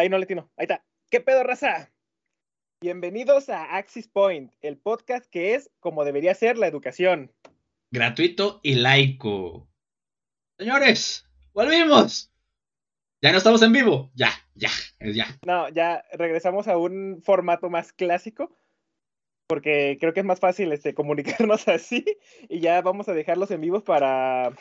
[0.00, 0.50] ahí no le tino.
[0.56, 0.84] Ahí está.
[1.10, 1.92] ¿Qué pedo, raza?
[2.80, 7.30] Bienvenidos a Axis Point, el podcast que es como debería ser la educación.
[7.90, 9.68] Gratuito y laico.
[10.58, 12.32] Señores, volvimos.
[13.20, 14.10] Ya no estamos en vivo.
[14.14, 15.26] Ya, ya, ya.
[15.44, 18.56] No, ya regresamos a un formato más clásico.
[19.46, 22.06] Porque creo que es más fácil este, comunicarnos así.
[22.48, 24.54] Y ya vamos a dejarlos en vivos para,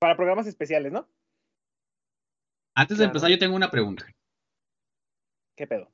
[0.00, 1.08] para programas especiales, ¿no?
[2.74, 4.06] Antes de empezar, yo tengo una pregunta.
[5.56, 5.90] ¿Qué pedo?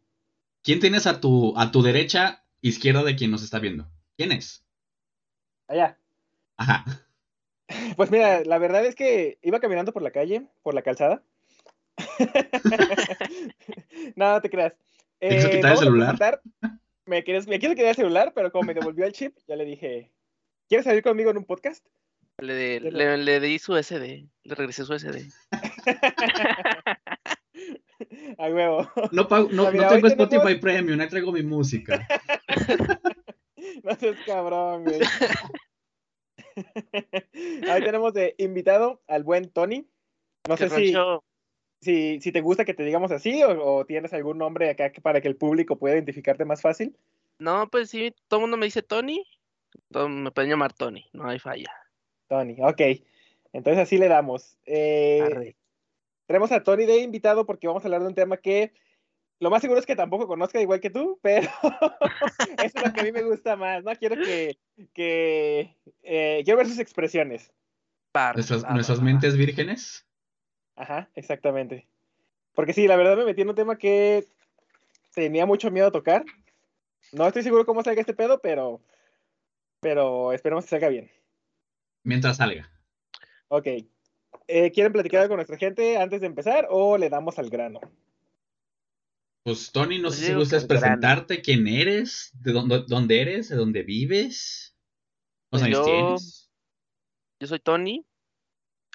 [0.62, 3.88] ¿Quién tienes a tu, a tu derecha, izquierda de quien nos está viendo?
[4.16, 4.64] ¿Quién es?
[5.66, 5.98] Allá.
[6.56, 6.84] Ajá.
[7.96, 11.22] Pues mira, la verdad es que iba caminando por la calle, por la calzada.
[14.16, 14.72] no, no te creas.
[15.18, 16.40] ¿Te quiso quitar el celular?
[17.04, 19.66] Me, quieres, me quiso quitar el celular, pero como me devolvió el chip, ya le
[19.66, 20.10] dije,
[20.66, 21.84] ¿quieres salir conmigo en un podcast?
[22.38, 25.30] Le, Ya le, le di su SD, le regresé su SD.
[28.38, 28.88] A huevo.
[29.13, 32.07] No, pago- no, mira, no tengo tenemos- Spotify Premium, ahí traigo mi música.
[33.82, 35.01] No seas cabrón, güey.
[37.71, 39.87] Ahí tenemos de invitado al buen Tony.
[40.49, 40.95] No sé ¿Qué si,
[41.80, 45.01] si, si te gusta que te digamos así o, o tienes algún nombre acá que-
[45.01, 46.96] para que el público pueda identificarte más fácil.
[47.38, 49.24] No, pues sí, todo el mundo me dice Tony.
[49.93, 51.71] Todos me pueden llamar Tony, no hay falla.
[52.29, 52.80] Tony, ok.
[53.52, 54.57] Entonces así le damos.
[54.66, 55.55] Eh.
[56.29, 58.74] Tenemos a Tony de invitado porque vamos a hablar de un tema que
[59.40, 61.48] lo más seguro es que tampoco conozca igual que tú, pero
[62.62, 63.93] eso es lo que a mí me gusta más, ¿no?
[63.96, 64.59] Quiero que,
[64.93, 67.50] que eh, quiero ver sus expresiones.
[68.34, 70.04] Nuestras, nuestras mentes vírgenes.
[70.76, 71.88] Ajá, exactamente.
[72.54, 74.26] Porque sí, la verdad me metí en un tema que
[75.15, 76.25] tenía mucho miedo a tocar.
[77.12, 78.82] No estoy seguro cómo salga este pedo, pero,
[79.81, 81.10] pero esperemos que salga bien.
[82.03, 82.71] Mientras salga.
[83.49, 83.69] Ok.
[84.47, 87.81] Eh, ¿Quieren platicar algo con nuestra gente antes de empezar o le damos al grano?
[89.44, 93.49] Pues Tony, no Pues sé si gustas al presentarte, quién eres, de dónde, dónde eres,
[93.49, 94.75] de dónde vives,
[95.50, 96.50] Pues cuántos años yo- tienes.
[97.41, 98.05] Yo soy Tony,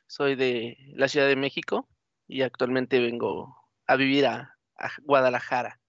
[0.07, 1.88] soy de la Ciudad de México
[2.27, 3.55] y actualmente vengo
[3.88, 5.79] a vivir a, a Guadalajara.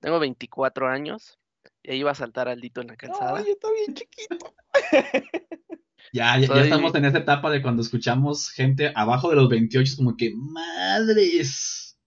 [0.00, 1.38] Tengo 24 años
[1.82, 3.40] y ahí iba a saltar Aldito en la calzada.
[3.40, 4.54] No, yo estoy bien chiquito.
[6.12, 9.96] Ya, ya, estamos en esa etapa de cuando escuchamos gente abajo de los 28, es
[9.96, 11.98] como que, madres.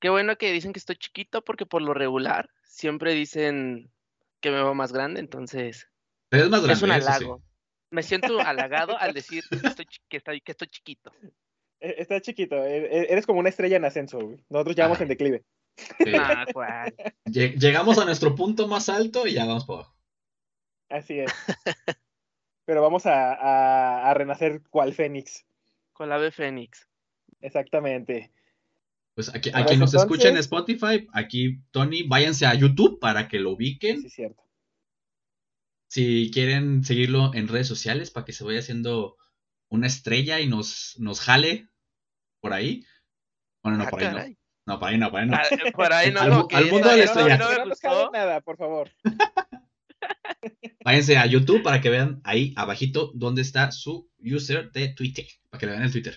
[0.00, 3.92] Qué bueno que dicen que estoy chiquito porque por lo regular siempre dicen
[4.40, 5.88] que me veo más grande, entonces
[6.32, 6.72] más grande.
[6.72, 6.94] es un sí.
[6.94, 7.42] halago.
[7.90, 11.12] Me siento halagado al decir que estoy, que estoy, que estoy chiquito.
[11.80, 12.56] Eh, Está chiquito.
[12.56, 14.18] eh, eh, Eres como una estrella en ascenso.
[14.18, 14.42] güey.
[14.48, 15.02] Nosotros ya vamos Ay.
[15.02, 15.44] en declive.
[15.76, 16.12] Sí.
[16.18, 16.46] Ah,
[17.26, 19.96] Llegamos a nuestro punto más alto y ya vamos por abajo.
[20.88, 21.32] Así es.
[22.64, 25.44] Pero vamos a, a- a renacer cual Fénix.
[25.92, 26.88] Con la ave Fénix.
[27.40, 28.32] Exactamente.
[29.14, 33.28] Pues aquí, a Pues quien nos escucha en Spotify, aquí Tony, váyanse a YouTube para
[33.28, 34.00] que lo ubiquen.
[34.00, 34.42] Sí, es cierto.
[35.88, 39.18] Si quieren seguirlo en redes sociales para que se vaya haciendo
[39.68, 41.68] una estrella y nos, nos jale
[42.40, 42.86] por ahí.
[43.62, 44.36] Bueno, no, Ah, por ahí no.
[44.64, 45.36] No, por ahí no, por ahí no.
[45.36, 45.42] Ah,
[45.74, 47.36] por ahí no, Al no, al mundo de la eso estrella.
[47.38, 48.10] no me no nos jale gustó.
[48.12, 48.90] nada, por favor.
[50.84, 55.26] Váyanse a YouTube para que vean ahí abajito dónde está su user de Twitter.
[55.50, 56.14] Para que le vean el Twitter.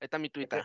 [0.00, 0.62] Ahí está mi Twitter.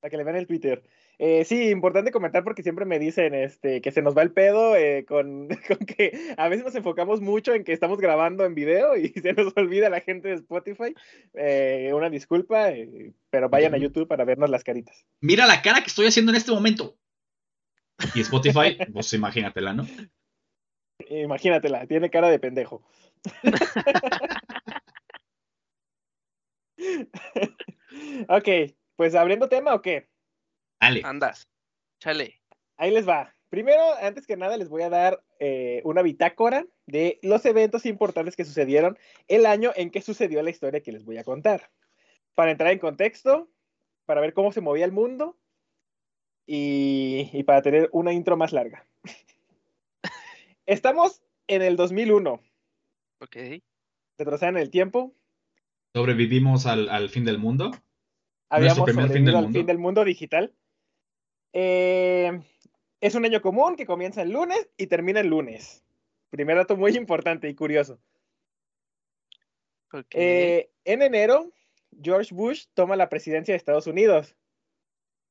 [0.00, 0.82] Para que le vean el Twitter.
[1.20, 4.76] Eh, sí, importante comentar porque siempre me dicen este, que se nos va el pedo
[4.76, 8.96] eh, con, con que a veces nos enfocamos mucho en que estamos grabando en video
[8.96, 10.94] y se nos olvida la gente de Spotify.
[11.34, 13.78] Eh, una disculpa, eh, pero vayan a.
[13.78, 15.06] YouTube para vernos las caritas.
[15.20, 16.96] Mira la cara que estoy haciendo en este momento.
[18.14, 19.86] Y Spotify, pues imagínatela, ¿no?
[21.10, 22.82] Imagínatela, tiene cara de pendejo.
[28.28, 28.48] ok,
[28.96, 30.08] pues abriendo tema o qué?
[30.80, 31.02] Dale.
[31.04, 31.48] Andas.
[32.00, 32.40] Chale.
[32.76, 33.34] Ahí les va.
[33.48, 38.36] Primero, antes que nada, les voy a dar eh, una bitácora de los eventos importantes
[38.36, 41.70] que sucedieron el año en que sucedió la historia que les voy a contar.
[42.34, 43.48] Para entrar en contexto,
[44.04, 45.38] para ver cómo se movía el mundo
[46.46, 48.86] y, y para tener una intro más larga.
[50.68, 52.42] Estamos en el 2001,
[53.20, 53.36] Ok.
[54.18, 55.14] retrocedan el tiempo.
[55.94, 57.70] Sobrevivimos al, al fin del mundo.
[58.50, 59.58] Habíamos primer fin sobrevivido del al mundo.
[59.58, 60.54] fin del mundo digital.
[61.54, 62.38] Eh,
[63.00, 65.82] es un año común que comienza el lunes y termina el lunes.
[66.28, 67.98] Primer dato muy importante y curioso.
[69.90, 70.04] ok.
[70.10, 71.50] Eh, en enero,
[72.02, 74.36] George Bush toma la presidencia de Estados Unidos.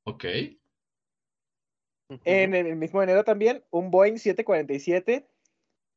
[0.04, 0.25] Ok.
[2.24, 5.27] En el mismo enero también, un Boeing 747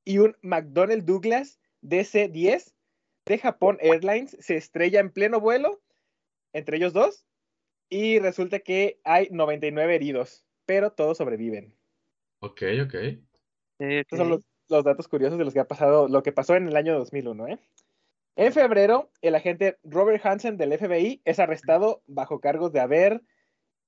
[0.04, 2.74] y un McDonnell Douglas DC-10
[3.26, 5.80] de Japón Airlines se estrella en pleno vuelo,
[6.52, 7.26] entre ellos dos,
[7.88, 10.44] y resulta que hay 99 heridos.
[10.66, 11.74] pero todos sobreviven.
[12.40, 12.94] Ok, ok.
[13.80, 16.68] Estos son los, los datos curiosos de los que ha pasado, lo que pasó en
[16.68, 17.58] el año 2001, ¿eh?
[18.36, 23.20] En febrero, el agente Robert Hansen del FBI es arrestado bajo cargos de haber,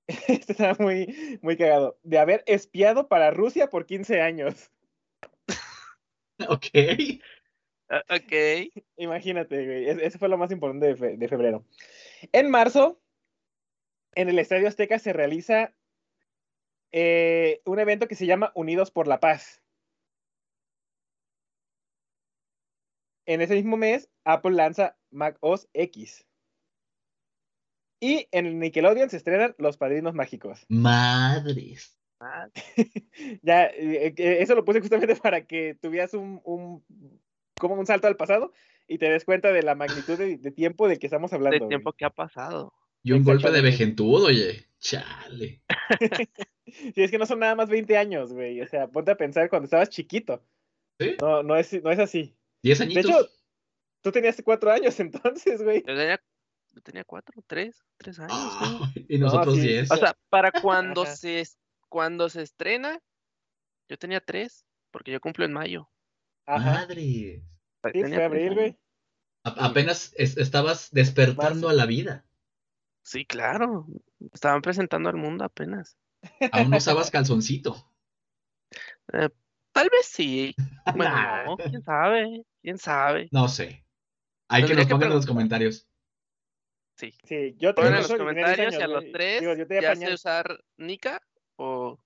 [0.28, 4.70] está muy, muy cagado, de haber espiado para Rusia por 15 años.
[6.48, 6.66] Ok.
[7.88, 8.72] Ah, ok.
[8.96, 9.88] Imagínate, güey.
[9.88, 11.64] es- Eso fue lo más importante de, fe- de febrero.
[12.32, 13.00] En marzo,
[14.16, 15.72] en el Estadio Azteca se realiza
[16.90, 19.62] eh, un evento que se llama Unidos por la Paz.
[23.26, 26.26] En ese mismo mes, Apple lanza Mac OS X.
[28.04, 30.66] Y en el Nickelodeon se estrenan Los Padrinos Mágicos.
[30.68, 31.96] Madres.
[33.42, 36.84] Ya, eh, eh, eso lo puse justamente para que tuvieras un, un-
[37.58, 38.52] como un salto al pasado
[38.88, 41.54] y te des cuenta de la magnitud de, de tiempo del que estamos hablando.
[41.54, 41.68] de güey.
[41.68, 42.72] tiempo que ha pasado.
[43.04, 44.66] Y un golpe de vejentud, oye.
[44.78, 45.62] Chale.
[46.64, 48.60] Sí, es que no son nada más 20 años, güey.
[48.62, 50.42] O sea, ponte a pensar cuando estabas chiquito.
[50.98, 51.16] ¿Sí?
[51.20, 52.34] No, no es, no es así.
[52.62, 53.04] Diez De añitos.
[53.04, 53.28] hecho,
[54.00, 55.80] tú tenías cuatro años entonces, güey.
[55.86, 56.22] Yo tenía,
[56.72, 58.32] yo tenía cuatro, tres, tres años.
[58.32, 59.90] Ah, y nosotros diez.
[59.90, 61.44] O sea, para cuando se
[61.88, 62.98] cuando se estrena,
[63.88, 65.90] yo tenía tres, porque yo cumplo en mayo.
[66.46, 66.72] Ajá.
[66.72, 67.42] Madres.
[67.92, 68.78] Sí, fue abril, güey.
[69.44, 72.24] Apenas es- estabas despertando a la vida.
[73.04, 73.86] Sí, claro.
[74.32, 75.96] Estaban presentando al mundo apenas.
[76.52, 77.90] Aún no usabas calzoncito.
[79.12, 79.28] Eh,
[79.72, 80.54] tal vez sí.
[80.94, 81.44] Bueno, Nah.
[81.44, 83.28] no, quién sabe, quién sabe.
[83.32, 83.84] No sé.
[84.48, 85.88] Hay que nos que pongan en los comentarios.
[86.96, 87.12] Sí.
[87.24, 89.54] Sí, yo tenía en los razón y tenía 10 comentarios y a los tres Digo,
[89.54, 90.12] yo ya sé pañal.
[90.14, 91.22] usar Nika
[91.56, 91.98] o,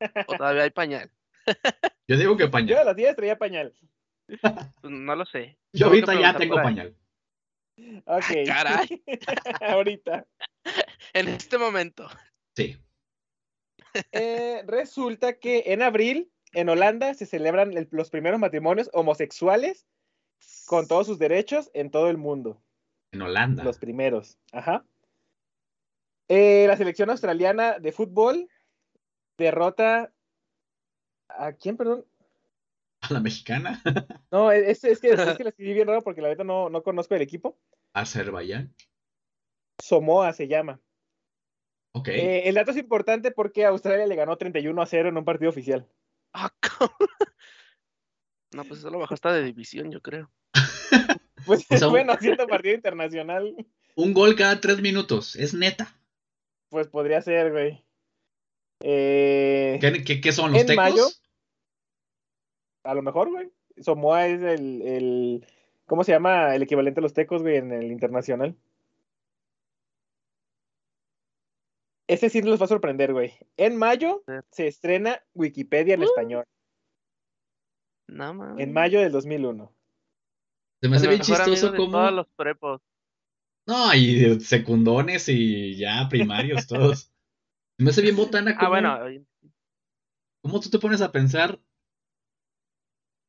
[0.38, 1.10] todavía hay pañal.
[2.08, 2.86] Yo digo que Yo a pañal.
[2.86, 3.74] los 10 traía pañal.
[4.80, 5.58] Pues no lo sé.
[5.72, 6.96] Yo Tengo ahorita ya tengo pañal.
[8.06, 8.24] Ok.
[8.46, 9.02] caray.
[9.60, 10.26] Ahorita.
[11.12, 12.08] En este momento.
[12.56, 12.76] Sí.
[14.12, 19.86] Eh, resulta que en abril, en Holanda, se celebran el- los primeros matrimonios homosexuales
[20.66, 22.62] con todos sus derechos en todo el mundo.
[23.12, 23.64] En Holanda.
[23.64, 24.38] Los primeros.
[24.52, 24.84] Ajá.
[26.28, 28.48] Eh, la selección australiana de fútbol
[29.38, 30.12] derrota.
[31.28, 32.04] ¿A quién, perdón?
[33.00, 33.82] A la mexicana.
[34.30, 36.82] No, es, es que, es que la escribí bien raro porque la verdad no, no
[36.82, 37.58] conozco el equipo.
[37.94, 38.74] Azerbaiyán.
[39.82, 40.80] Somoa se llama.
[41.92, 42.08] Ok.
[42.08, 45.50] Eh, el dato es importante porque Australia le ganó 31 a 0 en un partido
[45.50, 45.88] oficial.
[46.32, 46.92] Ah, ¿cómo?
[48.54, 50.30] No, pues eso lo bajó hasta de división, yo creo.
[51.46, 53.54] Pues O sea, un- bueno, haciendo partido internacional,
[53.94, 55.36] Un gol cada tres minutos.
[55.36, 55.96] Es neta.
[56.68, 57.82] pues podría ser, güey.
[58.80, 60.76] Eh, ¿Qué, qué- qué son los En tecos?
[60.84, 61.06] mayo.
[62.84, 63.50] a lo mejor, güey.
[63.78, 65.46] Somoa es el, el.
[65.86, 66.54] ¿Cómo se llama?
[66.54, 68.56] El equivalente a los tecos, güey, en el internacional.
[72.08, 73.32] Ese sí nos va a sorprender, güey.
[73.56, 76.04] En mayo se estrena Wikipedia en Uh.
[76.04, 76.44] español.
[78.08, 78.58] No.
[78.58, 79.72] En mayo del 2001.
[80.80, 81.92] Se me hace El bien chistoso como.
[81.92, 82.80] Todos los prepos.
[83.66, 87.10] No, y secundones y ya primarios todos.
[87.78, 88.74] Se me hace bien botana como.
[88.74, 89.24] Ah, bueno.
[90.42, 91.58] ¿Cómo tú te pones a pensar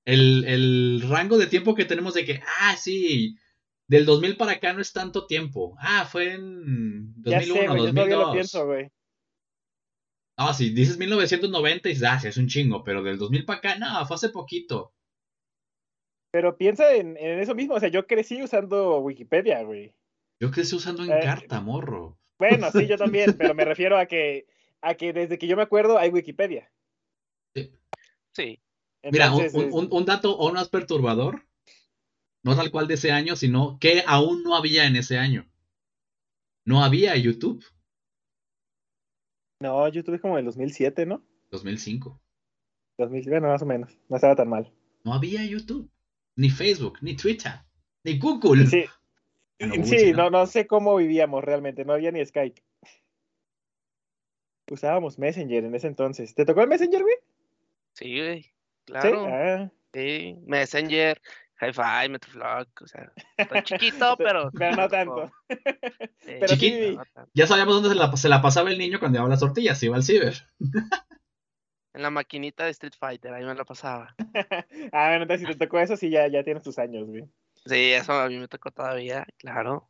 [0.06, 3.38] el, el rango de tiempo que tenemos de que, ah, sí,
[3.88, 5.76] del 2000 para acá no es tanto tiempo.
[5.80, 8.26] Ah, fue en 2001, ya sé, yo todavía 2002.
[8.28, 8.92] lo pienso, güey.
[10.38, 13.60] Ah, si dices 1990 y dices, ah, sí, es un chingo, pero del 2000 para
[13.60, 14.94] acá, no, fue hace poquito.
[16.32, 17.76] Pero piensa en, en eso mismo.
[17.76, 19.94] O sea, yo crecí usando Wikipedia, güey.
[20.40, 22.18] Yo crecí usando en Eh, carta, morro.
[22.38, 24.48] Bueno, sí, yo también, pero me refiero a que,
[24.82, 26.72] a que desde que yo me acuerdo hay Wikipedia.
[28.34, 28.60] Sí.
[29.12, 31.48] Mira, un, un- es- un- un dato aún más perturbador,
[32.44, 35.50] no tal cual de ese año, sino que aún no había en ese año.
[36.66, 37.64] No había YouTube,
[39.60, 41.24] No, YouTube es como del 2007, ¿no?
[41.52, 42.20] 2005.
[43.00, 43.98] 2000, bueno, más o menos.
[44.10, 44.72] No estaba tan mal.
[45.04, 45.90] No había YouTube,
[46.38, 47.52] ni Facebook, ni Twitter,
[48.04, 48.66] ni Google.
[48.68, 48.86] Sí,
[49.60, 50.30] Ah, no, Google sí, sí, no, ¿no?
[50.30, 51.84] no sé cómo vivíamos realmente.
[51.84, 52.62] No había ni Skype.
[54.70, 56.36] Usábamos Messenger en ese entonces.
[56.36, 57.16] ¿Te tocó el Messenger, güey?
[57.94, 58.44] Sí, güey.
[58.44, 58.52] Sí.
[58.86, 59.26] Claro.
[59.28, 60.36] Ah, Sí.
[60.46, 61.20] Messenger,
[61.60, 62.68] Hi-Fi, Metroflog.
[62.82, 63.12] O sea,
[63.64, 64.52] chiquito, pero.
[64.58, 65.32] pero no tanto.
[66.20, 67.32] Sí, Pero sí no tanto.
[67.34, 69.96] Ya sabíamos dónde se la, se la pasaba el niño cuando llevaba las tortillas, iba
[69.96, 70.36] al ciber.
[71.98, 74.16] En la maquinita de Street Fighter, ahí me la pasaba.
[74.94, 77.24] Ah, bueno, entonces si te tocó eso, sí, ya, ya tienes tus años, güey.
[77.66, 79.90] Sí, eso a mí me tocó todavía, claro.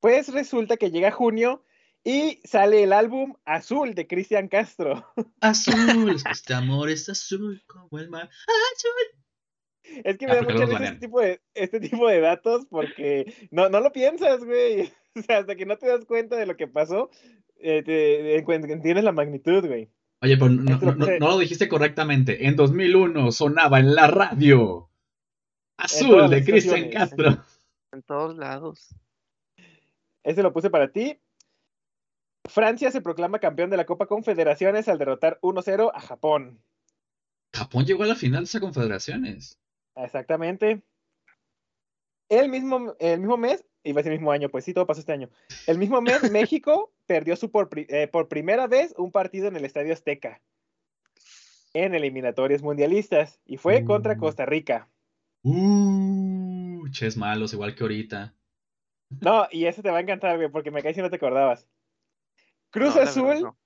[0.00, 1.64] Pues resulta que llega junio
[2.04, 5.10] y sale el álbum Azul de Cristian Castro.
[5.40, 8.28] Azul, este amor es azul como el mar.
[8.74, 10.02] Azul.
[10.04, 12.66] Es que Ah, me da porque mucha risa este tipo, de, este tipo de datos
[12.68, 14.92] porque no, no lo piensas, güey.
[15.16, 17.08] O sea, hasta que no te das cuenta de lo que pasó,
[17.56, 19.88] eh, te- entiendes la magnitud, güey.
[20.24, 22.46] Oye, pero no, lo no- no- puse- no lo dijiste correctamente.
[22.46, 24.88] En 2001 sonaba en la radio.
[25.76, 26.90] Azul de Cristian.
[26.90, 27.44] Castro.
[27.92, 28.94] En todos lados.
[30.22, 31.20] Ese lo puse para ti.
[32.48, 36.62] Francia se proclama campeón de la Copa Confederaciones al derrotar 1-0 a Japón.
[37.54, 39.58] Japón llegó a la final de esas confederaciones.
[39.96, 40.82] Exactamente.
[42.30, 45.28] El mismo, el mismo mes, iba el mismo año, pues sí, todo pasó este año.
[45.66, 49.56] El mismo mes, México perdió su por, pri- eh, por primera vez un partido en
[49.56, 50.40] el Estadio Azteca.
[51.72, 53.40] En eliminatorias mundialistas.
[53.46, 54.18] Y fue contra Mm.
[54.18, 54.88] Costa Rica.
[55.42, 58.34] Uh, ches malos, igual que ahorita.
[59.20, 61.68] No, y ese te va a encantar, güey, porque me caí si no te acordabas.
[62.70, 63.56] Cruz No, Azul no.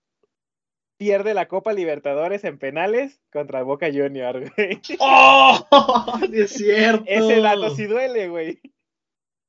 [0.99, 4.81] pierde la Copa Libertadores en penales contra Boca Junior, güey.
[4.99, 6.19] ¡Oh!
[6.33, 7.05] Es cierto.
[7.07, 8.61] Ese dato sí duele, güey.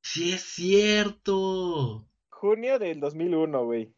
[0.01, 2.07] Sí es cierto.
[2.29, 3.93] Junio del 2001, güey.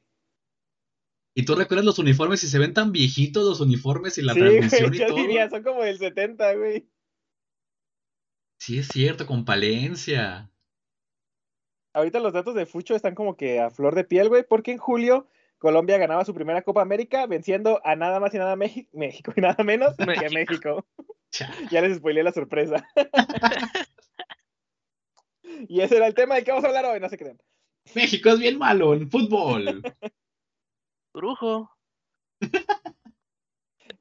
[1.36, 4.39] ¿Y tú recuerdas los uniformes y se ven tan viejitos los uniformes y la sí,
[4.39, 5.17] transmisión güey, y yo todo?
[5.17, 6.89] diría, son como del 70, güey.
[8.60, 10.51] Sí es cierto, con Palencia.
[11.93, 14.77] Ahorita los datos de Fucho están como que a flor de piel, güey, porque en
[14.77, 15.27] julio
[15.58, 19.41] Colombia ganaba su primera Copa América venciendo a nada más y nada Meji- México y
[19.41, 20.34] nada menos que México.
[20.34, 20.86] México.
[21.31, 21.50] Cha.
[21.72, 22.86] Ya les spoileé la sorpresa.
[25.68, 27.39] y ese era el tema de que vamos a hablar hoy, no se crean.
[27.96, 29.82] México es bien malo en fútbol.
[31.13, 31.70] Brujo.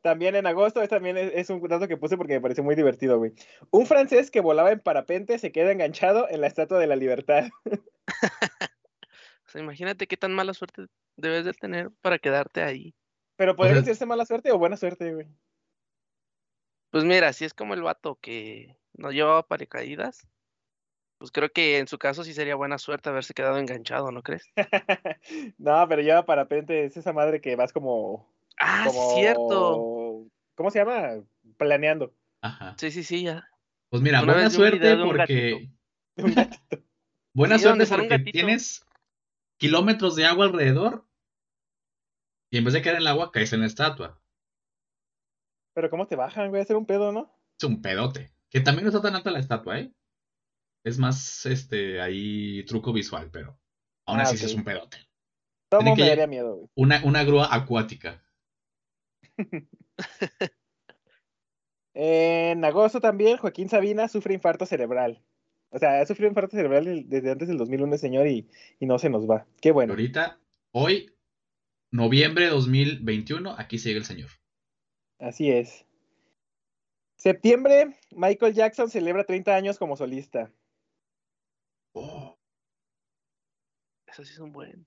[0.02, 2.74] También en agosto, este también es, es un dato que puse porque me pareció muy
[2.74, 3.32] divertido, güey.
[3.70, 7.48] Un francés que volaba en parapente se queda enganchado en la Estatua de la Libertad.
[9.46, 10.86] O sea, imagínate qué tan mala suerte
[11.16, 12.94] debes de tener para quedarte ahí.
[13.34, 15.26] Pero podría decirse mala suerte o buena suerte, güey.
[16.90, 20.28] Pues mira, si es como el vato que no llevaba paracaídas,
[21.20, 24.50] pues creo que en su caso sí sería buena suerte haberse quedado enganchado, ¿no crees?
[25.58, 28.26] no, pero lleva parapente, es esa madre que vas como.
[28.58, 30.26] Ah, como cierto.
[30.54, 31.22] ¿Cómo se llama?
[31.58, 32.14] Planeando.
[32.40, 32.74] Ajá.
[32.78, 33.46] Sí, sí, sí, ya.
[33.90, 35.68] Pues mira, Una buena suerte porque.
[36.16, 36.56] Un gatito.
[37.34, 38.86] Buena Sí, suerte porque tienes
[39.58, 41.06] kilómetros de agua alrededor.
[42.50, 44.18] Y en vez de caer en el agua, caes en la estatua.
[45.74, 46.60] Pero ¿cómo te bajan, güey?
[46.60, 47.30] A hacer un pedo, ¿no?
[47.58, 48.32] Es un pedote.
[48.48, 49.92] Que también no está tan alta la estatua, ¿eh?
[50.84, 53.58] Es más, este, ahí truco visual, pero
[54.06, 54.98] aún Ah, así es un pedote.
[55.70, 56.68] Que me daría miedo, güey.
[56.74, 58.24] Una, una grúa acuática.
[61.92, 65.22] En agosto también, Joaquín Sabina sufre infarto cerebral.
[65.70, 68.98] O sea, ha sufrido infarto cerebral desde antes del 2001, el señor, y, y no
[68.98, 69.46] se nos va.
[69.60, 69.92] Qué bueno.
[69.92, 70.40] ahorita,
[70.72, 71.12] hoy,
[71.90, 74.30] noviembre de 2021, aquí sigue el señor.
[75.18, 75.84] Así es.
[77.16, 80.50] Septiembre, Michael Jackson celebra 30 años como solista.
[84.10, 84.86] Eso sí es un buen.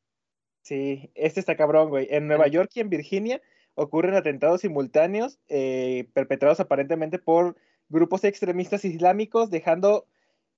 [0.61, 2.07] Sí, este está cabrón, güey.
[2.09, 3.41] En Nueva York y en Virginia
[3.75, 7.57] ocurren atentados simultáneos eh, perpetrados aparentemente por
[7.89, 10.07] grupos extremistas islámicos, dejando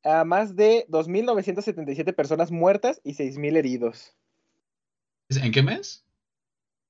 [0.04, 4.16] a más de 2.977 personas muertas y 6.000 heridos.
[5.30, 6.06] ¿En qué mes?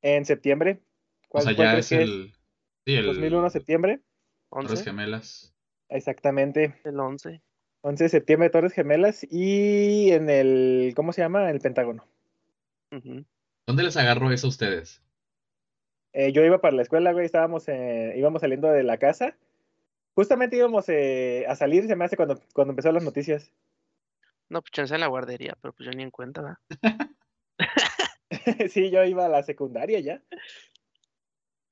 [0.01, 0.82] En septiembre.
[1.25, 2.34] O ¿Cuál, sea, ya es el.
[2.86, 3.05] Sí, el.
[3.05, 4.01] 2001, septiembre.
[4.50, 4.84] Torres 11.
[4.84, 5.53] Gemelas.
[5.89, 6.75] Exactamente.
[6.84, 7.41] El 11.
[7.86, 9.27] 11 de septiembre, Torres Gemelas.
[9.30, 11.51] Y en el, ¿cómo se llama?
[11.51, 12.04] El Pentágono.
[13.68, 15.04] ¿Dónde les agarró eso a ustedes?
[16.13, 19.36] Eh, yo iba para la escuela, güey, estábamos, eh, íbamos saliendo de la casa.
[20.15, 23.51] Justamente íbamos eh, a salir, se me hace cuando, cuando empezaron las noticias.
[24.50, 27.10] No, pues chance en la guardería, pero pues yo ni en cuenta, ¿verdad?
[28.72, 30.24] sí, yo iba a la secundaria ya.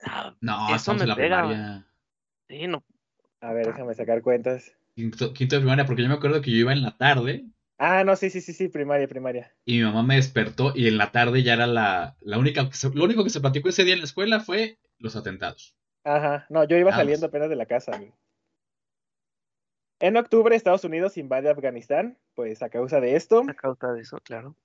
[0.06, 1.88] Ah, No, Eso me en la pega, primaria.
[2.50, 2.84] sí, no.
[3.40, 4.76] A ver, déjame sacar cuentas.
[4.96, 7.46] Quinto, quinto de primaria, porque yo me acuerdo que yo iba en la tarde
[7.80, 9.52] Ah, no, sí, sí, sí, sí, primaria, primaria.
[9.66, 13.04] y mi mamá me despertó y en la tarde ya era la, la única, lo
[13.04, 15.76] único que se platicó ese día en la escuela fue los atentados.
[16.06, 17.02] Ajá, no, yo iba Vamos.
[17.02, 17.98] saliendo apenas de la casa.
[17.98, 18.14] güey.
[20.00, 23.44] En octubre, Estados Unidos invade Afganistán, pues a causa de esto.
[23.48, 24.56] A causa de eso, claro.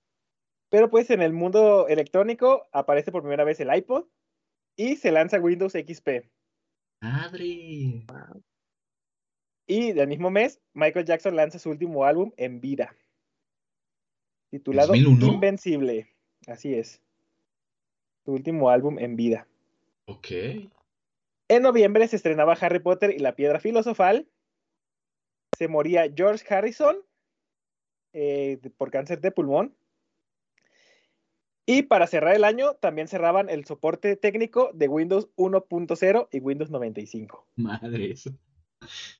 [0.68, 4.04] Pero pues en el mundo electrónico aparece por primera vez el iPod
[4.76, 6.28] y se lanza Windows XP.
[7.00, 8.04] Madre.
[9.70, 12.96] Y del mismo mes, Michael Jackson lanza su último álbum en vida,
[14.50, 15.34] titulado 2001?
[15.34, 16.08] Invencible.
[16.46, 17.02] Así es.
[18.24, 19.46] Su último álbum en vida.
[20.06, 20.28] Ok.
[21.48, 24.26] En noviembre se estrenaba Harry Potter y la Piedra Filosofal.
[25.58, 26.96] Se moría George Harrison
[28.14, 29.74] eh, por cáncer de pulmón.
[31.66, 36.70] Y para cerrar el año, también cerraban el soporte técnico de Windows 1.0 y Windows
[36.70, 37.46] 95.
[37.56, 38.14] Madre.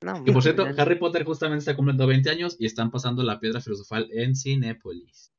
[0.01, 3.41] No, Que por cierto, Harry Potter justamente está cumpliendo 20 años y están pasando la
[3.41, 5.33] piedra filosofal en Cinépolis.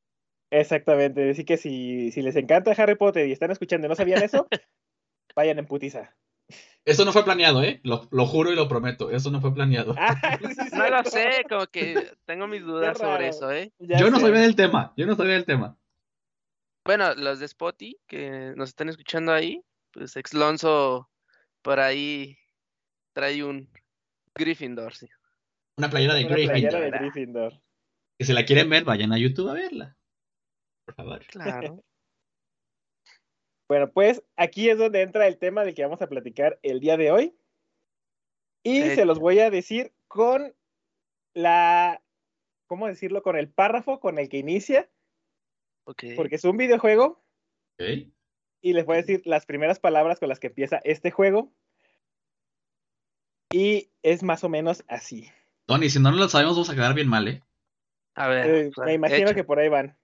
[0.51, 1.29] Exactamente.
[1.29, 4.47] Así que si, si les encanta Harry Potter y están escuchando y no sabían eso,
[5.35, 6.15] vayan en putiza.
[6.85, 7.79] Eso no fue planeado, ¿eh?
[7.83, 9.11] Lo, lo juro y lo prometo.
[9.11, 9.93] Eso no fue planeado.
[9.97, 13.71] Ah, sí, No lo sé, como que tengo mis dudas sobre eso, ¿eh?
[13.79, 14.93] Ya Yo no sabía del tema.
[14.97, 15.77] Yo no sabía del tema.
[16.85, 19.61] Bueno, los de Spotty que nos están escuchando ahí,
[19.91, 21.09] pues Exlonso
[21.61, 22.37] por ahí
[23.13, 23.69] trae un
[24.39, 25.07] Gryffindor, sí.
[25.77, 27.61] Una playera de Una playera de Gryffindor.
[28.17, 29.97] Que si la quieren ver, vayan a YouTube a verla.
[30.85, 31.25] Por favor.
[31.27, 31.83] Claro.
[33.69, 36.97] Bueno, pues aquí es donde entra el tema del que vamos a platicar el día
[36.97, 37.35] de hoy.
[38.63, 40.55] Y Eh, se los voy a decir con
[41.35, 42.01] la,
[42.65, 43.21] ¿cómo decirlo?
[43.21, 44.89] Con el párrafo con el que inicia,
[45.85, 47.23] porque es un videojuego
[48.61, 51.53] y les voy a decir las primeras palabras con las que empieza este juego.
[53.51, 55.29] Y es más o menos así.
[55.65, 57.43] Tony, si no nos lo sabemos, vamos a quedar bien mal, ¿eh?
[58.15, 58.49] A ver.
[58.49, 59.97] Eh, pues, me imagino que por ahí van.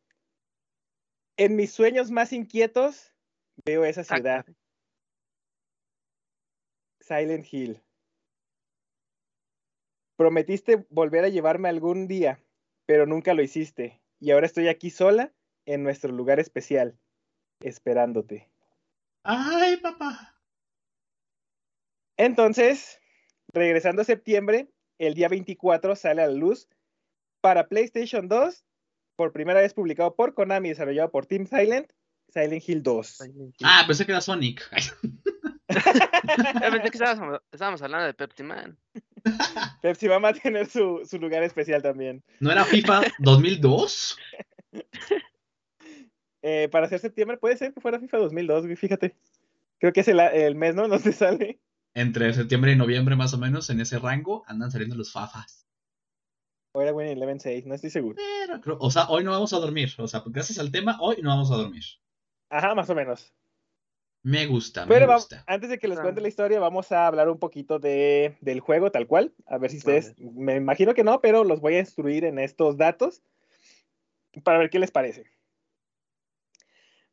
[1.38, 3.14] En mis sueños más inquietos
[3.66, 4.46] veo esa Ah, ciudad,
[7.02, 7.82] Silent Hill.
[10.18, 12.40] Prometiste volver a llevarme algún día,
[12.86, 14.02] pero nunca lo hiciste.
[14.20, 15.34] Y ahora estoy aquí sola
[15.66, 16.98] en nuestro lugar especial,
[17.60, 18.50] esperándote.
[19.24, 20.40] Ay, papá.
[22.18, 23.00] Entonces,
[23.56, 24.68] regresando a septiembre,
[25.00, 26.68] el día 24 sale a la luz
[27.42, 28.64] para PlayStation 2,
[29.16, 31.92] por primera vez publicado por Konami y desarrollado por Team Silent,
[32.30, 33.08] Silent Hill 2.
[33.08, 33.68] Silent Hill.
[33.68, 34.70] Ah, pensé que era Sonic.
[35.68, 38.78] Pensé que estábamos, estábamos hablando de Pepsi Man.
[39.82, 42.24] Pepsi va a tener su, su lugar especial también.
[42.40, 44.18] ¿No era FIFA 2002?
[46.48, 49.16] Eh, para hacer septiembre, puede ser que fuera FIFA 2002, güey, fíjate.
[49.80, 50.88] Creo que es el, el mes, ¿no?
[50.88, 51.60] Donde sale.
[51.96, 55.66] Entre septiembre y noviembre, más o menos, en ese rango, andan saliendo los FAFAs.
[56.74, 58.18] O era Winning Eleven 6, no estoy seguro.
[58.18, 59.90] Pero, creo- o sea, hoy no vamos a dormir.
[59.98, 61.84] O sea, gracias al tema, hoy no vamos a dormir.
[62.50, 63.34] Ajá, más o menos.
[64.24, 65.44] Me gusta, me Pero va- gusta.
[65.48, 66.02] antes de que les Ah.
[66.02, 69.34] cuente la historia, vamos a hablar un poquito de, del juego tal cual.
[69.46, 72.76] A ver si ustedes, me imagino que no, pero los voy a instruir en estos
[72.76, 73.22] datos
[74.44, 75.28] para ver qué les parece.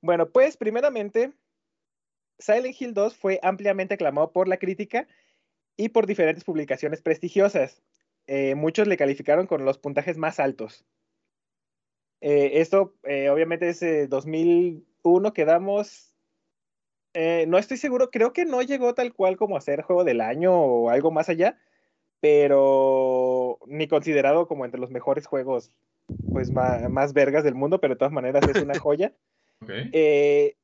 [0.01, 1.33] Bueno, pues primeramente,
[2.42, 5.07] Silent Hill 2 fue ampliamente aclamado por la crítica
[5.76, 7.83] y por diferentes publicaciones prestigiosas.
[8.26, 10.85] Eh, muchos le calificaron con los puntajes más altos.
[12.20, 16.09] Eh, esto, eh, obviamente, es eh, 2001, quedamos
[17.46, 20.55] no estoy seguro, creo que no llegó tal cual como a ser juego del año
[20.55, 21.59] o algo más allá,
[22.20, 25.72] pero ni considerado como entre los mejores juegos
[26.33, 29.12] pues más, vergas del mundo, pero de todas maneras es una joya.
[29.61, 29.70] Ok.
[29.92, 30.57] Eh,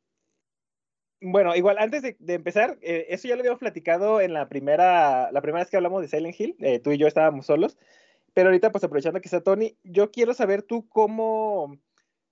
[1.20, 5.40] bueno, igual antes de, empezar, eh, eso ya lo habíamos platicado en la primera, la
[5.40, 7.76] primera vez que hablamos de Silent Hill, eh, tú y yo estábamos solos,
[8.34, 11.76] pero ahorita pues aprovechando que está Tony, yo quiero saber tú cómo,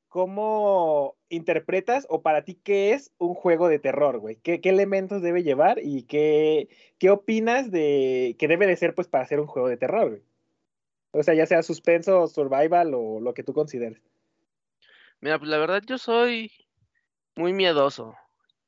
[0.09, 5.21] cómo interpretas o para ti qué es un juego de terror, güey, ¿Qué, qué elementos
[5.21, 6.69] debe llevar y qué,
[6.99, 10.23] qué opinas de que debe de ser pues para ser un juego de terror, güey.
[11.11, 14.03] O sea, ya sea suspenso, survival o lo que tú consideres.
[15.21, 16.53] Mira, pues la verdad yo soy
[17.37, 18.15] muy miedoso.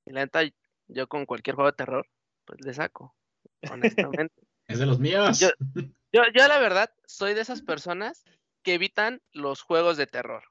[0.08, 0.40] Y la neta,
[0.86, 2.08] yo con cualquier juego de terror,
[2.46, 3.14] pues le saco,
[3.70, 4.34] honestamente.
[4.68, 5.38] Es de los míos.
[5.38, 5.50] Yo-
[6.10, 8.24] Yo, yo la verdad soy de esas personas
[8.62, 10.42] que evitan los juegos de terror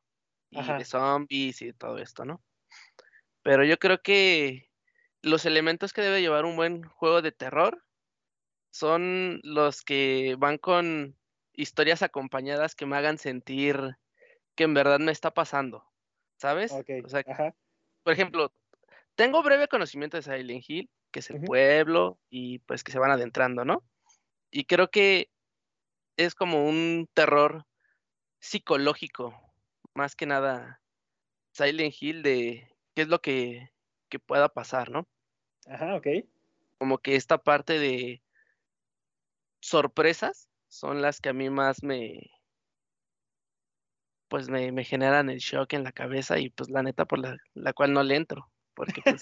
[0.51, 0.77] y Ajá.
[0.77, 2.43] de zombies y todo esto, ¿no?
[3.41, 4.69] Pero yo creo que
[5.23, 7.83] los elementos que debe llevar un buen juego de terror
[8.69, 11.17] son los que van con
[11.53, 13.97] historias acompañadas que me hagan sentir
[14.53, 15.83] que en verdad me está pasando,
[16.35, 16.71] ¿sabes?
[16.71, 17.55] Ok, O sea, ajá.
[18.03, 18.53] por ejemplo,
[19.17, 23.11] tengo breve conocimiento de Silent Hill, que es el pueblo y pues que se van
[23.11, 23.83] adentrando, ¿no?
[24.51, 25.29] Y creo que
[26.17, 27.65] es como un terror
[28.39, 29.33] psicológico,
[29.95, 30.81] más que nada
[31.51, 33.71] Silent Hill de qué es lo que,
[34.07, 35.07] que pueda pasar, ¿no?
[35.65, 36.07] Ajá, ok.
[36.77, 38.21] Como que esta parte de
[39.61, 42.29] sorpresas son las que a mí más me
[44.27, 47.37] pues me, me generan el shock en la cabeza y pues la neta por la,
[47.55, 48.51] la cual no le entro.
[48.77, 49.19] Porque pues,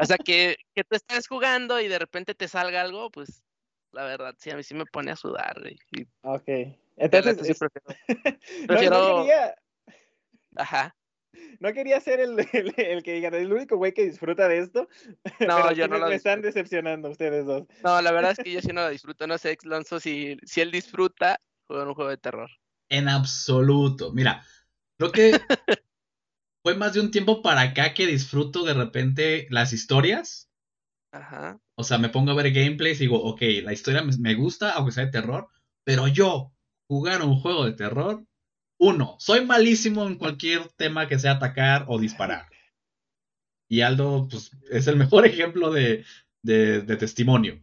[0.00, 3.42] o sea, que, que tú estés jugando y de repente te salga algo, pues
[3.90, 5.60] la verdad, sí, a mí sí me pone a sudar.
[5.60, 6.76] güey, Y, Ok.
[6.96, 7.86] Entonces, sí es- prefiero-
[8.60, 9.54] no, prefiero- no quería,
[10.54, 10.96] Ajá.
[11.58, 14.88] no quería ser el, el, el que diga, el único güey que disfruta de esto.
[15.50, 17.64] No, pero yo no me, lo me están decepcionando ustedes dos.
[17.82, 19.26] No, la verdad es que yo sí no lo disfruto.
[19.26, 22.50] No sé, Exlonso, si, si él disfruta jugar un juego de terror.
[22.88, 24.12] En absoluto.
[24.12, 24.44] Mira,
[24.96, 25.40] creo que
[26.66, 30.50] fue más de un tiempo para acá que disfruto de repente las historias.
[31.12, 31.60] Ajá.
[31.76, 34.90] O sea, me pongo a ver gameplays y digo, ok, la historia me, gusta, aunque
[34.90, 35.46] sea de terror,
[35.84, 36.52] pero yo
[36.88, 38.26] jugar un juego de terror,
[38.80, 42.48] Uno, soy malísimo en cualquier tema que sea atacar o disparar.
[43.68, 46.04] Y Aldo, pues, es el mejor ejemplo de,
[46.42, 47.62] de, de testimonio.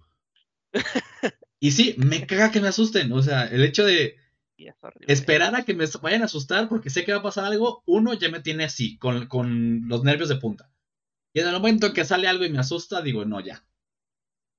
[1.59, 3.11] Y sí, me caga que me asusten.
[3.11, 4.15] O sea, el hecho de
[4.63, 5.13] Y es horrible.
[5.13, 8.13] esperar a que me vayan a asustar porque sé que va a pasar algo, uno
[8.13, 10.69] ya me tiene así, con, con los nervios de punta.
[11.33, 13.65] Y en el momento que sale algo y me asusta, digo, no, ya.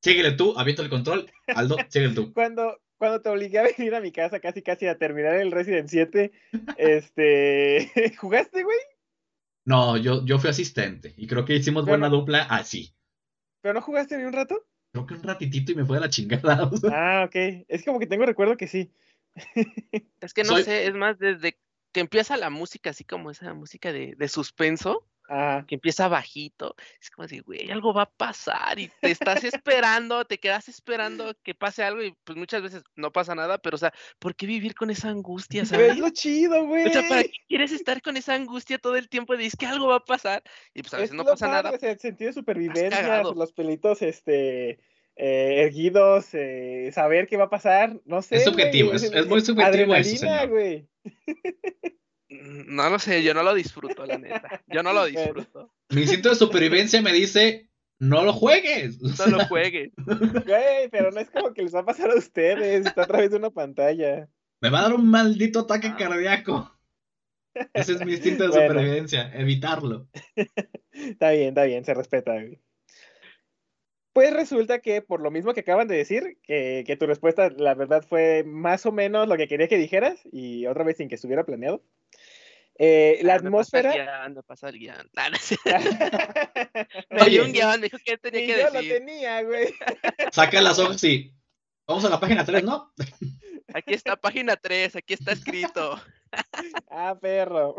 [0.02, 1.30] Síguele tú, aviento el control.
[1.46, 2.32] Aldo, síguele tú.
[2.34, 5.88] Cuando, cuando te obligué a venir a mi casa casi casi a terminar el Resident
[5.88, 6.32] 7,
[6.76, 8.78] este, ¿jugaste, güey?
[9.66, 12.94] No, yo, yo fui asistente y creo que hicimos Pero buena no- dupla así.
[13.62, 14.66] ¿Pero no jugaste ni un rato?
[14.92, 16.64] Creo que un ratitito y me fue a la chingada.
[16.72, 16.90] o sea.
[16.92, 17.64] Ah, ok.
[17.68, 18.92] Es como que tengo recuerdo que sí.
[20.20, 21.58] Es que no Soy- sé, es más, desde
[21.92, 25.64] que empieza la música, así como esa música de, de suspenso, Ajá.
[25.66, 30.24] que empieza bajito, es como decir, güey, algo va a pasar y te estás esperando,
[30.24, 33.78] te quedas esperando que pase algo y pues muchas veces no pasa nada, pero o
[33.78, 35.92] sea, ¿por qué vivir con esa angustia, sabes?
[35.92, 36.86] es lo chido, güey.
[36.86, 39.36] O sea, ¿para qué quieres estar con esa angustia todo el tiempo?
[39.36, 40.42] Dices que algo va a pasar
[40.74, 41.92] y pues a Es veces no lo pasa padre, nada.
[41.92, 43.34] el sentido de supervivencia, cagado.
[43.34, 44.80] los pelitos este,
[45.16, 48.36] eh, erguidos, eh, saber qué va a pasar, no sé.
[48.36, 50.88] güey, subjetivo, es- es muy subjetivo eso, güey.
[52.28, 54.62] No lo sé, yo no lo disfruto, la neta.
[54.66, 55.72] Yo no lo disfruto.
[55.90, 57.68] Mi instinto de supervivencia me dice,
[58.00, 59.00] no lo juegues.
[59.00, 59.92] No sea, lo juegues.
[60.46, 63.30] Güey, pero no es como que les va a pasar a ustedes, está a través
[63.30, 64.28] de una pantalla.
[64.60, 65.96] me va a dar un maldito ataque Ah.
[65.96, 66.70] cardíaco.
[67.72, 68.66] Ese es mi instinto de Bueno.
[68.68, 70.08] supervivencia, evitarlo.
[70.92, 72.58] Está bien, está bien, se respeta, güey.
[74.14, 77.74] Pues resulta que por lo mismo que acaban de decir, que, que tu respuesta la
[77.74, 81.16] verdad fue más o menos lo que quería que dijeras y otra vez sin que
[81.16, 81.82] estuviera planeado.
[82.78, 83.92] Eh, la Ah, me pasa el atmósfera...
[83.92, 85.10] guion, me pasa el guion.
[85.16, 85.56] Ah, no sé.
[87.10, 88.92] Me dio un guion, me dijo que tenía Ni que yo lo decir.
[88.92, 89.74] tenía, güey.
[90.32, 91.34] Saca las hojas y...
[91.86, 92.92] Vamos a la página 3, ¿no?
[93.74, 96.00] Aquí está página 3, aquí está escrito.
[96.88, 97.76] Ah, perro.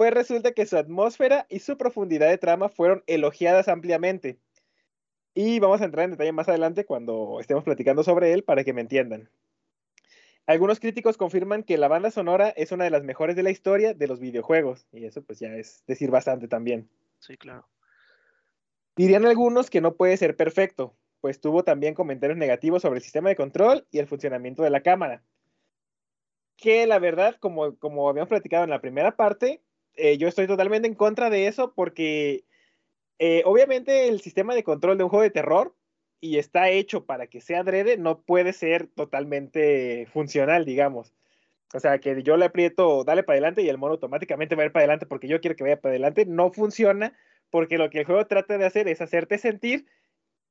[0.00, 4.38] Pues resulta que su atmósfera y su profundidad de trama fueron elogiadas ampliamente.
[5.34, 8.72] Y vamos a entrar en detalle más adelante cuando estemos platicando sobre él para que
[8.72, 9.28] me entiendan.
[10.46, 13.92] Algunos críticos confirman que la banda sonora es una de las mejores de la historia
[13.92, 14.86] de los videojuegos.
[14.90, 16.88] Y eso pues ya es decir bastante también.
[17.18, 17.68] Sí, claro.
[18.96, 23.28] Dirían algunos que no puede ser perfecto, pues tuvo también comentarios negativos sobre el sistema
[23.28, 25.22] de control y el funcionamiento de la cámara.
[26.56, 29.60] Que la verdad, como, como habíamos platicado en la primera parte,
[29.94, 32.44] eh, yo estoy totalmente en contra de eso porque
[33.18, 35.74] eh, obviamente el sistema de control de un juego de terror
[36.20, 41.14] y está hecho para que sea adrede, no puede ser totalmente funcional, digamos.
[41.72, 44.66] O sea, que yo le aprieto, dale para adelante y el mono automáticamente va a
[44.66, 47.16] ir para adelante porque yo quiero que vaya para adelante, no funciona
[47.48, 49.86] porque lo que el juego trata de hacer es hacerte sentir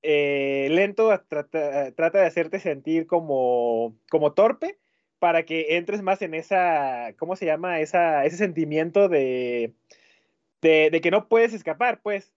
[0.02, 4.80] eh, lento, trata, trata de hacerte sentir como, como torpe
[5.20, 7.80] para que entres más en esa, ¿cómo se llama?
[7.82, 9.74] Esa, ese sentimiento de,
[10.62, 12.34] de, de que no puedes escapar, pues.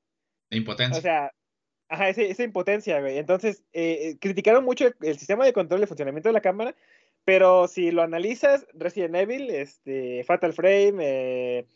[0.51, 0.99] De impotencia.
[0.99, 1.33] O sea,
[1.89, 3.19] ajá, ese- esa impotencia, güey.
[3.19, 6.41] Entonces, eh, eh, criticaron mucho el, el sistema de control y el funcionamiento de la
[6.41, 6.75] cámara,
[7.25, 11.67] pero si lo analizas, Resident Evil, este, Fatal Frame, eh,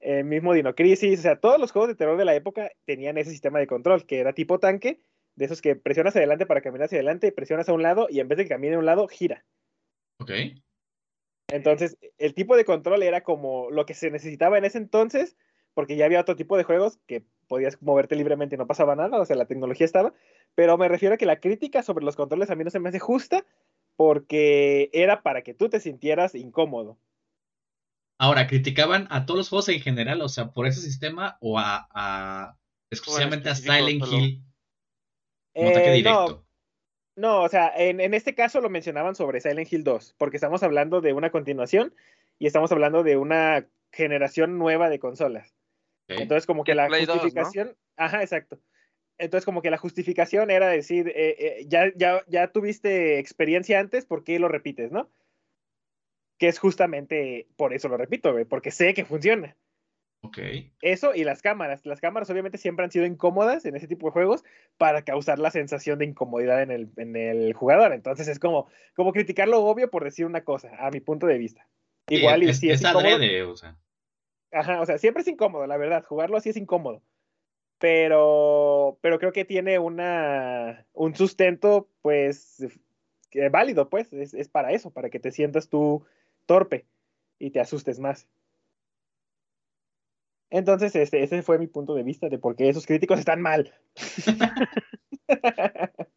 [0.00, 3.16] eh, mismo Dino Crisis, o sea, todos los juegos de terror de la época tenían
[3.18, 5.00] ese sistema de control, que era tipo tanque,
[5.36, 8.28] de esos que presionas adelante para caminar hacia adelante, presionas a un lado y en
[8.28, 9.44] vez de que camine a un lado, gira.
[10.18, 10.30] Ok.
[11.48, 15.36] Entonces, el tipo de control era como lo que se necesitaba en ese entonces,
[15.74, 19.20] porque ya había otro tipo de juegos que podías moverte libremente y no pasaba nada,
[19.20, 20.12] o sea, la tecnología estaba,
[20.54, 22.88] pero me refiero a que la crítica sobre los controles a mí no se me
[22.88, 23.46] hace justa,
[23.94, 26.98] porque era para que tú te sintieras incómodo.
[28.18, 31.86] Ahora, ¿criticaban a todos los juegos en general, o sea, por ese sistema o a,
[31.94, 32.56] a-
[32.90, 34.02] exclusivamente a Silent.
[34.06, 34.42] Hill?
[35.54, 36.28] Eh, directo.
[36.28, 36.45] no,
[37.16, 40.62] no, o sea, en, en este caso lo mencionaban sobre Silent Hill 2, porque estamos
[40.62, 41.94] hablando de una continuación
[42.38, 45.54] y estamos hablando de una generación nueva de consolas.
[46.08, 47.22] Entonces, como que la Play 2, ¿no?
[47.22, 47.76] justificación.
[47.96, 48.60] Ajá, exacto.
[49.18, 54.04] Entonces, como que la justificación era decir, eh, eh, ya, ya, ya tuviste experiencia antes,
[54.04, 55.10] ¿por qué lo repites, no?
[56.38, 59.56] Que es justamente por eso lo repito, porque sé que funciona.
[60.80, 61.84] Eso y las cámaras.
[61.86, 64.44] Las cámaras obviamente siempre han sido incómodas en ese tipo de juegos
[64.76, 67.92] para causar la sensación de incomodidad en el, en el jugador.
[67.92, 71.38] Entonces es como, como criticar lo obvio por decir una cosa, a mi punto de
[71.38, 71.68] vista.
[72.08, 73.76] Igual y es, si es, es incómodo, adrede, o sea.
[74.52, 76.04] Ajá, o sea, siempre es incómodo, la verdad.
[76.04, 77.02] Jugarlo así es incómodo.
[77.78, 82.66] Pero, pero creo que tiene una, un sustento, pues,
[83.50, 84.12] válido, pues.
[84.12, 86.06] Es, es para eso, para que te sientas tú
[86.46, 86.86] torpe
[87.38, 88.28] y te asustes más.
[90.50, 93.72] Entonces, este, ese fue mi punto de vista de por qué esos críticos están mal.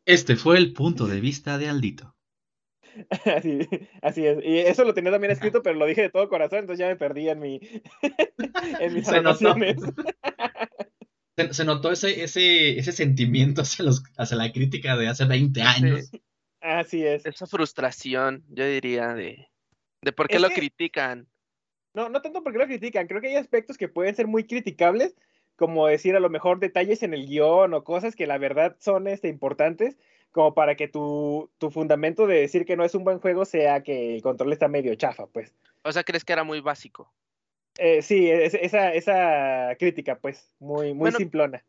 [0.06, 2.16] Este fue el punto de vista de Aldito.
[3.26, 3.60] Así,
[4.02, 4.40] así es.
[4.44, 6.96] Y eso lo tenía también escrito, pero lo dije de todo corazón, entonces ya me
[6.96, 7.60] perdí en, mi,
[8.80, 9.52] en mis Se notó.
[9.52, 9.78] anotaciones.
[11.38, 15.62] Se, se notó ese, ese, ese sentimiento hacia, los, hacia la crítica de hace 20
[15.62, 16.12] años.
[16.60, 17.26] Así es.
[17.26, 19.48] Esa frustración, yo diría, de,
[20.02, 21.29] de por qué Es lo que- critican.
[21.94, 25.16] No, no tanto porque lo critican, creo que hay aspectos que pueden ser muy criticables,
[25.56, 29.08] como decir a lo mejor detalles en el guion o cosas que la verdad son
[29.08, 29.98] este, importantes,
[30.32, 33.82] como para que tu, tu fundamento de decir que no es un buen juego sea
[33.82, 35.54] que el control está medio chafa, pues.
[35.84, 37.12] O sea, ¿crees que era muy básico?
[37.78, 41.66] Eh, sí, es- esa, esa crítica, pues, muy, muy Bueno, simplona.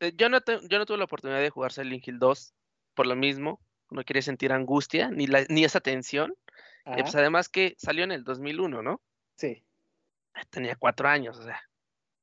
[0.00, 2.54] Eh, Yo no, te- yo no tuve la oportunidad de jugar Silent Hill 2
[2.94, 3.60] por lo mismo.
[3.90, 6.34] No quería sentir angustia ni, la, ni esa tensión.
[6.96, 9.00] Y pues además que salió en el 2001, ¿no?
[9.42, 9.66] Sí.
[10.50, 11.60] Tenía cuatro años, o sea.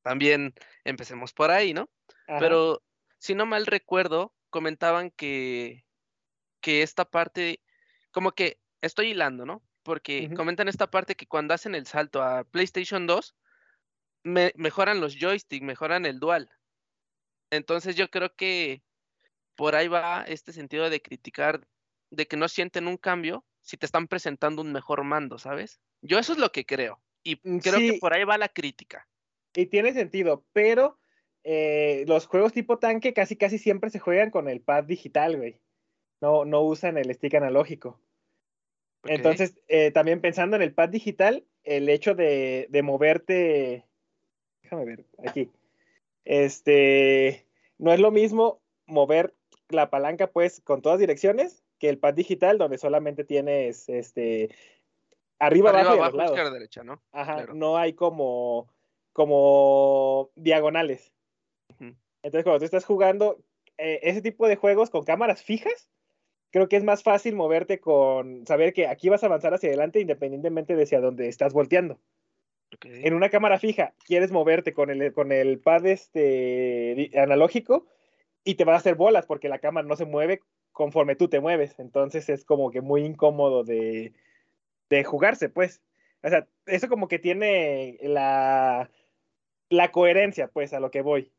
[0.03, 0.53] También
[0.85, 1.89] empecemos por ahí, ¿no?
[2.27, 2.83] ajá, Pero
[3.19, 5.85] si no mal recuerdo, comentaban que,
[6.61, 7.61] que esta parte,
[8.11, 9.63] como que estoy hilando, ¿no?
[9.83, 13.35] Porque comentan esta parte que cuando hacen el salto a PlayStation 2,
[14.23, 16.49] me- mejoran los joysticks, mejoran el dual.
[17.51, 18.83] Entonces yo creo que
[19.55, 21.67] por ahí va este sentido de criticar,
[22.11, 25.81] de que no sienten un cambio si te están presentando un mejor mando, ¿sabes?
[26.01, 27.03] Yo eso es lo que creo.
[27.23, 29.07] Y Mm, creo que por ahí va la crítica.
[29.55, 30.97] Y tiene sentido, pero
[31.43, 35.59] eh, los juegos tipo tanque casi casi siempre se juegan con el pad digital, güey.
[36.21, 37.99] No, no usan el stick analógico.
[39.05, 43.85] Entonces, eh, también pensando en el pad digital, el hecho de, de moverte.
[44.63, 45.49] Déjame ver, aquí.
[46.25, 47.45] Este.
[47.77, 49.33] No es lo mismo mover
[49.69, 54.49] la palanca, pues, con todas direcciones, que el pad digital, donde solamente tienes este.
[55.39, 56.53] Arriba, Arriba, abajo, y a los abajo, lados.
[56.53, 57.01] derecha, ¿no?
[57.11, 57.53] Ajá, claro.
[57.53, 58.67] no hay como,
[59.13, 61.13] como diagonales.
[62.21, 63.37] Entonces, cuando tú estás jugando
[63.77, 65.89] eh, ese tipo de juegos con cámaras fijas,
[66.51, 70.01] creo que es más fácil moverte con saber que aquí vas a avanzar hacia adelante
[70.01, 71.97] independientemente de hacia dónde estás volteando.
[72.81, 77.87] En una cámara fija, quieres moverte con el, con el pad este, analógico
[78.43, 81.39] y te van a hacer bolas porque la cámara no se mueve conforme tú te
[81.39, 81.79] mueves.
[81.79, 84.13] Entonces es como que muy incómodo de,
[84.89, 85.81] de jugarse, pues.
[86.21, 88.89] O sea, eso como que tiene la,
[89.69, 91.31] la coherencia, pues, a lo que voy.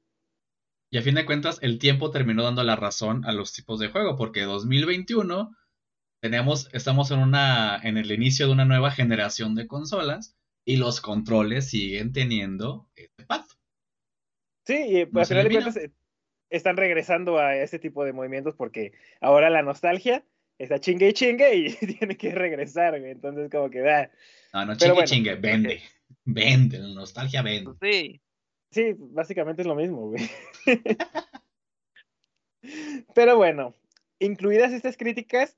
[0.90, 3.88] Y a fin de cuentas, el tiempo terminó dando la razón a los tipos de
[3.88, 5.56] juego, porque 2021
[6.20, 11.00] tenemos, estamos en una, en el inicio de una nueva generación de consolas y los
[11.00, 13.44] controles siguen teniendo este pad.
[14.66, 15.92] Sí, y No al final de cuentas eh,
[16.50, 20.24] están regresando a ese tipo de movimientos porque ahora la nostalgia
[20.62, 23.12] está chingue y chingue y tiene que regresar, güey.
[23.12, 24.10] Entonces, como que da.
[24.52, 25.80] No, no, Pero chingue, bueno, chingue, vende.
[26.24, 27.72] Vende, la nostalgia vende.
[27.80, 28.20] Sí,
[28.72, 30.22] Sí, básicamente es lo mismo, güey.
[33.14, 33.74] Pero bueno,
[34.18, 35.56] incluidas estas críticas,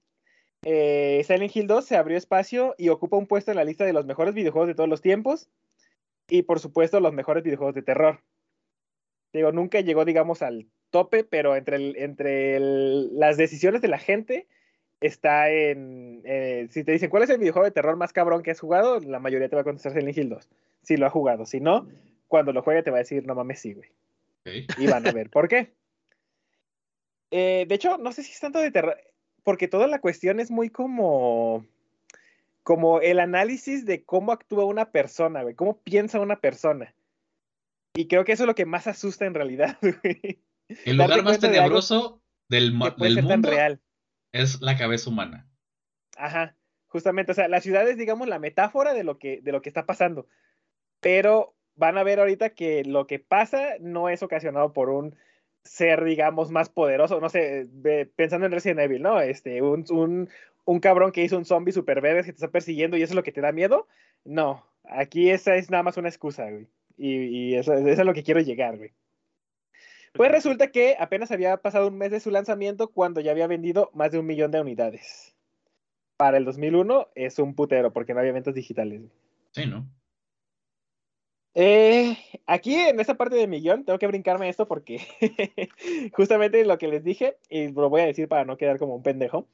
[0.65, 3.93] eh, Silent Hill 2 se abrió espacio y ocupa un puesto en la lista de
[3.93, 5.49] los mejores videojuegos de todos los tiempos
[6.29, 8.23] y por supuesto los mejores videojuegos de terror.
[9.33, 13.99] Digo, nunca llegó, digamos, al tope, pero entre, el- entre el- las decisiones de la
[13.99, 14.47] gente
[15.07, 16.23] está en...
[16.25, 19.01] eh, si te dicen, ¿cuál es el videojuego de terror más cabrón que has jugado?
[19.01, 20.49] La mayoría te va a contestar Silent Hill 2.
[20.83, 21.47] Si lo ha jugado.
[21.47, 21.89] Si no,
[22.29, 23.91] cuando lo juegue te va a decir, no mames, sí, güey.
[24.79, 25.73] Y van a ver por qué.
[27.31, 28.97] Eh, de hecho, no sé si es tanto de terror,
[29.43, 31.65] porque toda la cuestión es muy como,
[32.63, 36.95] como el análisis de cómo actúa una persona, güey, cómo piensa una persona.
[37.95, 40.41] Y creo que eso es lo que más asusta en realidad, güey.
[40.85, 43.81] El lugar más cuenta de tenebroso del, del ser tan mundo real.
[44.33, 45.49] Es la cabeza humana.
[46.17, 49.63] Ajá, justamente, o sea, la ciudad es, digamos, la metáfora de lo que, de lo
[49.63, 50.27] que está pasando.
[51.01, 55.17] Pero van a ver ahorita que lo que pasa no es ocasionado por un
[55.65, 57.69] ser, digamos, más poderoso, no sé,
[58.17, 59.21] pensando en Resident Evil, ¿no?
[59.21, 60.29] Este, un, un,
[60.65, 63.17] un cabrón que hizo un zombie super verde que te está persiguiendo y eso es
[63.17, 63.87] lo que te da miedo.
[64.25, 66.69] No, aquí esa es nada más una excusa, güey.
[66.97, 68.93] Y, eso, eso es lo que quiero llegar, güey.
[70.13, 73.91] Pues resulta que apenas había pasado un mes de su lanzamiento cuando ya había vendido
[73.95, 75.35] más de un millón de unidades.
[76.19, 79.03] Para el 2001 es un putero porque no había ventas digitales.
[79.53, 79.89] Sí, ¿no?
[81.55, 85.01] Eh, aquí en esta parte de millón tengo que brincarme esto porque
[86.13, 89.03] justamente lo que les dije, y lo voy a decir para no quedar como un
[89.03, 89.49] pendejo,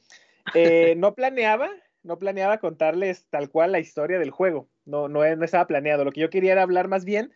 [0.54, 1.70] eh, no planeaba,
[2.02, 6.12] no planeaba contarles tal cual la historia del juego, no, no, no estaba planeado, lo
[6.12, 7.32] que yo quería era hablar más bien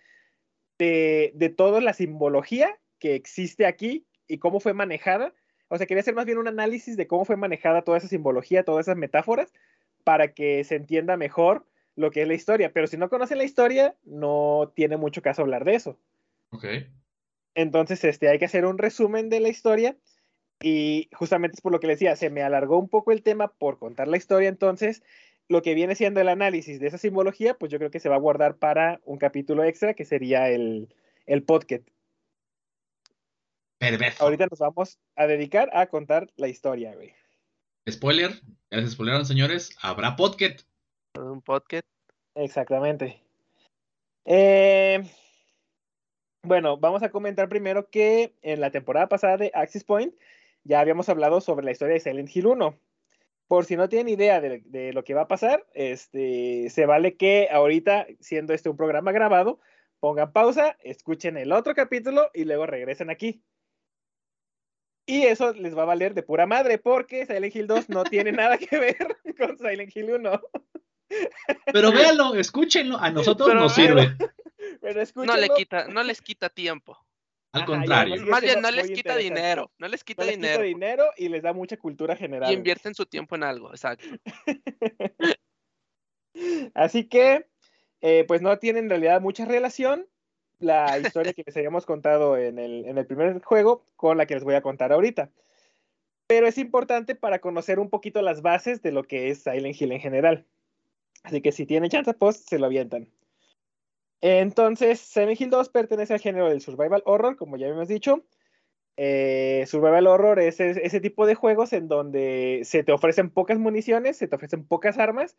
[0.79, 5.35] de, de toda la simbología que existe aquí y cómo fue manejada,
[5.67, 8.63] o sea, quería hacer más bien un análisis de cómo fue manejada toda esa simbología,
[8.63, 9.53] todas esas metáforas,
[10.05, 13.45] para que se entienda mejor lo que es la historia, pero si no conocen la
[13.45, 15.99] historia, no tiene mucho caso hablar de eso.
[16.51, 16.65] Ok.
[17.57, 19.97] Entonces, este, hay que hacer un resumen de la historia.
[20.61, 23.49] Y justamente es por lo que le decía, se me alargó un poco el tema
[23.49, 25.03] por contar la historia, entonces
[25.49, 28.15] lo que viene siendo el análisis de esa simbología, pues yo creo que se va
[28.15, 30.95] a guardar para un capítulo extra, que sería el,
[31.27, 31.83] el podcast.
[33.83, 34.23] Perverso.
[34.23, 37.13] Ahorita nos vamos a dedicar a contar la historia, güey.
[37.91, 38.31] Spoiler,
[38.71, 40.61] ya les spoileron, señores, habrá podcast.
[41.19, 41.85] Un podcast.
[42.37, 43.21] Exactamente.
[44.25, 45.03] Eh,
[46.45, 50.15] bueno, vamos a comentar primero que en la temporada pasada de Axis Point
[50.63, 52.79] ya habíamos hablado sobre la historia de Silent Hill 1.
[53.49, 57.17] Por si no tienen idea de, de, lo que va a pasar, este, se vale
[57.17, 59.59] que ahorita, siendo este un programa grabado,
[59.99, 63.43] pongan pausa, escuchen el otro capítulo y luego regresen aquí.
[65.07, 68.33] Y eso les va a valer de pura madre, porque Silent Hill 2 no tiene
[68.33, 70.41] nada que ver con Silent Hill 1.
[71.73, 74.17] Pero véanlo, escúchenlo, a nosotros pero, nos sirve.
[74.81, 76.97] Pero no, le quita, no les quita tiempo.
[77.53, 78.25] Al contrario.
[78.27, 79.71] Más bien, no les quita dinero.
[79.79, 80.63] No les quita no les dinero.
[80.63, 82.51] Quita dinero y les da mucha cultura general.
[82.51, 84.07] Y invierten su tiempo en algo, exacto.
[86.75, 87.47] Así que,
[88.01, 90.07] eh, pues no tiene en realidad mucha relación
[90.63, 94.35] la historia que les habíamos contado en el, en el primer juego con la que
[94.35, 95.31] les voy a contar ahorita.
[96.27, 99.93] Pero es importante para conocer un poquito las bases de lo que es Silent Hill
[99.93, 100.47] en general.
[101.25, 103.09] Así que si tienen chance, pues se lo avientan.
[104.21, 108.25] Entonces, Silent Hill 2 pertenece al género del survival horror, como ya habíamos dicho.
[108.97, 113.59] Eh, survival horror es, es, ese tipo de juegos en donde se te ofrecen pocas
[113.59, 115.37] municiones, se te ofrecen pocas armas,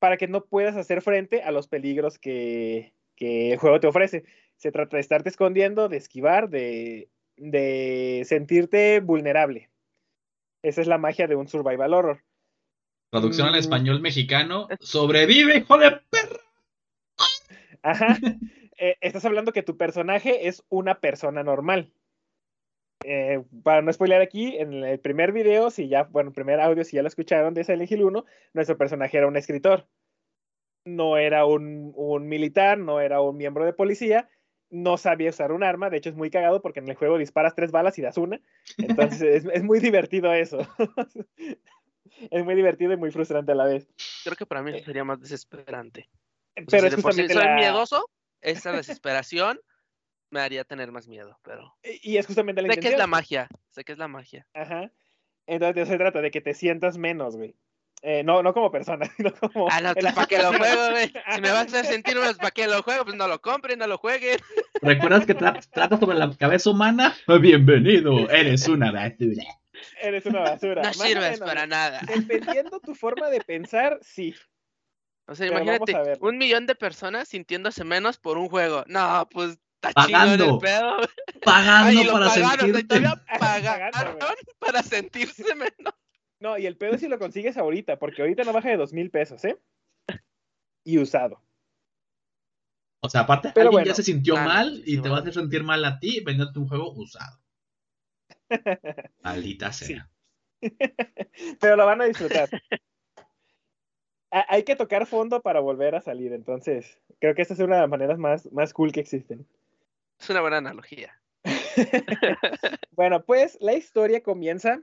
[0.00, 4.24] para que no puedas hacer frente a los peligros que, que el juego te ofrece.
[4.56, 9.70] Se trata de estarte escondiendo, de esquivar, de, de sentirte vulnerable.
[10.62, 12.24] Esa es la magia de un survival horror.
[13.10, 14.68] Traducción al español mexicano.
[14.80, 16.40] Sobrevive, hijo de perra.
[17.82, 18.18] Ajá.
[18.82, 21.92] Eh, estás hablando que tu personaje es una persona normal.
[23.04, 26.82] Eh, para no spoiler aquí, en el primer video, si ya, bueno, el primer audio,
[26.82, 29.86] si ya lo escucharon de Silent Hill 1, nuestro personaje era un escritor.
[30.96, 34.28] No era un, un, militar, no era un miembro de policía,
[34.70, 35.90] no sabía usar un arma.
[35.90, 38.40] De hecho, es muy cagado porque en el juego disparas tres balas y das una.
[38.78, 40.58] Entonces, es, es muy divertido eso.
[42.30, 43.88] es muy divertido y muy frustrante a la vez.
[44.24, 46.08] Creo que para mí sería más desesperante.
[46.54, 47.54] Pero es justamente si soy la...
[47.54, 48.08] miedoso,
[48.40, 49.60] esa desesperación
[50.30, 51.76] me haría tener más miedo, pero...
[51.82, 52.90] Y es justamente la sé intención.
[52.90, 54.46] que es la magia, sé que es la magia.
[54.54, 54.92] Ajá.
[55.46, 57.56] Entonces eso se trata, de que te sientas menos, güey.
[58.02, 59.68] Eh, no, no como persona, sino como...
[59.70, 61.12] Ah, no, ¿para qué lo juego, güey?
[61.34, 63.04] Si me vas a hacer sentir menos, ¿para qué lo juego?
[63.04, 64.38] Pues no lo compren, no lo jueguen.
[64.80, 67.14] ¿Recuerdas que tra trata sobre la cabeza humana?
[67.40, 69.44] Bienvenido, eres una basura.
[70.00, 70.82] Eres una basura.
[70.82, 71.48] No Más sirves menos.
[71.48, 72.00] para nada.
[72.06, 74.34] Dependiendo tu forma de pensar, sí.
[75.26, 78.82] O sea, Pero imagínate, un millón de personas sintiéndose menos por un juego.
[78.88, 80.44] No, pues está Pagando.
[80.44, 80.96] chido el pedo.
[81.44, 83.00] Pagando Ay, para pagaron, sentirte.
[83.38, 84.16] pagaron
[84.58, 85.94] para sentirse menos.
[86.40, 88.92] No, y el pedo es si lo consigues ahorita, porque ahorita no baja de dos
[88.92, 89.58] mil pesos, ¿eh?
[90.84, 91.40] Y usado.
[93.02, 93.86] O sea, aparte, Pero alguien bueno.
[93.88, 95.12] ya se sintió Ah, mal y te bueno.
[95.12, 97.38] va a hacer sentir mal a ti vendiéndote un juego usado.
[99.22, 100.08] Maldita sea.
[101.60, 102.48] Pero lo van a disfrutar.
[104.32, 107.76] Ha- Hay que tocar fondo para volver a salir, entonces creo que esta es una
[107.76, 109.44] de las maneras más, más cool que existen.
[110.20, 111.20] Es una buena analogía.
[112.92, 114.82] Bueno, pues la historia comienza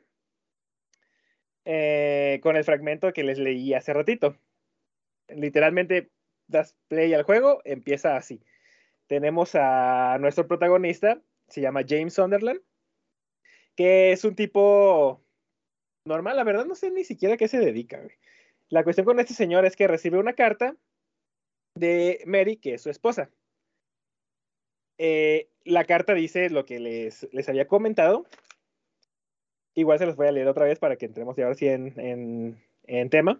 [1.70, 4.38] eh, con el fragmento que les leí hace ratito.
[5.28, 6.10] Literalmente
[6.48, 8.42] das play al juego, empieza así.
[9.08, 12.62] Tenemos a nuestro protagonista, se llama James Sunderland,
[13.76, 15.22] que es un tipo
[16.06, 18.02] normal, la verdad no sé ni siquiera a qué se dedica.
[18.70, 20.74] La cuestión con este señor es que recibe una carta
[21.76, 23.30] de Mary, que es su esposa.
[24.98, 28.26] Eh, la carta dice lo que les había comentado.
[29.78, 31.94] Igual se los voy a leer otra vez para que entremos ya ahora sí en,
[32.00, 33.40] en, en tema.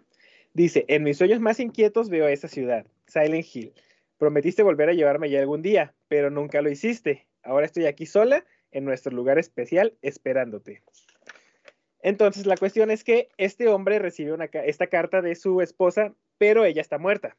[0.54, 3.72] Dice, en mis sueños más inquietos veo esa ciudad, Silent Hill.
[4.18, 7.26] Prometiste volver a llevarme allá algún día, pero nunca lo hiciste.
[7.42, 10.80] Ahora estoy aquí sola, en nuestro lugar especial, esperándote.
[12.02, 16.64] Entonces la cuestión es que este hombre recibe una, esta carta de su esposa, pero
[16.64, 17.36] ella está muerta.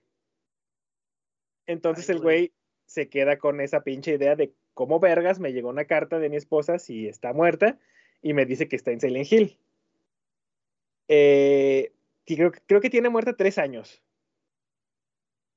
[1.68, 2.54] Entonces Ay, el güey
[2.86, 6.36] se queda con esa pinche idea de cómo vergas me llegó una carta de mi
[6.36, 7.80] esposa si está muerta
[8.22, 9.58] y me dice que está en Silent Hill.
[11.08, 11.94] Eh,
[12.26, 14.02] y creo, que- creo que tiene muerta tres años.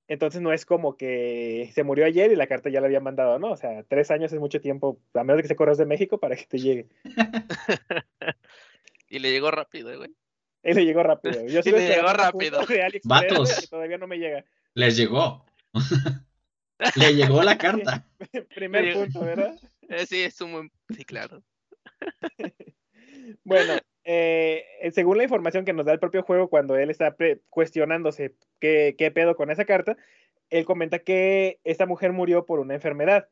[0.08, 3.38] Entonces no es como que se murió ayer y la carta ya la había mandado,
[3.38, 3.52] ¿no?
[3.52, 6.36] O sea, tres años es mucho tiempo, a menos que se corras de México para
[6.36, 6.88] que te llegue.
[9.08, 10.10] Y le llegó rápido, güey.
[10.62, 11.46] Él le llegó rápido.
[11.46, 12.60] Yo Y sigo le llegó rápido.
[13.04, 13.38] Vatos.
[13.50, 14.42] güey, que todavía no me llega.
[14.72, 15.44] Les llegó.
[16.96, 18.08] Le llegó la carta.
[18.54, 19.54] Primer punto, ¿verdad?
[19.88, 20.72] Eh, sí, es un buen...
[20.96, 21.42] Sí, claro.
[23.44, 23.74] Bueno,
[24.04, 27.14] eh, según la información que nos da el propio juego cuando él está
[27.48, 29.96] cuestionándose qué, qué pedo con esa carta,
[30.50, 33.28] él comenta que esta mujer murió por una enfermedad.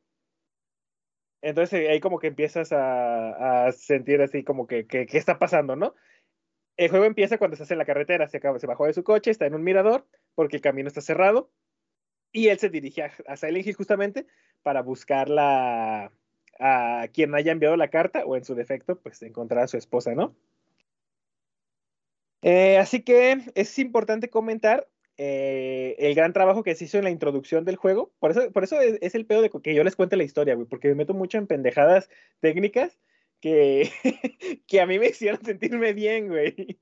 [1.42, 5.94] Entonces ahí como que empiezas a, sentir así como que, ¿qué está pasando, no?
[6.76, 9.30] El juego empieza cuando estás en la carretera, se, acaba, se bajó de su coche,
[9.30, 11.50] está en un mirador porque el camino está cerrado
[12.32, 14.26] y él se dirige a, a Silent Hill justamente
[14.62, 16.12] para buscar la,
[16.60, 20.14] a quien haya enviado la carta o en su defecto, pues encontrar a su esposa,
[20.14, 20.36] ¿no?
[22.42, 27.10] Eh, así que es importante comentar eh, el gran trabajo que se hizo en la
[27.10, 28.12] introducción del juego.
[28.18, 30.66] Por eso, por eso es, el pedo de que yo les cuente la historia, güey,
[30.66, 32.08] porque me meto mucho en pendejadas
[32.40, 32.98] técnicas
[33.40, 33.90] que,
[34.66, 36.78] que a mí me hicieron sentirme bien, güey.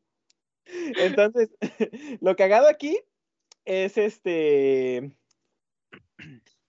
[0.67, 1.51] Entonces,
[2.21, 2.99] lo cagado aquí
[3.65, 5.13] es este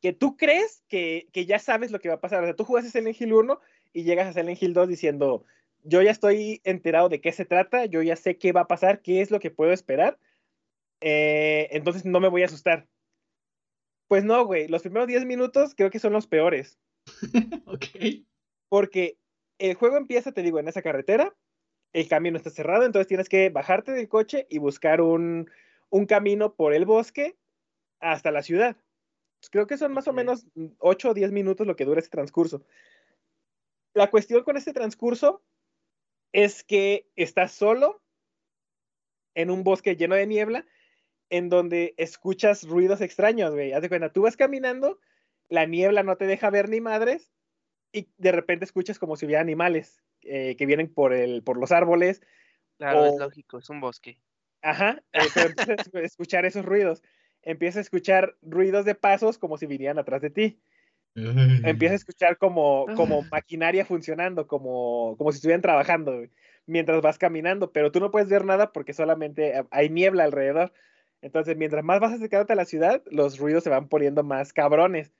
[0.01, 2.43] que tú crees que, que, ya sabes lo que va a pasar.
[2.43, 3.59] O sea, tú jugas Silent Hill 1
[3.93, 5.43] y llegas a Silent Hill 2 diciendo,
[5.83, 9.01] yo ya estoy enterado de qué se trata, yo ya sé qué va a pasar,
[9.01, 10.19] qué es lo que puedo esperar,
[11.01, 12.87] eh, entonces no me voy a asustar.
[14.07, 16.79] Pues no, güey, los primeros 10 minutos creo que son los peores.
[17.65, 17.85] ok.
[18.67, 19.17] Porque
[19.57, 21.35] el juego empieza, te digo, en esa carretera,
[21.93, 25.49] el camino está cerrado, entonces tienes que bajarte del coche y buscar un,
[25.89, 27.37] un camino por el bosque
[27.99, 28.77] hasta la ciudad.
[29.51, 30.45] Creo que son más o menos
[30.79, 32.63] 8 o 10 minutos lo que dura ese transcurso.
[33.93, 35.43] La cuestión con este transcurso
[36.33, 38.01] es que estás solo
[39.35, 40.65] en un bosque lleno de niebla
[41.29, 43.71] en donde escuchas ruidos extraños, güey.
[43.71, 44.99] Haz de cuenta, tú vas caminando,
[45.47, 47.31] la niebla no te deja ver ni madres
[47.91, 51.71] y de repente escuchas como si hubiera animales eh, que vienen por, el, por los
[51.71, 52.21] árboles.
[52.77, 54.19] Claro, es lógico, es un bosque.
[54.61, 55.49] Ajá, eh, pero
[56.03, 57.01] escuchar esos ruidos.
[57.43, 60.59] Empiezas a escuchar ruidos de pasos como si vinieran atrás de ti.
[61.15, 66.23] Empieza a escuchar como, como maquinaria funcionando, como, como si estuvieran trabajando
[66.65, 70.71] mientras vas caminando, pero tú no puedes ver nada porque solamente hay niebla alrededor.
[71.21, 75.11] Entonces, mientras más vas acercándote a la ciudad, los ruidos se van poniendo más cabrones.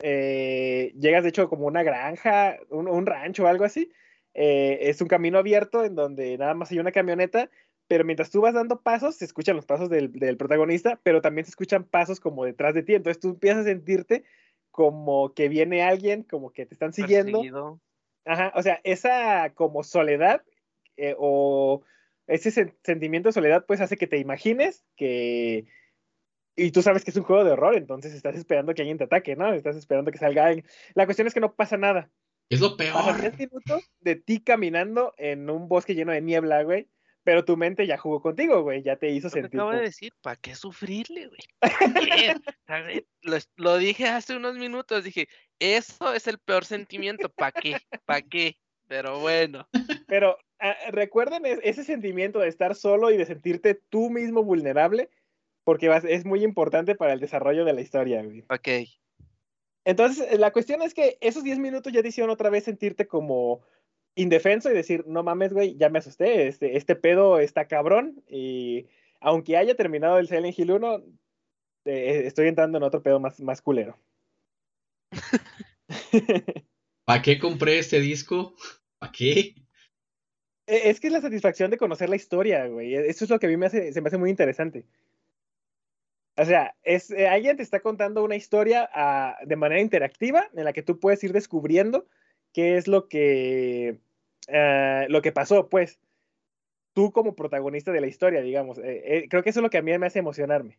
[0.00, 3.92] Eh, llegas, de hecho, como una granja, un, rancho o algo así.
[4.34, 7.50] Eh, es un camino abierto en donde nada más hay una camioneta,
[7.88, 11.46] pero mientras tú vas dando pasos, se escuchan los pasos del, del protagonista, pero también
[11.46, 12.94] se escuchan pasos como detrás de ti.
[12.94, 14.24] Entonces tú empiezas a sentirte
[14.70, 17.80] como que viene alguien, como que te están siguiendo.
[18.26, 20.42] Ajá, o sea, esa como soledad
[20.98, 21.82] eh, o
[22.26, 25.66] ese sentimiento de soledad pues hace que te imagines que...
[26.54, 29.04] Y tú sabes que es un juego de horror, entonces estás esperando que alguien te
[29.04, 29.54] ataque, ¿no?
[29.54, 30.66] Estás esperando que salga alguien.
[30.94, 32.10] La cuestión es que no pasa nada.
[32.50, 32.94] Es lo peor.
[32.94, 36.88] Pasan 10 minutos de ti caminando en un bosque lleno de niebla, güey
[37.28, 39.50] pero tu mente ya jugó contigo, güey, ya te hizo sentir.
[39.50, 41.40] Te acabo de decir, ¿para qué sufrirle, güey?
[43.20, 47.76] lo, lo, dije hace unos minutos, dije, eso es el peor sentimiento, ¿para qué?
[48.06, 48.56] ¿Para qué?
[48.86, 49.68] Pero bueno.
[50.06, 55.10] Pero ah, recuerden ese sentimiento de estar solo y de sentirte tú mismo vulnerable,
[55.64, 58.46] porque es muy importante para el desarrollo de la historia, güey.
[58.48, 58.88] Ok.
[59.84, 63.60] Entonces, la cuestión es que esos 10 minutos ya te hicieron otra vez sentirte como
[64.18, 68.86] indefenso y decir, no mames, güey, ya me asusté, este, este pedo está cabrón y
[69.20, 71.04] aunque haya terminado el Silent Hill 1,
[71.84, 73.98] eh, estoy entrando en otro pedo más, más culero.
[77.04, 78.54] ¿Para qué compré este disco?
[78.98, 79.54] ¿Para qué?
[80.66, 82.94] E, es que es la satisfacción de conocer la historia, güey.
[82.94, 84.84] E, eso es lo que a mí me hace, se me hace muy interesante.
[86.36, 90.64] O sea, es, eh, alguien te está contando una historia ah, de manera interactiva en
[90.64, 92.06] la que tú puedes ir descubriendo
[92.52, 93.98] qué es lo que
[94.46, 95.98] eh, lo que pasó, pues,
[96.94, 98.78] tú como protagonista de la historia, digamos.
[98.78, 100.78] Eh, eh, creo que eso es lo que a mí me hace emocionarme.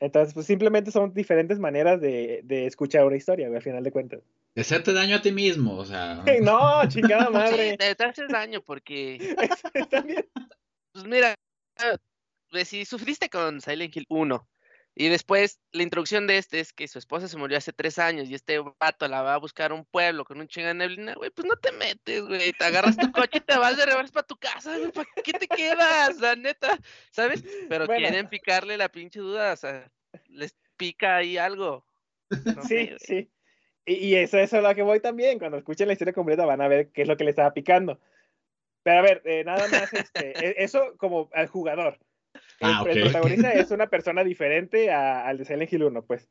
[0.00, 4.20] Entonces, pues simplemente son diferentes maneras de, de escuchar una historia, al final de cuentas.
[4.54, 6.24] De hacerte daño a ti mismo, o sea.
[6.42, 7.76] no, chingada madre.
[7.76, 9.36] te, haces daño porque.
[10.94, 11.34] Pues mira,
[12.50, 14.46] pues, si sufriste con Silent Hill 1
[14.94, 18.28] y después la introducción de este es que su esposa se murió hace tres años
[18.28, 21.14] y este vato la va a buscar a un pueblo con un chingo de neblina,
[21.14, 24.12] güey, pues no te metes, güey, te agarras tu coche y te vas de reversa
[24.12, 26.20] para tu casa, güey, ¿para qué te quedas?
[26.20, 26.78] La neta,
[27.10, 27.42] ¿sabes?
[27.68, 29.90] Pero quieren picarle la pinche duda, o sea,
[30.28, 31.86] les pica ahí algo.
[32.68, 33.30] sí, sí.
[33.84, 36.68] Y, eso, eso es lo que voy también, cuando escuchen la historia completa van a
[36.68, 37.98] ver qué es lo que le estaba picando.
[38.82, 41.98] Pero a ver, eh, nada más, este, e, eso como al jugador.
[42.60, 46.28] Ah, el, protagonista es una persona diferente al de Silent Hill 1, pues.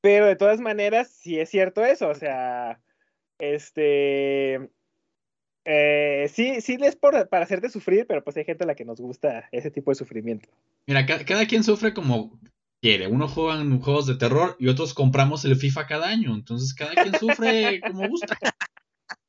[0.00, 2.80] Pero de todas maneras, sí es cierto eso, o sea,
[3.38, 4.70] este...
[5.66, 8.86] Eh, sí, sí es por, para hacerte sufrir, pero pues hay gente a la que
[8.86, 10.48] nos gusta ese tipo de sufrimiento.
[10.86, 12.40] Mira, cada, quien sufre como
[12.80, 13.06] quiere.
[13.06, 16.34] Uno juega en juegos de terror y otros compramos el FIFA cada año.
[16.34, 18.38] Entonces cada quien sufre como gusta.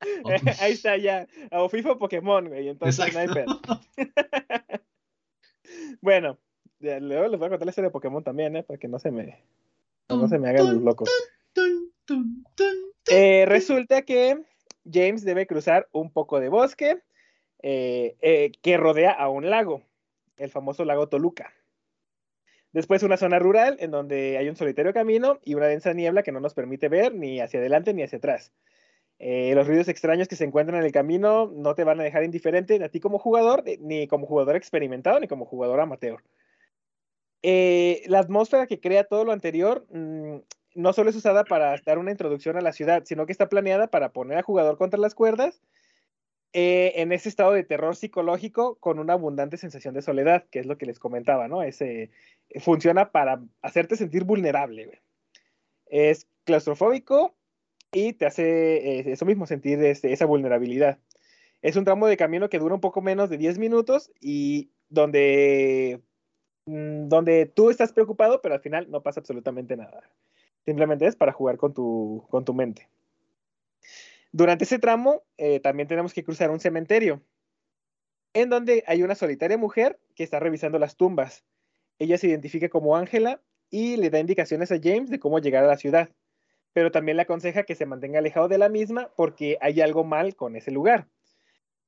[0.61, 1.27] Ahí está ya.
[1.51, 2.69] O FIFA o Pokémon, güey.
[2.69, 3.61] Entonces no hay pedo.
[6.01, 6.37] bueno,
[6.79, 8.63] luego les voy a contar la historia de Pokémon también, ¿eh?
[8.63, 9.43] Para que no se me,
[10.09, 11.09] no se me hagan los locos.
[13.09, 14.41] Eh, resulta que
[14.91, 17.01] James debe cruzar un poco de bosque
[17.61, 19.83] eh, eh, que rodea a un lago,
[20.37, 21.53] el famoso lago Toluca.
[22.73, 26.31] Después una zona rural en donde hay un solitario camino y una densa niebla que
[26.31, 28.53] no nos permite ver ni hacia adelante ni hacia atrás.
[29.23, 32.83] Los ruidos extraños que se encuentran en el camino no te van a dejar indiferente
[32.83, 36.23] a ti como jugador, ni como jugador experimentado, ni como jugador amateur.
[37.43, 40.37] la atmósfera que crea todo lo anterior mm,
[40.75, 43.87] no solo es usada para dar una introducción a la ciudad, sino que está planeada
[43.87, 45.61] para poner al jugador contra las cuerdas
[46.53, 50.65] eh, en ese estado de terror psicológico con una abundante sensación de soledad, que es
[50.65, 51.63] lo que les comentaba, ¿no?
[51.63, 52.11] Ese,
[52.59, 55.01] funciona para hacerte sentir vulnerable,
[55.85, 57.35] Es claustrofóbico
[57.91, 60.99] y te hace eh, eso mismo, sentir este, esa vulnerabilidad.
[61.61, 66.01] Es un tramo de camino que dura un poco menos de 10 minutos y donde,
[66.65, 70.01] mm, donde tú estás preocupado, pero al final no pasa absolutamente nada.
[70.65, 72.87] Simplemente es para jugar con tu, con tu mente.
[74.31, 77.21] Durante ese tramo eh, también tenemos que cruzar un cementerio,
[78.33, 81.43] en donde hay una solitaria mujer que está revisando las tumbas.
[81.99, 85.67] Ella se identifica como Ángela y le da indicaciones a James de cómo llegar a
[85.67, 86.09] la ciudad,
[86.73, 90.35] pero también le aconseja que se mantenga alejado de la misma porque hay algo mal
[90.35, 91.07] con ese lugar.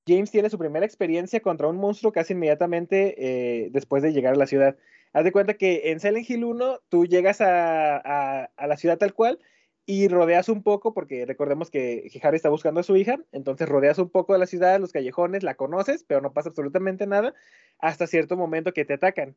[0.07, 4.37] James tiene su primera experiencia contra un monstruo casi inmediatamente eh, después de llegar a
[4.37, 4.75] la ciudad.
[5.13, 9.39] Haz de cuenta que en Silent Hill 1 tú llegas a, la ciudad tal cual
[9.85, 13.99] y rodeas un poco, porque recordemos que, Harry está buscando a su hija, entonces rodeas
[13.99, 17.33] un poco de la ciudad, los callejones, la conoces, pero no pasa absolutamente nada
[17.79, 19.35] hasta cierto momento que te atacan.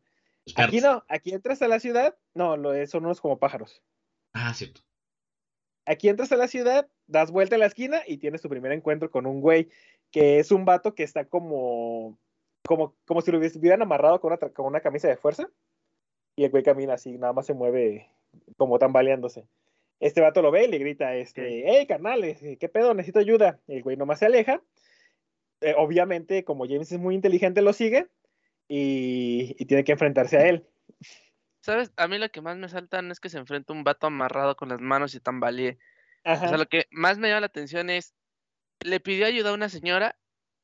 [0.56, 3.82] Aquí no, aquí entras a la ciudad, no, lo, son unos como pájaros.
[4.32, 4.82] Ah, cierto.
[5.86, 9.10] Aquí entras a la ciudad, das vuelta a la esquina y tienes tu primer encuentro
[9.10, 9.68] con un güey
[10.10, 12.18] que es un vato que está como,
[12.66, 15.48] como, como si lo hubieran amarrado con una, con una camisa de fuerza.
[16.36, 18.10] Y el güey camina así, nada más se mueve
[18.56, 19.46] como tambaleándose.
[20.00, 22.92] Este vato lo ve y le grita, este, hey, carnales, ¿qué pedo?
[22.92, 23.60] Necesito ayuda.
[23.66, 24.62] El güey nomás se aleja.
[25.62, 28.08] Eh, obviamente, como James es muy inteligente, lo sigue
[28.68, 30.66] y, tiene que enfrentarse a él.
[31.66, 31.90] ¿Sabes?
[31.96, 34.68] A mí lo que más me saltan es que se enfrenta un vato amarrado con
[34.68, 35.78] las manos y tambalee.
[36.24, 38.14] O sea, lo que más me llama la atención es,
[38.78, 40.16] le pidió ayuda a una señora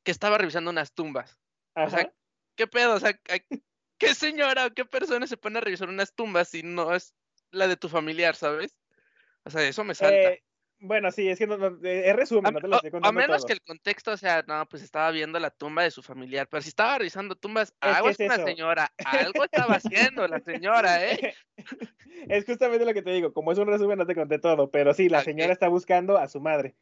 [0.05, 1.41] que estaba revisando unas tumbas.
[1.75, 2.13] O sea,
[2.55, 2.95] ¿qué pedo?
[2.95, 3.19] O sea,
[3.99, 7.17] ¿qué señora o qué persona se pone a revisar unas tumbas si no es
[7.51, 8.79] la de tu familiar, ¿sabes?
[9.43, 10.35] O sea, eso me salta.
[10.35, 10.45] Eh,
[10.83, 13.21] bueno, sí, es que no, es resumen, no te lo estoy contando.
[13.21, 16.49] A menos que el contexto, sea, no, pues estaba viendo la tumba de su familiar,
[16.51, 18.93] pero si estaba revisando tumbas, algo es, una señora,
[19.33, 21.35] algo estaba haciendo la señora, ¿eh?
[22.29, 24.93] Es justamente lo que te digo, como es un resumen, no te conté todo, pero
[24.93, 26.77] sí, la señora está buscando a su madre.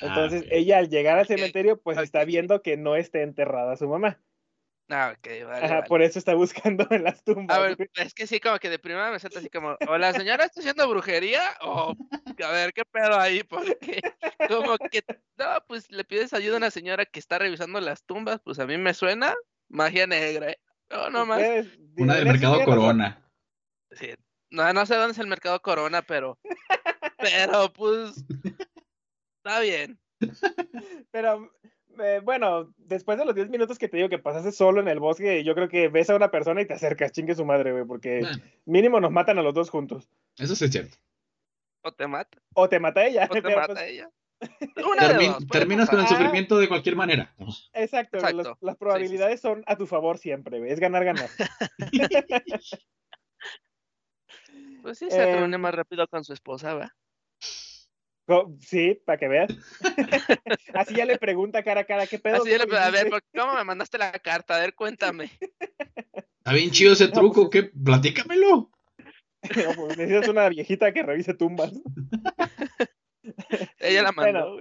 [0.00, 3.88] Ah, Entonces, ella al llegar al cementerio, pues está viendo que no esté enterrada su
[3.88, 4.20] mamá.
[4.92, 7.56] Ah, ok, vale, Ajá, por eso está buscando en las tumbas.
[7.56, 10.12] A ver, es que sí, como que de primera me siento así como, o la
[10.12, 11.94] señora está haciendo brujería, o
[12.44, 13.44] a ver, ¿qué pedo ahí?
[13.44, 13.78] Porque
[14.48, 15.04] como que,
[15.38, 18.66] no, pues le pides ayuda a una señora que está revisando las tumbas, pues a
[18.66, 19.34] mí me suena
[19.68, 20.58] magia negra, ¿eh?
[20.90, 21.40] No, no más.
[21.96, 23.24] Una del mercado Corona.
[23.92, 24.12] Sí,
[24.50, 26.36] no, no sé dónde es el mercado Corona, pero,
[27.18, 28.24] pero pues,
[29.36, 30.00] está bien.
[31.12, 31.50] Pero
[31.98, 35.00] eh, bueno, después de los 10 minutos que te digo que pasaste solo en el
[35.00, 37.84] bosque, yo creo que ves a una persona y te acercas, chingue su madre, güey,
[37.84, 38.22] porque
[38.64, 40.08] mínimo nos matan a los dos juntos.
[40.38, 40.96] Eso sí es cierto.
[41.82, 42.38] O te mata.
[42.54, 43.28] O te mata ella.
[43.30, 44.10] O te mata pues ella.
[45.50, 47.34] terminas con el sufrimiento de cualquier manera.
[47.72, 48.18] Exacto,
[48.60, 50.72] las probabilidades son a tu favor siempre, güey.
[50.72, 51.28] es ganar, ganar.
[54.82, 56.94] pues sí, se reúne em, más rápido con su esposa, ¿va?
[58.60, 59.56] Sí, para que veas.
[60.74, 62.36] Así ya le pregunta cara a cara, ¿qué pedo?
[62.36, 64.56] Así ya le a ver, ¿cómo me mandaste la carta?
[64.56, 65.30] A ver, cuéntame.
[66.38, 67.70] Está bien chido ese truco, pues ¿qué?
[67.84, 68.70] Platícamelo.
[69.56, 71.72] No, pues necesitas una viejita que revise tumbas.
[73.78, 74.60] Ella la mandó,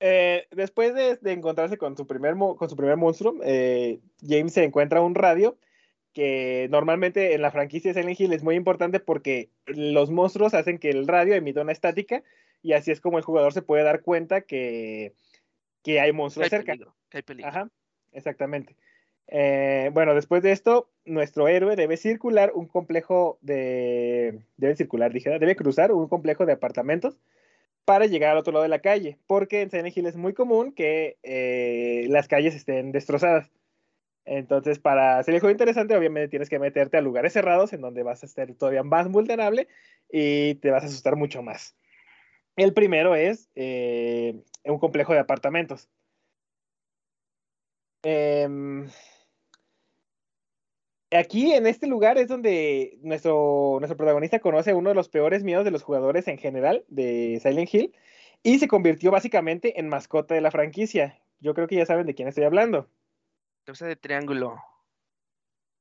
[0.00, 5.00] eh, después de, encontrarse con su primer, con su primer monstruo, eh, James se encuentra
[5.00, 5.56] un radio
[6.12, 10.78] que normalmente en la franquicia de Silent Hill es muy importante porque los monstruos hacen
[10.78, 12.22] que el radio emita una estática
[12.62, 15.14] y así es como el jugador se puede dar cuenta que,
[15.86, 16.72] hay monstruos cerca.
[17.12, 17.48] hay peligro.
[17.48, 17.68] Ajá,
[18.12, 18.76] exactamente.
[19.28, 24.42] Eh, bueno, después de esto, nuestro héroe debe circular un complejo de.
[24.56, 27.18] Debe circular, dije, debe cruzar un complejo de apartamentos
[27.84, 30.72] para llegar al otro lado de la calle, porque en Silent Hill es muy común
[30.72, 33.50] que eh, las calles estén destrozadas.
[34.24, 38.04] Entonces, para hacer el juego interesante, obviamente tienes que meterte a lugares cerrados en donde
[38.04, 39.66] vas a estar todavía más vulnerable
[40.12, 41.74] y te vas a asustar mucho más.
[42.56, 45.88] El primero es eh, un complejo de apartamentos.
[48.04, 48.88] Em,
[51.12, 55.64] aquí en este lugar es donde nuestro, nuestro protagonista conoce uno de los peores miedos
[55.64, 57.94] de los jugadores en general de Silent Hill
[58.42, 61.20] y se convirtió básicamente en mascota de la franquicia.
[61.40, 62.88] Yo creo que ya saben de quién estoy hablando.
[63.64, 64.56] Cabeza de triángulo.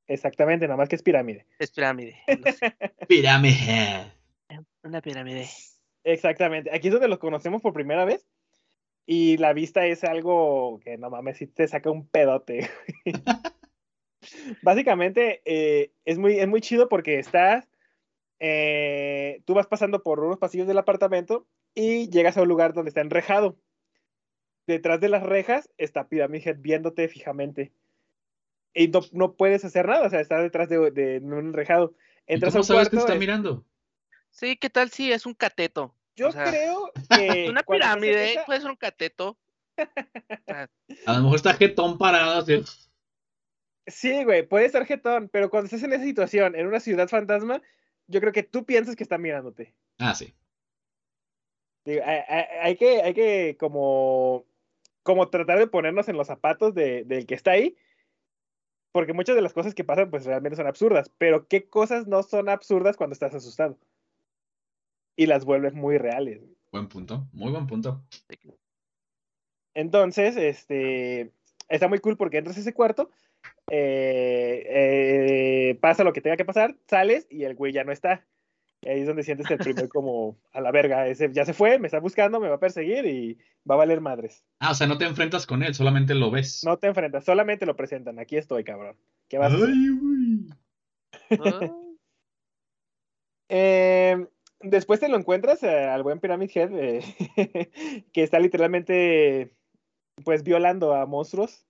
[0.08, 1.46] Exactamente, nada más que es pirámide.
[1.58, 2.18] Es pirámide.
[3.08, 4.12] Pirámide.
[4.84, 5.48] Una pirámide.
[6.04, 6.72] Exactamente.
[6.74, 8.28] Aquí es donde los conocemos por primera vez.
[9.06, 12.70] Y la vista es algo que no mames, si te saca un pedote.
[14.62, 17.68] Básicamente eh, es, muy, es muy chido porque estás,
[18.40, 22.90] eh, tú vas pasando por unos pasillos del apartamento y llegas a un lugar donde
[22.90, 23.58] está enrejado.
[24.68, 27.72] Detrás de las rejas está Pyramid Head viéndote fijamente.
[28.74, 31.96] Y no, no puedes hacer nada, o sea, está detrás de, de un enrejado.
[32.28, 33.66] Entras ¿Cómo sabes que está mirando?
[34.32, 35.96] Sí, ¿qué tal si es un cateto?
[36.16, 37.48] Yo creo que.
[37.50, 39.38] Una pirámide, puede ser un cateto.
[41.06, 42.40] A lo mejor está jetón parado.
[42.40, 42.64] Así.
[43.88, 47.62] Sí, güey, puede estar jetón, pero cuando estás en esa situación, en una ciudad fantasma,
[48.08, 49.74] yo creo que tú piensas que está mirándote.
[49.98, 50.34] Ah, sí.
[51.86, 54.46] hay, que, hay que como,
[55.04, 57.76] como tratar de ponernos en los zapatos de, del que está ahí,
[58.92, 62.24] porque muchas de las cosas que pasan, pues realmente son absurdas, pero ¿qué cosas no
[62.24, 63.78] son absurdas cuando estás asustado?
[65.16, 66.42] Y las vuelves muy reales.
[66.72, 68.04] Buen punto, muy buen punto.
[69.74, 71.32] Entonces, este,
[71.70, 73.10] está muy cool porque entras a ese cuarto,
[73.70, 78.26] eh, eh, pasa lo que tenga que pasar, sales y el güey ya no está.
[78.86, 81.88] ahí es donde sientes el primer como a la verga, ese ya se fue, me
[81.88, 83.38] está buscando, me va a perseguir y
[83.70, 84.44] va a valer madres.
[84.60, 86.64] Ah, o sea, no te enfrentas con él, solamente lo ves.
[86.66, 88.20] No te enfrentas, solamente lo presentan.
[88.20, 88.98] Aquí estoy, cabrón.
[89.30, 89.70] ¿Qué vas a hacer?
[93.50, 94.28] eh,
[94.64, 99.54] después te lo encuentras eh, al buen Pyramid Head, eh, que está literalmente,
[100.24, 101.66] pues, violando a monstruos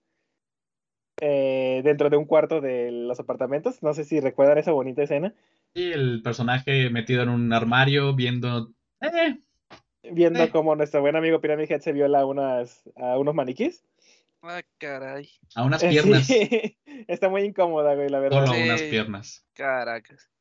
[1.19, 3.81] eh, dentro de un cuarto de los apartamentos.
[3.83, 5.33] No sé si recuerdan esa bonita escena.
[5.75, 8.71] Sí, el personaje metido en un armario viendo...
[10.03, 13.83] viendo cómo nuestro buen amigo Pyramid Head se viola a, unas, a unos maniquís.
[14.43, 15.29] Ah, caray.
[15.55, 16.27] A unas piernas.
[17.07, 18.45] Está muy incómoda, güey, la verdad.
[18.45, 19.45] Solo a unas piernas.
[19.53, 20.31] Caracas.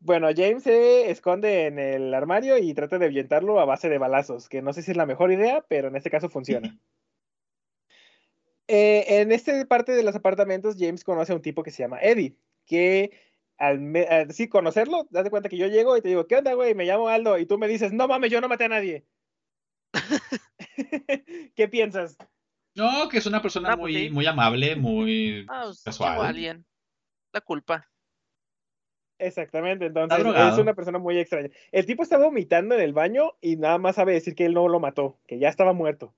[0.00, 4.48] Bueno, James se esconde en el armario y trata de ahuyentarlo a base de balazos,
[4.48, 6.76] que no sé si es la mejor idea, pero en este caso funciona.
[8.72, 11.98] Eh, en esta parte de los apartamentos, James conoce a un tipo que se llama
[12.00, 12.36] Eddie,
[12.66, 13.10] que
[13.58, 16.76] al, sí conocerlo, date cuenta que yo llego y te digo, ¿qué onda, güey?
[16.76, 19.04] Me llamo Aldo, y tú me dices, no mames, yo no maté a nadie.
[21.56, 22.16] ¿Qué piensas?
[22.76, 26.64] No, que es una persona ah, pues muy, muy amable, muy ah, pues, casual.
[27.32, 27.90] La culpa.
[29.20, 31.50] Exactamente, entonces es una persona muy extraña.
[31.72, 34.66] El tipo está vomitando en el baño y nada más sabe decir que él no
[34.66, 36.14] lo mató, que ya estaba muerto.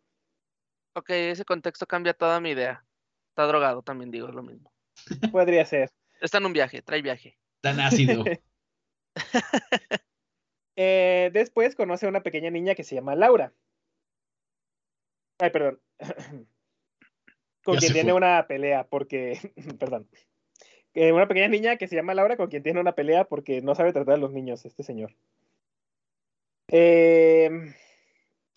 [0.95, 2.85] Ok, ese contexto cambia toda mi idea.
[3.31, 4.73] Está drogado, también digo lo mismo.
[5.33, 5.91] Podría ser.
[6.21, 7.37] Está en un viaje, trae viaje.
[7.61, 8.25] Tan ácido.
[10.75, 13.53] Eh, después conoce a una pequeña niña que se llama Laura.
[15.39, 15.83] Ay, perdón.
[17.63, 19.53] Con quien tiene una pelea, porque.
[19.79, 20.09] perdón
[20.95, 23.93] una pequeña niña que se llama Laura con quien tiene una pelea porque no sabe
[23.93, 25.15] tratar a los niños, este señor.
[26.69, 27.75] Em,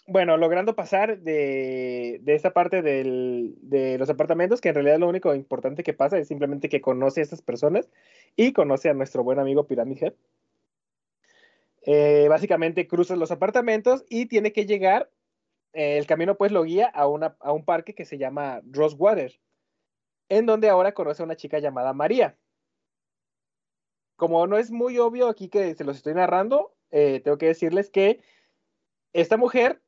[0.07, 5.33] bueno, logrando pasar de, de esta parte de los apartamentos, que en realidad lo único
[5.33, 7.89] importante que pasa es simplemente que conoce a estas personas
[8.35, 10.13] y conoce a nuestro buen amigo Pyramid Head.
[11.87, 15.09] Eh, básicamente cruza los apartamentos y tiene que llegar,
[15.73, 19.33] eh, el camino pues lo guía a, una, a un parque que se llama Rosewater
[20.29, 22.37] en donde ahora conoce a una chica llamada María.
[24.15, 27.89] Como no es muy obvio aquí que se los estoy narrando, eh, tengo que decirles
[27.89, 28.21] que
[29.13, 29.81] esta mujer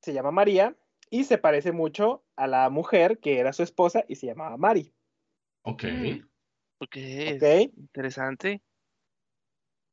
[0.00, 0.76] se llama María
[1.10, 4.92] y se parece mucho a la mujer que era su esposa y se llamaba Mari.
[5.62, 5.84] Ok.
[5.84, 6.28] Mm.
[6.80, 6.96] Ok,
[7.36, 7.72] okay.
[7.76, 8.62] interesante.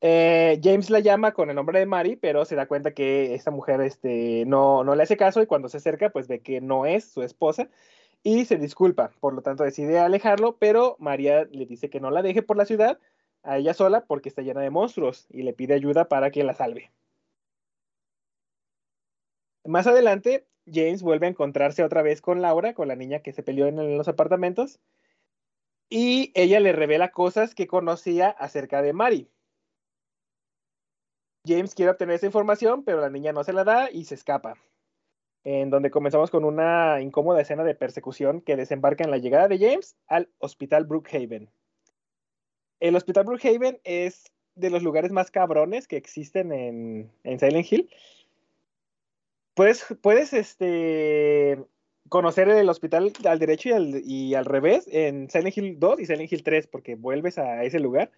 [0.01, 3.49] Eh, James la llama con el nombre de Mari, pero se da cuenta que esta
[3.49, 6.86] mujer este, no, no le hace caso y cuando se acerca, pues ve que no
[6.86, 7.69] es su esposa
[8.26, 12.23] y se disculpa, por lo tanto decide alejarlo, pero María le dice que no la
[12.23, 12.99] deje por la ciudad
[13.43, 16.55] a ella sola porque está llena de monstruos y le pide ayuda para que la
[16.55, 16.91] salve.
[19.63, 23.43] Más adelante, James vuelve a encontrarse otra vez con Laura, con la niña que se
[23.43, 24.80] peleó en los apartamentos,
[25.88, 29.30] y ella le revela cosas que conocía acerca de Mari.
[31.45, 34.55] James quiere obtener esa información, pero la niña no se la da y se escapa
[35.46, 39.60] en donde comenzamos con una incómoda escena de persecución que desembarca en la llegada de
[39.60, 41.50] James al Hospital Brookhaven.
[42.80, 47.89] El Hospital Brookhaven es de los lugares más cabrones que existen en, Silent Hill.
[49.54, 51.64] puedes, puedes este,
[52.10, 56.06] conocer el hospital al derecho y al, y al revés en Silent Hill 2 y
[56.08, 58.12] Silent Hill 3, porque vuelves a ese lugar.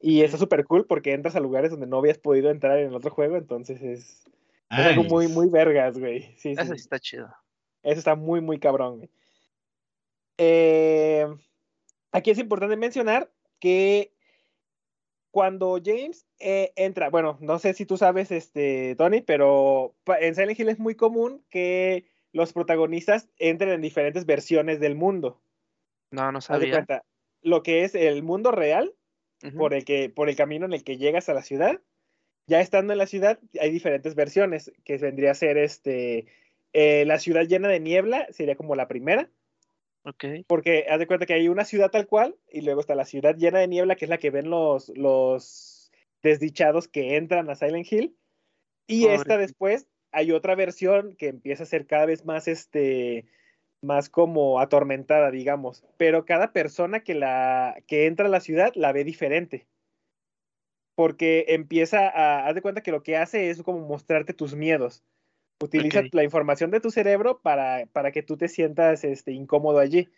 [0.00, 2.94] Y está súper cool porque entras a lugares donde no habías podido entrar en el
[2.94, 4.28] otro juego, entonces es,
[4.70, 6.34] es algo muy, muy vergas, güey.
[6.36, 6.52] Sí.
[6.52, 7.28] Eso sí está chido.
[7.82, 8.98] Eso está muy, muy cabrón.
[8.98, 9.10] güey.
[10.38, 11.26] Eh,
[12.12, 14.12] aquí es importante mencionar que
[15.30, 20.58] cuando James eh, entra, bueno, no sé si tú sabes, este, Tony, pero en Silent
[20.58, 25.40] Hill es muy común que los protagonistas entren en diferentes versiones del mundo.
[26.10, 26.70] No, no Haz de sabía.
[26.72, 27.04] cuenta,
[27.42, 28.94] lo que es el mundo real,
[29.56, 31.80] por el que, por el camino en el que llegas a la ciudad.
[32.48, 36.26] Ya estando en la ciudad, hay diferentes versiones, que vendría a ser este
[36.72, 39.30] eh, la ciudad llena de niebla, sería como la primera,
[40.04, 40.24] Ok.
[40.46, 43.36] porque haz de cuenta que hay una ciudad tal cual, y luego está la ciudad
[43.36, 45.92] llena de niebla, que es la que ven los, los
[46.22, 48.16] desdichados que entran a Silent Hill.
[48.86, 53.26] Y esta después hay otra versión que empieza a ser cada vez más este
[53.80, 58.92] más como atormentada, digamos, pero cada persona que la que entra a la ciudad la
[58.92, 59.66] ve diferente.
[60.98, 65.04] Porque empieza a haz de cuenta que lo que hace es como mostrarte tus miedos.
[65.62, 70.08] Utiliza la información de tu cerebro para, para que tú te sientas este, incómodo allí.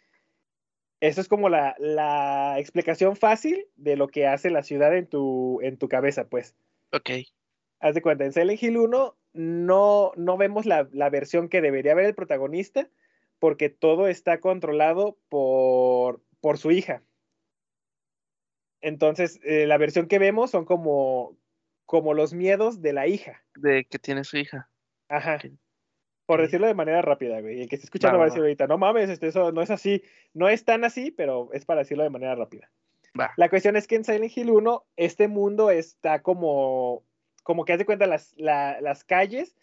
[1.01, 5.61] Eso es como la, la explicación fácil de lo que hace la ciudad en tu,
[5.61, 6.57] en tu cabeza, pues.
[6.93, 7.11] Ok.
[7.81, 11.95] Haz de cuenta, en Silent Hill 1 no, no vemos la, la versión que debería
[11.95, 12.89] ver el protagonista
[13.39, 17.03] porque todo está controlado por, por su hija.
[18.81, 21.37] Entonces, eh, la versión que vemos son como,
[21.87, 23.43] como los miedos de la hija.
[23.57, 24.69] De que tiene su hija.
[25.09, 25.39] Ajá.
[26.27, 27.61] Por decirlo de manera rápida, güey.
[27.63, 29.71] El que esté escuchando Va, va a decir ahorita, no mames, este, eso no es
[29.71, 30.03] así.
[30.33, 32.71] No es tan así, pero es para decirlo de manera rápida.
[33.19, 33.33] Va.
[33.37, 37.03] La cuestión es que en Silent Hill 1, este mundo está como,
[37.43, 39.57] como que haz de cuenta las, la- las calles,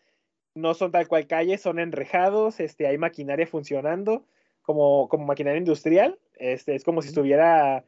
[0.53, 4.25] no son tal cual calles, son enrejados, este, hay maquinaria funcionando,
[4.61, 7.85] como, como maquinaria industrial, este, es como si estuviera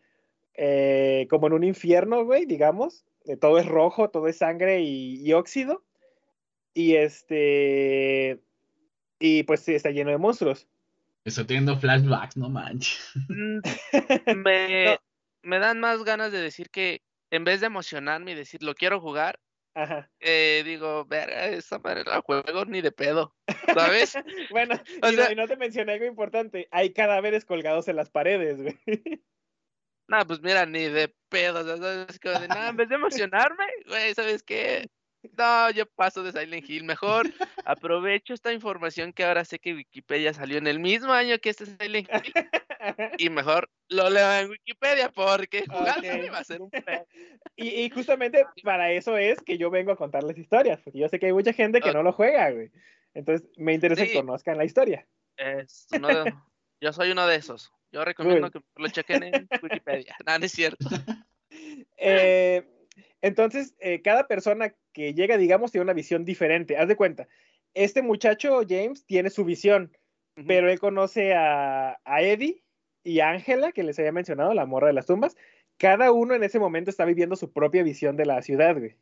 [0.61, 5.21] eh, como en un infierno, güey, digamos, Eh, todo es rojo, todo es sangre y,
[5.25, 5.83] y óxido,
[6.73, 8.39] y este,
[9.19, 10.67] y pues sí, está lleno de monstruos.
[11.25, 12.99] Estoy teniendo flashbacks, no manches.
[13.27, 13.59] Mm,
[14.43, 14.97] Me,
[15.43, 17.01] me dan más ganas de decir que
[17.31, 19.39] en vez de emocionarme y decir lo quiero jugar,
[19.75, 20.09] Ajá.
[20.19, 23.35] eh, digo, verga, esa madre la juego ni de pedo.
[23.73, 24.15] ¿Sabes?
[24.51, 26.67] Bueno, O y, no, sea- y no te mencioné algo importante.
[26.71, 28.77] Hay cadáveres colgados en las paredes, güey.
[30.09, 31.63] No, pues mira, ni de pedo.
[31.77, 32.19] ¿sabes?
[32.19, 34.89] Como de, "No, en vez de emocionarme, güey, ¿sabes qué?
[35.37, 36.83] No, yo paso de Silent Hill.
[36.85, 37.27] Mejor
[37.65, 41.65] aprovecho esta información que ahora sé que Wikipedia salió en el mismo año que este
[41.65, 42.33] Silent Hill
[43.17, 45.65] y mejor lo leo en Wikipedia porque
[46.01, 47.05] me va a ser un pedo.
[47.57, 51.19] y, y justamente para eso es que yo vengo a contarles historias, porque yo sé
[51.19, 52.71] que hay mucha gente que no lo juega, güey.
[53.13, 54.15] Entonces, me interesa que Sí.
[54.17, 55.05] conozcan la historia.
[55.35, 56.33] Es uno de-
[56.81, 57.71] yo soy uno de esos.
[57.91, 60.15] Yo recomiendo que lo chequen en Wikipedia.
[60.25, 60.87] No, no es cierto.
[61.97, 62.63] Eh,
[63.21, 66.77] entonces, eh, cada persona que llega, digamos, tiene una visión diferente.
[66.77, 67.27] Haz de cuenta,
[67.73, 69.91] este muchacho, James, tiene su visión,
[70.47, 72.63] pero él conoce a, a Eddie
[73.03, 75.35] y a Ángela, que les había mencionado, la morra de las tumbas.
[75.77, 78.95] Cada uno en ese momento está viviendo su propia visión de la ciudad, güey.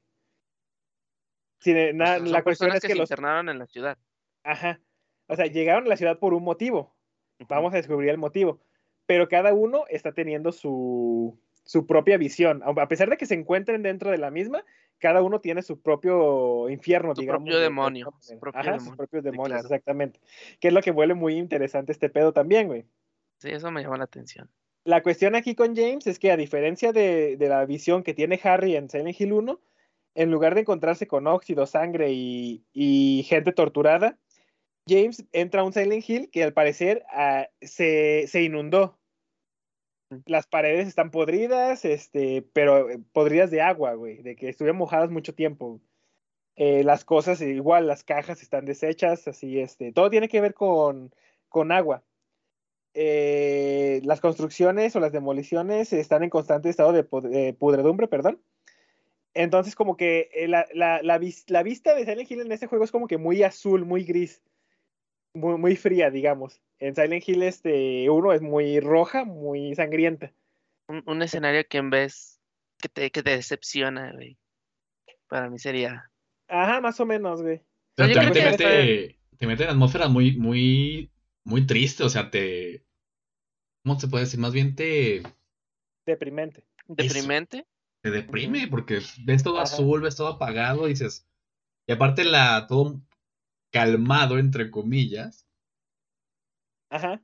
[1.59, 3.09] Sí, eh, na- Pues la cuestión es que, que los...
[3.11, 3.97] internaron en la ciudad.
[4.43, 4.79] Ajá.
[5.27, 6.95] O sea, llegaron a la ciudad por un motivo.
[7.47, 8.61] Vamos a descubrir el motivo.
[9.08, 12.62] Pero cada uno está teniendo su, su propia visión.
[12.64, 14.64] A pesar de que se encuentren dentro de la misma,
[14.99, 17.39] cada uno tiene su propio infierno, Su digamos.
[17.39, 18.97] propio de- de demonio, su propio Ajá, sus demonio.
[18.97, 19.66] propios Sí, demonios, claro.
[19.68, 20.20] exactamente.
[20.60, 22.86] Que es lo que vuelve muy interesante este pedo también, güey.
[23.39, 24.49] Sí, eso me llama la atención.
[24.84, 28.39] La cuestión aquí con James es que a diferencia de, de la visión que tiene
[28.43, 29.60] Harry en Silent Hill 1,
[30.16, 34.18] en lugar de encontrarse con óxido, sangre y, y gente torturada,
[34.88, 38.97] James entra a un Silent Hill que al parecer ah, se, se inundó.
[40.26, 45.10] Las paredes están podridas, este, pero eh, podridas de agua, güey, de que estuvieron mojadas
[45.12, 45.82] mucho tiempo.
[46.55, 51.14] Eh, las cosas, igual, las cajas están deshechas, así, este, todo tiene que ver con,
[51.49, 52.03] con agua.
[52.93, 58.41] Eh, las construcciones o las demoliciones están en constante estado de eh, pudredumbre, perdón.
[59.34, 62.84] Entonces, como que eh, la, la- la la vista de Silent Hill en este juego
[62.86, 64.43] es como que muy azul, muy gris,
[65.34, 66.62] muy, muy fría, digamos.
[66.80, 70.32] En Silent Hill este uno es muy roja, muy sangrienta.
[70.88, 72.39] Un, un escenario que en vez
[72.78, 74.38] que te, que te decepciona, güey.
[75.28, 76.11] Para mí sería.
[76.47, 77.61] Ajá, más o menos, güey.
[77.95, 81.11] Pero también te mete, te mete en atmósferas muy, muy,
[81.43, 82.86] muy triste, o sea, te...
[83.84, 84.39] ¿Cómo se puede decir?
[84.39, 85.23] Más bien te,
[86.05, 86.63] Deprimente.
[86.88, 87.67] Deprimente.
[88.01, 89.63] te deprime, porque ves todo Ajá.
[89.63, 91.28] azul, ves todo apagado, y dices...
[91.88, 93.01] Y aparte la, todo,
[93.71, 95.47] calmado, entre comillas.
[96.89, 97.21] Ajá.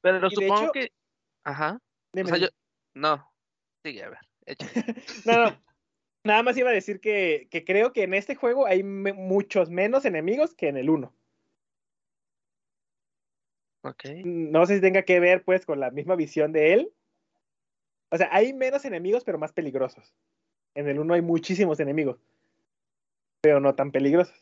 [0.00, 0.88] Pero Y supongo hecho- que.
[1.44, 1.78] Ajá.
[2.12, 2.48] Dime, O sea, yo.
[2.94, 3.32] No.
[3.84, 4.18] Sigue, a ver.
[5.26, 5.64] No, no.
[6.26, 9.68] Nada más iba a decir que, que creo que en este juego hay me- muchos
[9.70, 11.14] menos enemigos que en el 1.
[13.82, 14.04] Ok.
[14.24, 16.92] No sé si tenga que ver pues con la misma visión de él.
[18.10, 20.14] O sea, hay menos enemigos pero más peligrosos.
[20.74, 22.18] En el 1 hay muchísimos enemigos,
[23.42, 24.34] pero no tan peligrosos.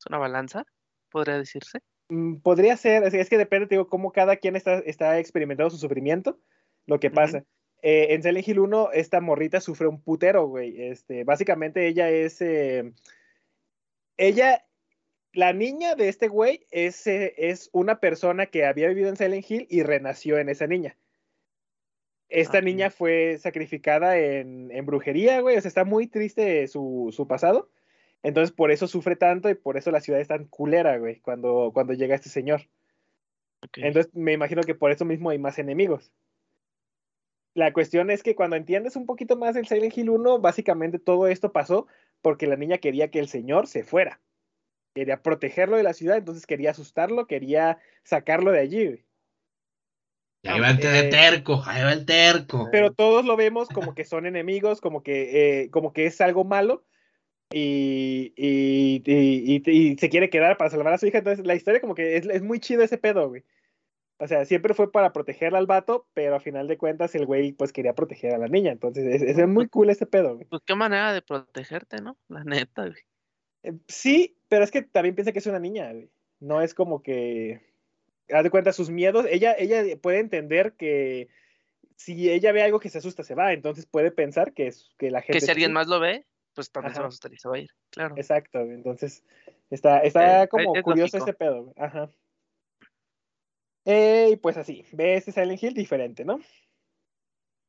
[0.00, 0.64] ¿Es una balanza?
[1.10, 1.80] ¿Podría decirse?
[2.08, 6.38] Mm, Podría ser, es, que depende, digo, cómo cada quien está, está experimentando su sufrimiento,
[6.86, 7.44] lo que pasa.
[7.82, 10.82] Eh, en Silent Hill 1, esta morrita sufre un putero, güey.
[10.90, 12.40] Este, básicamente ella es.
[12.40, 12.92] eh,
[14.16, 14.64] ella,
[15.32, 19.48] la niña de este güey, es, eh, es una persona que había vivido en Silent
[19.48, 20.96] Hill y renació en esa niña.
[22.28, 22.64] Esta Ok.
[22.64, 25.56] niña fue sacrificada en, en brujería, güey.
[25.56, 27.70] O sea, está muy triste su, su pasado.
[28.22, 31.70] Entonces, por eso sufre tanto y por eso la ciudad es tan culera, güey, cuando,
[31.72, 32.68] cuando llega este señor.
[33.62, 33.78] Ok.
[33.78, 36.12] Entonces me imagino que por eso mismo hay más enemigos.
[37.54, 41.26] La cuestión es que cuando entiendes un poquito más el Silent Hill 1, básicamente todo
[41.26, 41.86] esto pasó
[42.22, 44.20] porque la niña quería que el señor se fuera.
[44.94, 48.86] Quería protegerlo de la ciudad, entonces quería asustarlo, quería sacarlo de allí.
[48.86, 49.04] güey.
[50.44, 52.68] Ahí va el Eh, terco, ahí va el terco.
[52.70, 56.44] Pero todos lo vemos como que son enemigos, como que, eh, como que es algo
[56.44, 56.84] malo
[57.50, 61.18] y, y, y- y- se quiere quedar para salvar a su hija.
[61.18, 63.44] Entonces la historia como que es, es muy chido ese pedo, güey.
[64.20, 67.52] O sea, siempre fue para protegerla al vato, pero a final de cuentas el güey
[67.52, 68.72] pues quería proteger a la niña.
[68.72, 70.46] Entonces es, es muy cool ese pedo, güey.
[70.46, 72.16] Pues qué manera de protegerte, ¿no?
[72.28, 73.00] La neta, güey.
[73.62, 76.10] Eh, Sí, pero es que también piensa que es una niña, güey.
[76.40, 77.60] No es como que...
[78.30, 79.24] Haz de cuenta sus miedos.
[79.30, 81.28] Ella, ella puede entender que
[81.96, 83.52] si ella ve algo que se asusta, se va.
[83.52, 85.34] Entonces puede pensar que, es, que la gente...
[85.38, 86.26] Que si alguien más lo ve,
[86.58, 87.06] pues también se va Ajá.
[87.06, 87.70] a asustar y se va a ir.
[87.90, 88.16] Claro.
[88.16, 89.22] Exacto, entonces
[89.70, 91.30] está, está Eh, como es curioso lógico.
[91.30, 91.72] ese pedo.
[91.76, 92.10] Ajá.
[93.84, 96.40] Eh, y pues así, ve este Silent Hill diferente, ¿no?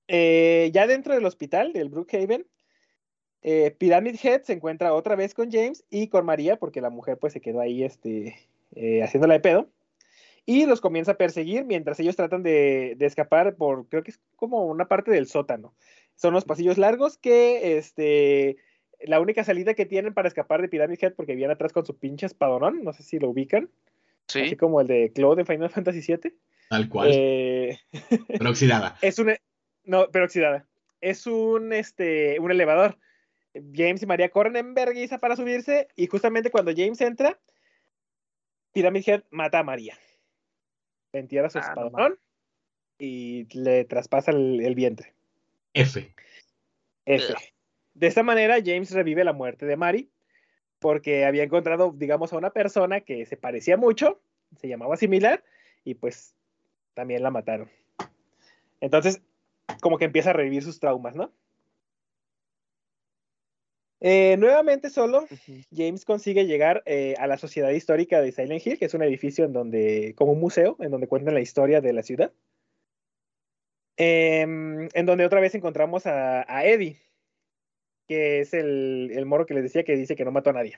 [0.07, 2.47] Eh, ya dentro del hospital del Brookhaven,
[3.43, 7.19] eh, Pyramid Head se encuentra otra vez con James y con María, porque la mujer
[7.19, 8.35] pues se quedó ahí este,
[8.73, 9.69] eh, haciéndola de pedo.
[10.47, 14.19] Y los comienza a perseguir mientras ellos tratan de, de escapar por, creo que es
[14.35, 15.75] como una parte del sótano.
[16.15, 18.57] Son unos pasillos largos que, este,
[19.01, 21.97] la única salida que tienen para escapar de Pyramid Head, porque viene atrás con su
[21.97, 23.69] pinche espadonón, no sé si lo ubican,
[24.27, 24.55] así Sí.
[24.55, 26.33] como el de Claude en Final Fantasy VII.
[26.69, 27.09] Tal cual.
[27.11, 27.79] Eh,
[28.27, 28.97] Pero oxidada.
[29.01, 29.33] es un,
[29.85, 30.67] no, pero oxidada.
[31.01, 32.97] Es un, este, un elevador.
[33.73, 37.39] James y María corren en vergüenza para subirse y justamente cuando James entra,
[38.73, 39.97] Pyramid Head mata a María.
[41.13, 42.15] Le entierra su Ah, no
[42.99, 45.13] y le traspasa el, el vientre.
[45.73, 46.13] F.
[47.05, 47.33] F.
[47.99, 50.09] De esta manera, James revive la muerte de Mary
[50.79, 54.21] porque había encontrado, digamos, a una persona que se parecía mucho,
[54.55, 55.43] se llamaba similar
[55.83, 56.33] y pues
[56.93, 57.69] también la mataron.
[58.79, 59.21] Entonces,
[59.81, 61.33] como que empieza a revivir sus traumas, ¿no?
[63.99, 65.27] Eh, nuevamente solo.
[65.75, 69.43] James consigue llegar eh, a la Sociedad Histórica de Silent Hill, que es un edificio
[69.43, 72.31] en donde, como un museo, en donde cuentan la historia de la ciudad.
[73.97, 77.01] Em, en donde otra vez encontramos a, a Eddie,
[78.10, 80.78] que es el, el moro que les decía que dice que no mató a nadie.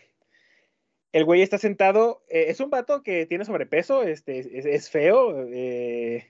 [1.14, 6.28] El güey está sentado, eh, es un vato que tiene sobrepeso, este, es, feo, eh,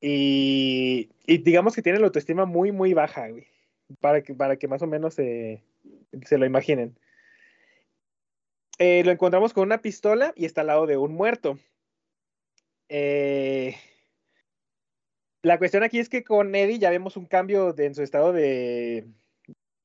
[0.00, 3.48] y, digamos que tiene la autoestima muy, muy baja, güey,
[4.00, 5.62] para que, para que más o menos se,
[6.30, 6.96] lo imaginen.
[8.78, 11.58] Eh, lo encontramos con una pistola y está al lado de un muerto.
[15.42, 19.06] La cuestión aquí es que con Eddie ya vemos un cambio en su estado de,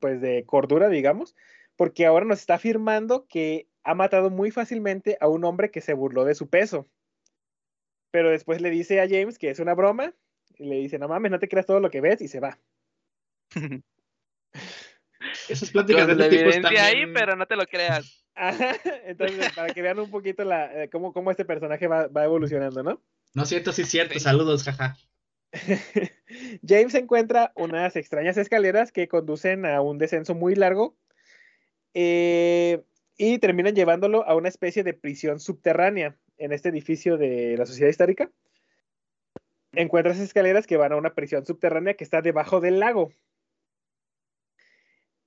[0.01, 1.35] pues de cordura, digamos,
[1.77, 5.93] porque ahora nos está afirmando que ha matado muy fácilmente a un hombre que se
[5.93, 6.89] burló de su peso.
[8.11, 10.13] Pero después le dice a James que es una broma
[10.57, 12.59] y le dice, no mames, no te creas todo lo que ves y se va.
[15.47, 18.25] Esas pláticas Con de este tipo están evidencia ahí, pero no te lo creas.
[18.35, 18.75] Ajá,
[19.05, 22.83] Entonces, para que vean un poquito la, eh, cómo, cómo este personaje va, va evolucionando,
[22.83, 23.01] ¿no?
[23.33, 24.13] No es cierto, sí es cierto.
[24.13, 24.19] Sí.
[24.19, 24.97] Saludos, jaja.
[26.65, 30.95] James encuentra unas extrañas escaleras que conducen a un descenso muy largo
[31.93, 32.83] eh,
[33.17, 37.89] y terminan llevándolo a una especie de prisión subterránea en este edificio de la Sociedad
[37.89, 38.31] Histórica.
[39.73, 43.11] Encuentra esas escaleras que van a una prisión subterránea que está debajo del lago.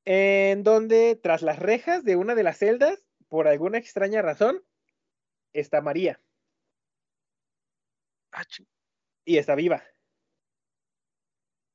[0.07, 4.63] En donde, tras las rejas de una de las celdas, por alguna extraña razón,
[5.55, 6.21] está María
[8.35, 8.43] Ah,
[9.25, 9.85] y está viva.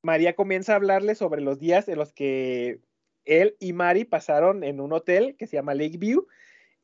[0.02, 2.80] María comienza a hablarle sobre los días en los que
[3.24, 6.26] él y Mari pasaron en un hotel que se llama Lakeview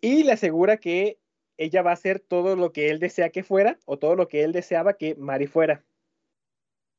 [0.00, 1.18] y le asegura que
[1.56, 4.44] ella va a hacer todo lo que él desea que fuera o todo lo que
[4.44, 5.82] él deseaba que Mari fuera.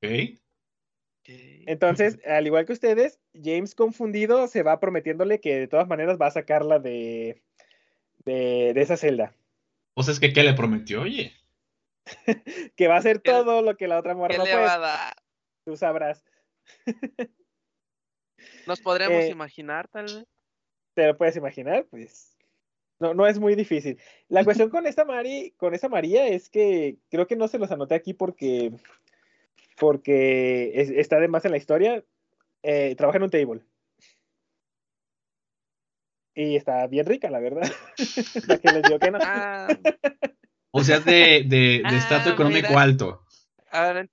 [0.02, 0.10] Ok.
[1.30, 6.28] Entonces, al igual que ustedes, James confundido se va prometiéndole que de todas maneras va
[6.28, 7.42] a sacarla de,
[8.26, 9.36] de, de esa celda.
[9.94, 11.02] O sea, es que ¿qué le prometió?
[11.02, 11.34] Oye.
[12.76, 14.78] que va a hacer ¿Qué- todo lo que la otra morra ¿Qué no le va
[14.78, 15.27] puede.
[15.68, 16.24] Tú sabrás.
[18.66, 20.26] ¿Nos podremos Eh, imaginar, tal vez?
[20.94, 21.86] ¿Te lo puedes imaginar?
[21.90, 22.38] Pues
[23.00, 24.00] no, no es muy difícil.
[24.30, 27.70] La cuestión con esta Mari, con esta María es que creo que no se los
[27.70, 28.72] anoté aquí porque,
[29.78, 32.02] porque es- está de más en la historia.
[32.64, 33.62] Eh, trabaja en un table.
[36.34, 37.70] Y está bien rica, la verdad.
[38.48, 39.20] la que les digo que no.
[39.22, 39.68] Ah,
[40.72, 42.82] O sea, es de, de, de Ah, estatus económico mira.
[42.82, 43.26] alto.
[43.70, 44.08] ahora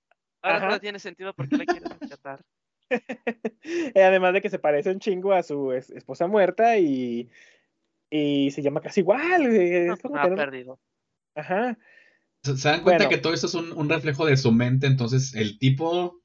[0.45, 0.69] ahora Ajá.
[0.69, 2.45] todo tiene sentido porque la quieres rescatar.
[3.95, 7.31] Además de que se parece un chingo a su es- esposa muerta y,
[8.11, 9.47] y se llama casi igual.
[9.57, 10.79] es como me ha tener- perdido.
[11.35, 11.79] Ajá.
[12.43, 13.09] Se, dan cuenta Bueno.
[13.09, 16.21] que todo esto es un, un reflejo de su mente, entonces el tipo...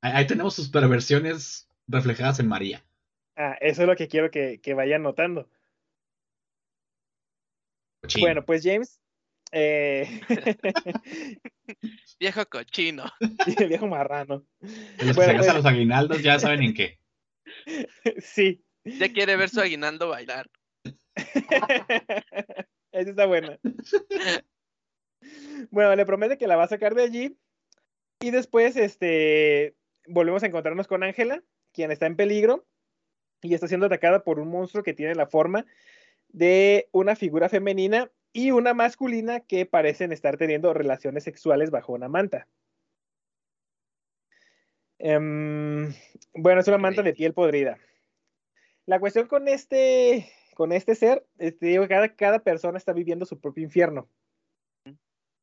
[0.00, 2.84] Ahí, tenemos sus perversiones reflejadas en María.
[3.36, 5.50] Ah, eso es lo que quiero que, que vayan notando.
[8.20, 9.00] Bueno, pues James,
[9.52, 10.20] eh,
[12.20, 13.04] Viejo cochino.
[13.68, 14.44] viejo marrano.
[14.60, 16.98] Los que bueno, se pues- gastan los aguinaldos ya saben en qué.
[18.22, 20.50] Sí, Ya quiere ver su aguinaldo bailar.
[22.92, 23.58] esa está buena.
[25.70, 27.38] Bueno, le promete que la va a sacar de allí
[28.20, 29.74] y después, este,
[30.06, 31.42] volvemos a encontrarnos con Ángela,
[31.72, 32.66] quien está en peligro
[33.42, 35.66] y está siendo atacada por un monstruo que tiene la forma
[36.28, 42.08] de una figura femenina y una masculina que parecen estar teniendo relaciones sexuales bajo una
[42.08, 42.46] manta.
[44.98, 45.92] Em,
[46.34, 47.78] bueno, es una manta de piel podrida.
[48.86, 53.38] La cuestión con este, con este ser, este, digo, cada, cada persona está viviendo su
[53.40, 54.08] propio infierno.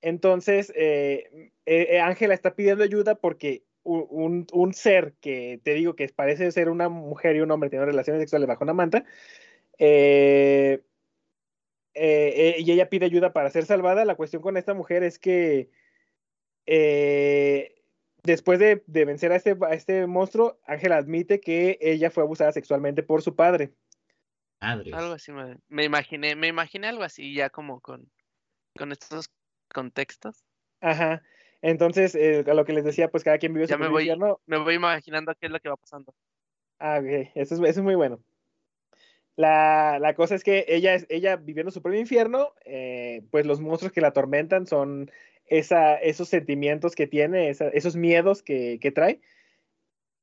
[0.01, 5.95] Entonces, eh, eh, eh, Ángela está pidiendo ayuda porque un, un ser que te digo
[5.95, 9.05] que parece ser una mujer y un hombre teniendo relaciones sexuales bajo una manta,
[9.77, 10.81] eh,
[11.95, 14.05] eh, eh, y ella pide ayuda para ser salvada.
[14.05, 15.69] La cuestión con esta mujer es que
[16.65, 17.81] eh,
[18.23, 22.51] después de, de vencer a este, a este monstruo, Ángela admite que ella fue abusada
[22.51, 23.73] sexualmente por su padre.
[24.59, 28.09] Algo así me, me imaginé, me imaginé algo así ya como con,
[28.77, 29.29] con estos
[29.73, 30.43] contextos.
[30.81, 31.21] Ajá.
[31.61, 33.93] Entonces, eh, a lo que les decía, pues cada quien vive su Ya me propio
[33.93, 34.39] voy, infierno.
[34.45, 36.13] me voy imaginando qué es lo que va pasando.
[36.79, 37.31] Ah, ok.
[37.35, 38.19] Eso es, eso es muy bueno.
[39.35, 43.59] La, la cosa es que ella, es, ella viviendo su propio infierno, eh, pues los
[43.59, 45.11] monstruos que la atormentan son
[45.45, 49.21] esa, esos sentimientos que tiene, esos miedos que, que trae.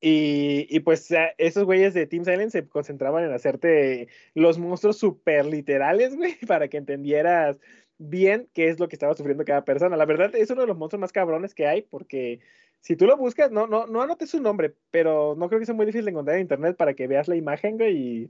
[0.01, 4.99] Y, y pues a- esos güeyes de Team Silent se concentraban en hacerte los monstruos
[4.99, 7.59] súper literales, güey, para que entendieras
[7.99, 9.97] bien qué es lo que estaba sufriendo cada persona.
[9.97, 12.41] La verdad es uno de los monstruos más cabrones que hay porque
[12.81, 15.75] si tú lo buscas, no, no, no anotes su nombre, pero no creo que sea
[15.75, 18.29] muy difícil de encontrar en internet para que veas la imagen, güey,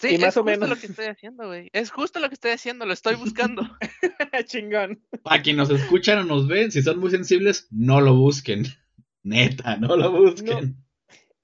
[0.00, 0.68] Sí, Y más es o justo menos.
[0.68, 1.70] lo que estoy haciendo, güey.
[1.72, 3.62] Es justo lo que estoy haciendo, lo estoy buscando.
[4.46, 5.02] chingón.
[5.22, 8.64] Para quienes nos escuchan o nos ven, si son muy sensibles, no lo busquen.
[9.22, 10.76] Neta, no lo busquen.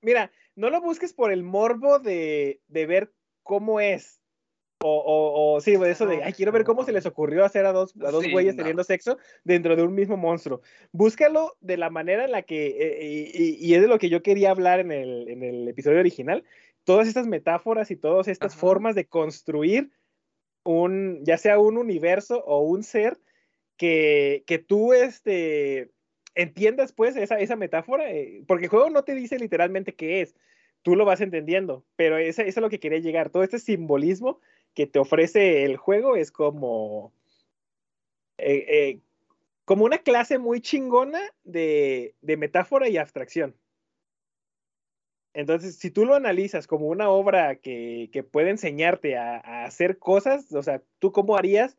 [0.03, 4.21] Mira, no lo busques por el morbo de, de ver cómo es.
[4.87, 7.65] O, o, o sí, de eso de, ay, quiero ver cómo se les ocurrió hacer
[7.65, 8.59] a dos, a dos Sí, güeyes no.
[8.59, 10.61] teniendo sexo dentro de un mismo monstruo.
[10.93, 14.11] Búscalo de la manera en la que, eh, y, y- y es de lo que
[14.11, 16.45] yo quería hablar en el, en el episodio original,
[16.85, 18.61] todas estas metáforas y todas estas Ajá.
[18.61, 19.91] formas de construir
[20.65, 23.19] un, ya sea un universo o un ser
[23.77, 25.91] que, que tú, este,
[26.35, 30.35] entiendas pues esa, esa metáfora, eh, porque el juego no te dice literalmente qué es,
[30.83, 34.41] tú lo vas entendiendo, pero eso, es a lo que quería llegar, todo este simbolismo
[34.75, 37.13] que te ofrece el juego es como,
[38.39, 39.01] eh, eh,
[39.65, 43.57] como una clase muy chingona de, de metáfora y abstracción.
[45.35, 49.99] Entonces, si tú lo analizas como una obra que, que puede enseñarte a, a hacer
[49.99, 51.77] cosas, o sea, tú cómo harías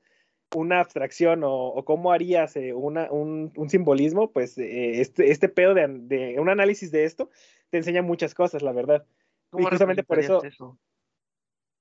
[0.54, 5.50] una abstracción o, o cómo harías eh, una- un, un simbolismo, pues eh, este, este
[5.50, 7.30] pedo de, de un análisis de esto
[7.70, 9.06] te enseña muchas cosas, la verdad.
[9.50, 10.42] ¿Cómo justamente por eso-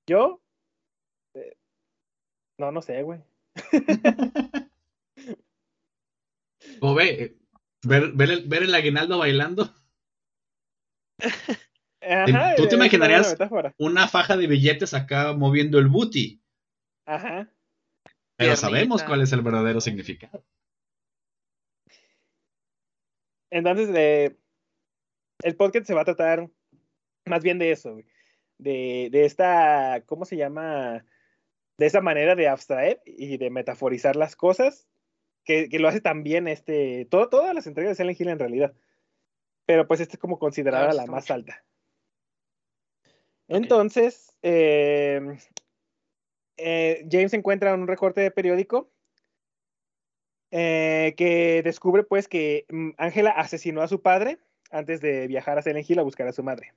[0.08, 0.40] Yo,
[1.34, 1.56] eh,
[2.58, 3.20] no, no sé, güey.
[6.80, 7.36] O ve,
[7.84, 9.70] ver, ver el, ver el aguinaldo bailando,
[12.00, 13.36] Ajá, ¿Tú te una imaginarías?
[13.78, 16.40] una faja de billetes acá moviendo el booty.
[17.06, 17.48] Ajá.
[18.36, 18.56] Pero Piernita.
[18.56, 20.44] sabemos cuál es el verdadero significado.
[23.50, 24.36] Entonces, eh,
[25.42, 26.48] el podcast se va a tratar
[27.26, 28.06] Más bien de eso, güey.
[28.58, 31.04] De, de esta, ¿cómo se llama?
[31.78, 34.86] De esa manera de abstraer y de metaforizar las cosas,
[35.44, 38.74] que, que lo hace también este, todo, todas las entregas de Silent Hill en realidad.
[39.66, 41.34] Pero pues esta es como considerada Ah, la más mucho.
[41.34, 41.64] alta.
[43.48, 45.38] Entonces, eh,
[46.56, 48.90] eh, James encuentra un recorte de periódico
[50.50, 54.38] eh, que descubre pues que mm, Angela asesinó a su padre
[54.70, 56.74] antes de viajar a Silent Hill a buscar a su madre.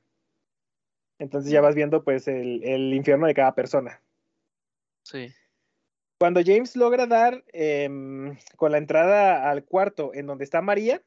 [1.19, 4.01] Entonces ya vas viendo pues el, el infierno de cada persona.
[5.03, 5.33] Sí.
[6.19, 11.01] Cuando James logra dar em, con la entrada al cuarto en donde está María,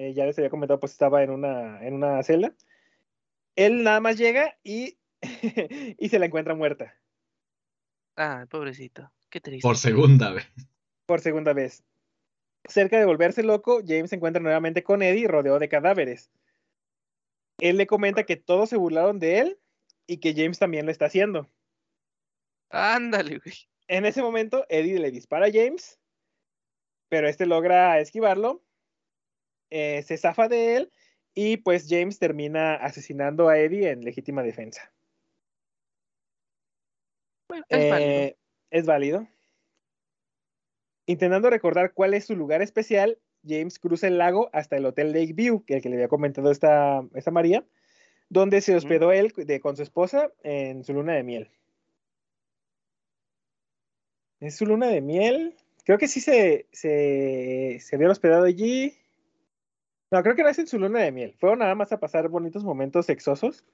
[0.00, 2.54] eh, ya les había comentado, pues estaba en una, en una celda,
[3.54, 4.96] él nada más llega y,
[5.98, 6.94] y se la encuentra muerta
[8.16, 9.10] Ah, pobrecito.
[9.28, 9.62] Qué triste.
[9.66, 10.46] Por segunda vez.
[11.06, 11.82] por segunda vez.
[12.64, 16.30] Cerca de volverse loco, James se encuentra nuevamente con Eddie rodeado de cadáveres.
[17.58, 19.58] Él le comenta que todos se burlaron de él
[20.06, 21.48] y que James también lo está haciendo.
[22.70, 23.54] Ándale, güey.
[23.88, 25.98] En ese momento, Eddie le dispara a James,
[27.08, 28.62] pero este logra esquivarlo,
[29.70, 30.92] eh, se zafa de él
[31.34, 34.92] y pues James termina asesinando a Eddie en legítima defensa.
[37.48, 38.20] Bueno, es válido.
[38.20, 38.36] Eh,
[38.70, 39.28] es válido.
[41.06, 45.64] Intentando recordar cuál es su lugar especial, James cruza el lago hasta el Hotel Lakeview,
[45.64, 47.64] que el que le había comentado esta, esta María,
[48.28, 51.50] donde se hospedó él de- con su esposa en su luna de miel.
[54.40, 55.56] ¿Es su luna de miel?
[55.84, 58.94] Creo que sí se, se, se habían hospedado allí.
[60.10, 61.34] No, creo que no es en su luna de miel.
[61.38, 63.64] Fueron nada más a pasar bonitos momentos sexosos,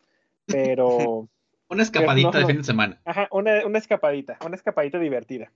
[0.47, 1.29] pero...
[1.69, 3.01] Una escapadita no, de fin de semana.
[3.05, 5.51] Ajá, una, una escapadita, una escapadita divertida.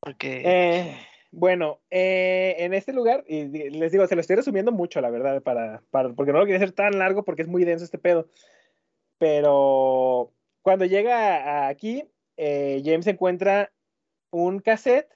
[0.00, 0.96] Porque Eh,
[1.32, 5.42] bueno, eh, en este lugar, y les digo, se lo estoy resumiendo mucho, la verdad,
[5.42, 8.30] para, para, porque no lo quería hacer tan largo porque es muy denso este pedo.
[9.18, 12.04] Pero cuando llega a- aquí,
[12.38, 13.70] eh, James encuentra
[14.30, 15.10] un cassette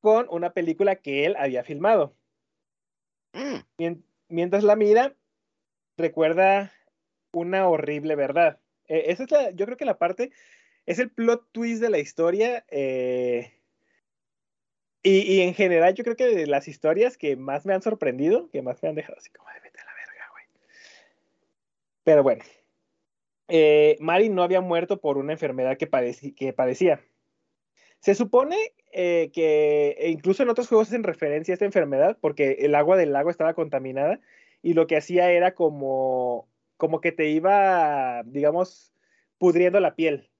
[0.00, 2.14] con una película que él había filmado.
[3.78, 5.14] Mien- mientras la mira,
[5.96, 6.72] recuerda
[7.32, 8.60] una horrible verdad.
[8.86, 10.30] Eh, esa es la, yo creo que la parte,
[10.86, 12.64] es el plot twist de la historia.
[12.68, 13.52] eh,
[15.06, 18.62] y, en general, yo creo que de las historias que más me han sorprendido, que
[18.62, 20.44] más me han dejado así como de vete a la verga, güey.
[22.04, 22.42] Pero bueno,
[23.48, 25.90] eh, Mari no había muerto por una enfermedad que,
[26.34, 27.04] que padecía.
[28.00, 28.56] Se supone
[28.96, 32.96] eh, que e incluso en otros juegos hacen referencia a esta enfermedad porque el agua
[32.96, 34.20] del lago estaba contaminada
[34.62, 38.92] y lo que hacía era como, como que te iba, digamos,
[39.38, 40.30] pudriendo la piel.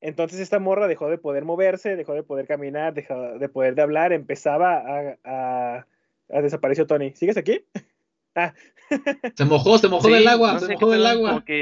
[0.00, 3.82] Entonces esta morra dejó de poder moverse, dejó de poder caminar, dejó de poder de
[3.82, 5.86] hablar, empezaba a, a,
[6.30, 7.12] a desapareció Tony.
[7.14, 7.66] ¿Sigues aquí?
[8.34, 8.54] Ah,
[9.36, 11.44] Se mojó, se mojó sí, del agua, no se sé mojó del agua.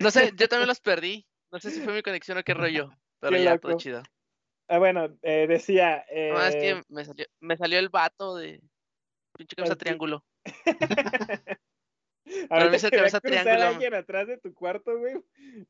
[0.00, 1.26] No sé, yo también los perdí.
[1.52, 2.90] No sé si fue mi conexión o qué rollo.
[3.20, 3.68] Pero Qué ya, loco.
[3.68, 4.02] todo chido.
[4.68, 6.04] ah, bueno, eh, decía.
[6.10, 8.60] eh, No, es que me salió, me salió el vato de
[9.36, 10.24] pinche cabeza Es triángulo.
[12.50, 13.62] a cabeza cruzar triángulo.
[13.68, 15.14] alguien atrás de tu cuarto, güey.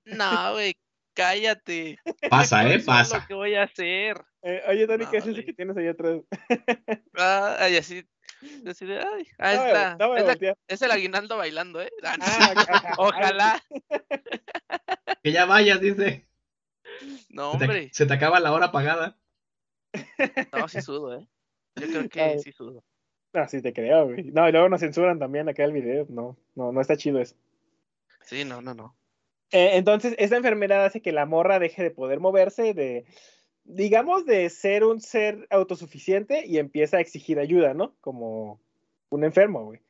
[0.05, 0.75] No, güey,
[1.15, 1.99] cállate.
[2.29, 3.19] Pasa, eh, es pasa.
[3.21, 4.23] lo que voy a hacer.
[4.43, 6.21] Eh, oye, Tony, ¿qué es eso que tienes ahí atrás?
[7.17, 8.05] Ah, Ay, así.
[8.67, 9.97] así de, ay, ahí No está.
[9.99, 11.91] no es, la- es el aguinaldo bailando, ¿eh?
[12.03, 12.15] Ah.
[12.99, 13.63] Ojalá.
[15.23, 16.27] Que ya vayas, dice.
[17.41, 17.89] No, Se te, hombre.
[17.93, 19.17] se te acaba la hora pagada.
[20.53, 21.27] No, sí sudo, ¿eh?
[21.77, 22.09] Yo creo Ay.
[22.11, 22.85] que sí sudo.
[23.33, 24.25] No, sí te creo, güey.
[24.25, 26.07] No, y luego nos censuran también acá el video.
[26.11, 27.35] No, no, no está chido eso.
[28.25, 28.95] Sí, no, no, no.
[29.53, 33.07] Eh, entonces, esta enfermedad hace que la morra deje de poder moverse, de,
[33.65, 37.95] digamos, de ser un ser autosuficiente y empieza a exigir ayuda, ¿no?
[38.01, 38.61] Como
[39.09, 39.81] un enfermo, güey.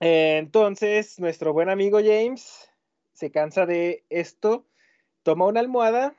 [0.00, 2.68] Eh, entonces, nuestro buen amigo James
[3.12, 4.66] se cansa de esto,
[5.22, 6.16] toma una almohada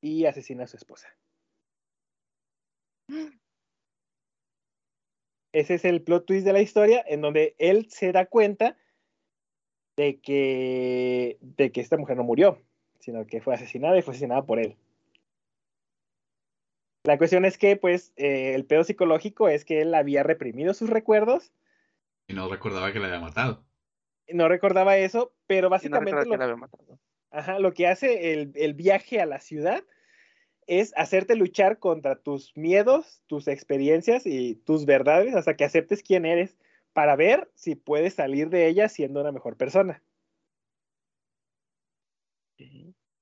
[0.00, 1.08] y asesina a su esposa.
[5.52, 8.76] Ese es el plot twist de la historia, en donde él se da cuenta
[9.96, 12.62] de que, de que esta mujer no murió,
[13.00, 14.76] sino que fue asesinada y fue asesinada por él.
[17.04, 20.90] La cuestión es que, pues, eh, el pedo psicológico es que él había reprimido sus
[20.90, 21.52] recuerdos,
[22.28, 23.64] Y no recordaba que la había matado.
[24.28, 26.98] no recordaba eso, pero Y no básicamente lo, que la había matado.
[27.30, 29.84] Ajá, lo que hace el, el viaje a la ciudad
[30.66, 36.26] es hacerte luchar contra tus miedos, tus experiencias y tus verdades hasta que aceptes quién
[36.26, 36.56] eres
[36.94, 40.02] para ver si puedes salir de ella siendo una mejor persona.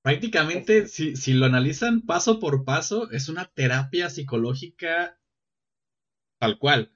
[0.03, 5.19] Prácticamente, si, si lo analizan paso por paso, es una terapia psicológica
[6.39, 6.93] tal cual.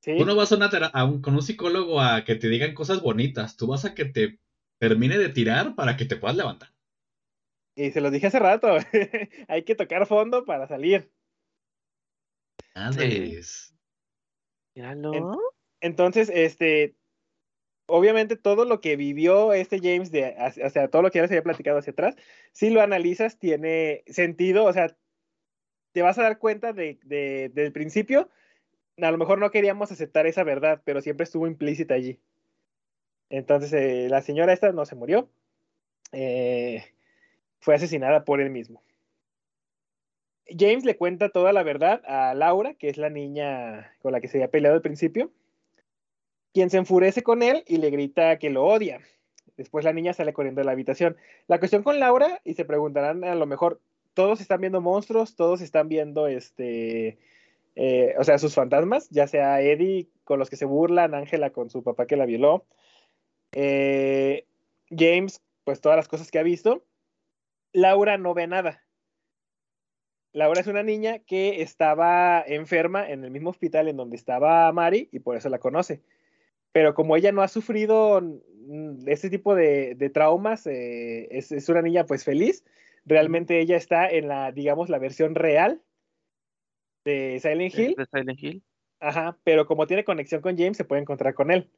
[0.00, 2.48] Sí, Tú no vas a una tera- a un- con un psicólogo a que te
[2.48, 3.56] digan cosas bonitas.
[3.58, 4.40] Tú vas a que te
[4.82, 6.70] termine de tirar para que te puedas levantar.
[7.76, 8.66] y se los dije hace rato.
[9.48, 11.08] Hay que tocar fondo para salir.
[12.74, 13.72] Madres.
[14.74, 15.38] Míralo.
[15.80, 16.96] Entonces, este,
[17.86, 20.34] obviamente todo lo que vivió este James, de,
[20.64, 22.16] o sea, todo lo que ya les había platicado hacia atrás,
[22.52, 24.96] si lo analizas, tiene sentido, o sea,
[25.92, 28.30] te vas a dar cuenta de, de- del principio,
[28.96, 32.20] a lo mejor no queríamos aceptar esa verdad, pero siempre estuvo implícita allí.
[33.32, 35.26] Entonces, eh, la señora esta no se murió,
[36.12, 36.84] eh,
[37.60, 38.82] fue asesinada por él mismo.
[40.46, 44.28] James le cuenta toda la verdad a Laura, que es la niña con la que
[44.28, 45.30] se había peleado al principio,
[46.52, 49.00] quien se enfurece con él y le grita que lo odia.
[49.56, 51.16] Después la niña sale corriendo de la habitación.
[51.46, 53.80] La cuestión con Laura, y se preguntarán a lo mejor,
[54.12, 57.16] todos están viendo monstruos, todos están viendo este,
[57.76, 61.70] eh, o sea, sus fantasmas, ya sea Eddie con los que se burlan, Ángela con
[61.70, 62.66] su papá que la violó,
[63.52, 64.46] eh,
[64.90, 66.84] James, pues todas las cosas que ha visto.
[67.72, 68.82] Laura no ve nada.
[70.32, 75.08] Laura es una niña que estaba enferma en el mismo hospital en donde estaba Mari
[75.12, 76.02] y por eso la conoce.
[76.72, 81.68] Pero como ella no ha sufrido mm, este tipo de, de traumas, eh, es, es
[81.68, 82.64] una niña pues feliz.
[83.04, 85.82] Realmente ella está en la, digamos, la versión real
[87.04, 87.94] de Silent Hill.
[87.96, 88.62] De Silent Hill.
[89.00, 91.68] Ajá, pero como tiene conexión con James, se puede encontrar con él.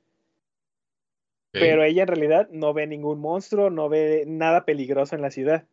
[1.60, 5.66] Pero ella en realidad no ve ningún monstruo, no ve nada peligroso en la ciudad.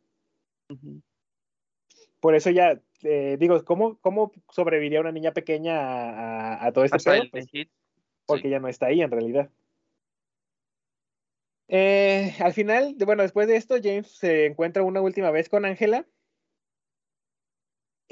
[2.20, 6.84] Por eso ya, eh, digo, ¿cómo, ¿cómo sobreviviría una niña pequeña a, a- a todo
[6.86, 7.30] este pedo?
[7.32, 7.46] Pues,
[8.28, 8.50] porque sí.
[8.52, 9.50] ya no está ahí en realidad.
[11.68, 15.66] Eh, al final, de- bueno, después de esto, James se encuentra una última vez con
[15.66, 16.06] Angela.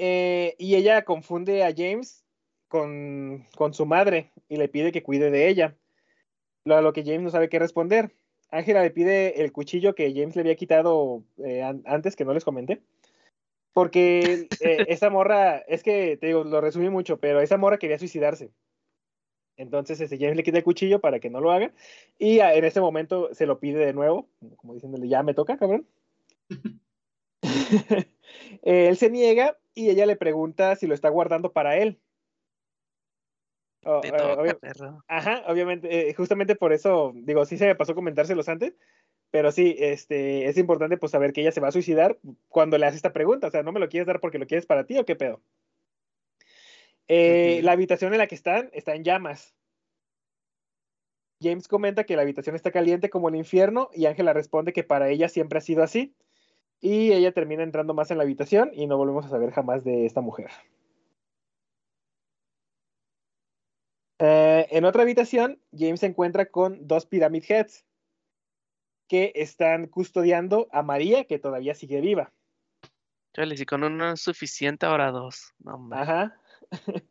[0.02, 2.24] eh, y ella confunde a James
[2.68, 5.76] con, con su madre y le pide que cuide de ella.
[6.64, 8.12] Lo, a lo que James no sabe qué responder.
[8.50, 12.34] Ángela le pide el cuchillo que James le había quitado eh, an- antes, que no
[12.34, 12.80] les comenté.
[13.72, 17.98] Porque eh, esa morra, es que te digo, lo resumí mucho, pero esa morra quería
[17.98, 18.50] suicidarse.
[19.56, 21.72] Entonces este, James le quita el cuchillo para que no lo haga.
[22.18, 25.58] Y a- en ese momento se lo pide de nuevo, como diciéndole, ya me toca,
[25.58, 25.86] cabrón.
[27.42, 27.42] Eh,
[28.62, 31.98] él se niega y ella le pregunta si lo está guardando para él.
[33.84, 35.02] Oh, Te eh, toca, obvia- perro.
[35.08, 38.74] Ajá, obviamente, eh, justamente por eso, digo, sí se me pasó comentárselos antes,
[39.30, 42.86] pero sí, este, es importante pues saber que ella se va a suicidar cuando le
[42.86, 44.98] hace esta pregunta, o sea, ¿no me lo quieres dar porque lo quieres para ti
[44.98, 45.40] o qué pedo?
[47.08, 47.60] Eh.
[47.62, 49.54] La habitación en la que están está en llamas.
[51.42, 55.08] James comenta que la habitación está caliente como el infierno y Ángela responde que para
[55.08, 56.14] ella siempre ha sido así.
[56.82, 60.06] Y ella termina entrando más en la habitación y no volvemos a saber jamás de
[60.06, 60.50] esta mujer.
[64.22, 67.86] Eh, en otra habitación, James se encuentra con dos Pyramid Heads
[69.08, 72.32] que están custodiando a María, que todavía sigue viva.
[73.32, 75.54] Chale, si con uno es suficiente, ahora dos.
[75.58, 75.88] No.
[75.92, 76.38] Ajá.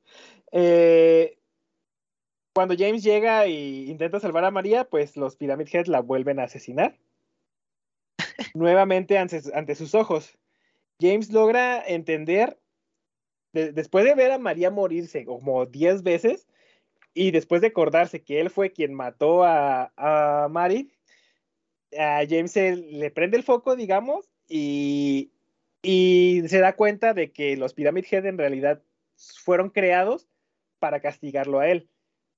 [0.51, 1.37] Eh,
[2.55, 3.51] cuando James llega e
[3.85, 6.97] intenta salvar a María, pues los Pyramid Heads la vuelven a asesinar.
[8.55, 10.39] Nuevamente ante, ante sus ojos.
[10.99, 12.59] James logra entender,
[13.53, 16.47] de- después de ver a María morirse como 10 veces,
[17.13, 20.91] y después de acordarse que él fue quien mató a, a Mary,
[21.97, 25.31] a James se le prende el foco, digamos, y,
[25.81, 28.81] y se da cuenta de que los Pyramid Head en realidad
[29.15, 30.27] fueron creados
[30.79, 31.89] para castigarlo a él.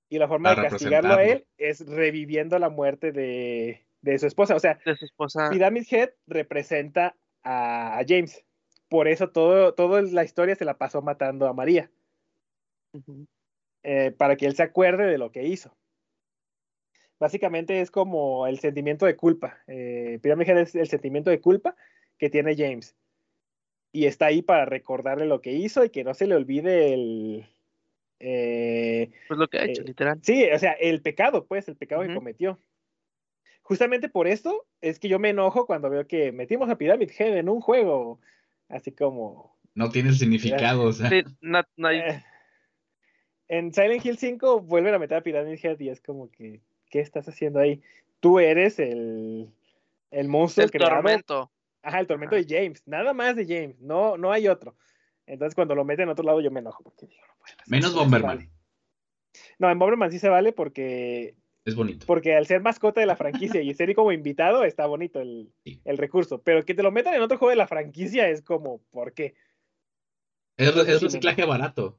[0.09, 4.55] Y la forma de castigarlo a él es reviviendo la muerte de, de su esposa.
[4.55, 5.49] O sea, De su esposa.
[5.49, 8.43] Pyramid Head representa a, a James.
[8.89, 11.89] Por eso todo, toda la historia se la pasó matando a María.
[13.83, 15.75] Eh, para que él se acuerde de lo que hizo.
[17.19, 19.59] Básicamente es como el sentimiento de culpa.
[19.67, 21.75] Eh, Pyramid Head es el sentimiento de culpa
[22.17, 22.95] que tiene James.
[23.91, 27.45] Y está ahí para recordarle lo que hizo y que no se le olvide el...
[28.19, 30.19] eh, Pues lo que ha hecho, eh, literal.
[30.23, 32.57] Sí, o sea, el pecado, pues, el pecado que cometió.
[33.61, 37.37] Justamente por esto es que yo me enojo cuando veo que metimos a Pyramid Head
[37.37, 38.19] en un juego,
[38.67, 39.55] así como...
[39.75, 41.09] No tiene significado, o sea.
[41.09, 42.23] Sí, no, no hay- eh,
[43.51, 47.01] en Silent Hill 5 vuelven a meter a Pyramid Head y es como que, ¿qué
[47.01, 47.81] estás haciendo ahí?
[48.21, 49.49] Tú eres el,
[50.09, 51.51] el monstruo el creado- tormento.
[51.83, 52.45] Ajá, el tormento Ajá.
[52.45, 54.75] de James, nada más de James, no, no hay otro.
[55.25, 56.83] Entonces cuando lo meten en otro lado yo me enojo.
[56.83, 58.37] Porque digo, no puede ser, Menos Bomberman.
[58.37, 58.49] vale.
[59.59, 62.05] No, en Bomberman sí se vale porque Es bonito.
[62.05, 65.81] porque al ser mascota de la franquicia y ser como invitado, está bonito el, Sí.
[65.85, 66.41] el recurso.
[66.41, 69.33] Pero que te lo metan en otro juego de la franquicia es como, ¿por qué?
[70.57, 71.97] Es, es reciclaje barato.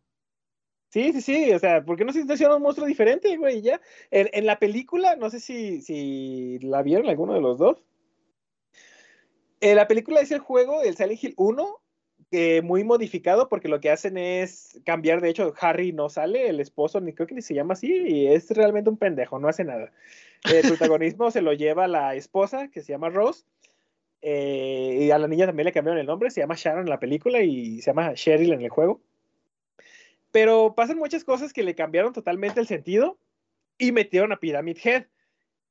[0.92, 3.62] Sí, sí, sí, o sea, ¿por qué no se hicieron un monstruo diferente, güey?
[3.62, 3.80] Ya.
[4.10, 7.82] En, en, la película, no sé si, si la vieron alguno de los dos.
[9.62, 11.80] En la película es el juego del Silent Hill 1,
[12.30, 16.60] eh, muy modificado, porque lo que hacen es cambiar, de hecho, Harry no sale, el
[16.60, 19.64] esposo, ni creo que ni se llama así, y es realmente un pendejo, no hace
[19.64, 19.92] nada.
[20.44, 20.62] El
[20.98, 23.46] protagonismo se lo lleva la esposa, que se llama Rose,
[24.20, 27.00] eh, y a la niña también le cambiaron el nombre, se llama Sharon en la
[27.00, 29.00] película y se llama Cheryl en el juego.
[30.32, 33.18] Pero pasan muchas cosas que le cambiaron totalmente el sentido
[33.78, 35.06] y metieron a Pyramid Head.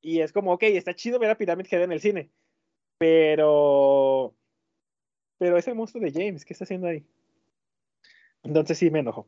[0.02, 2.32] Y es como, ok, está chido ver a Pyramid Head en el cine.
[2.98, 4.36] Pero.
[5.40, 7.04] Pero es el monstruo de James, ¿qué está haciendo ahí?
[8.44, 9.28] Entonces sí me enojo.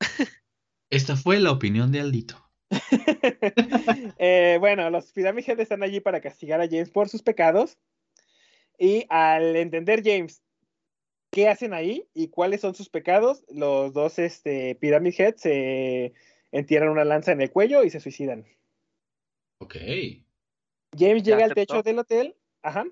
[0.90, 2.44] Esta fue la opinión de Aldito.
[4.18, 7.78] eh, bueno, los Pyramid Head están allí para castigar a James por sus pecados.
[8.78, 10.42] Y al entender James
[11.30, 16.12] qué hacen ahí y cuáles son sus pecados, los dos este, Pyramid Head se
[16.52, 18.46] entierran una lanza en el cuello y se suicidan.
[19.58, 19.76] Ok.
[20.96, 22.84] James llega al techo del hotel, ajá,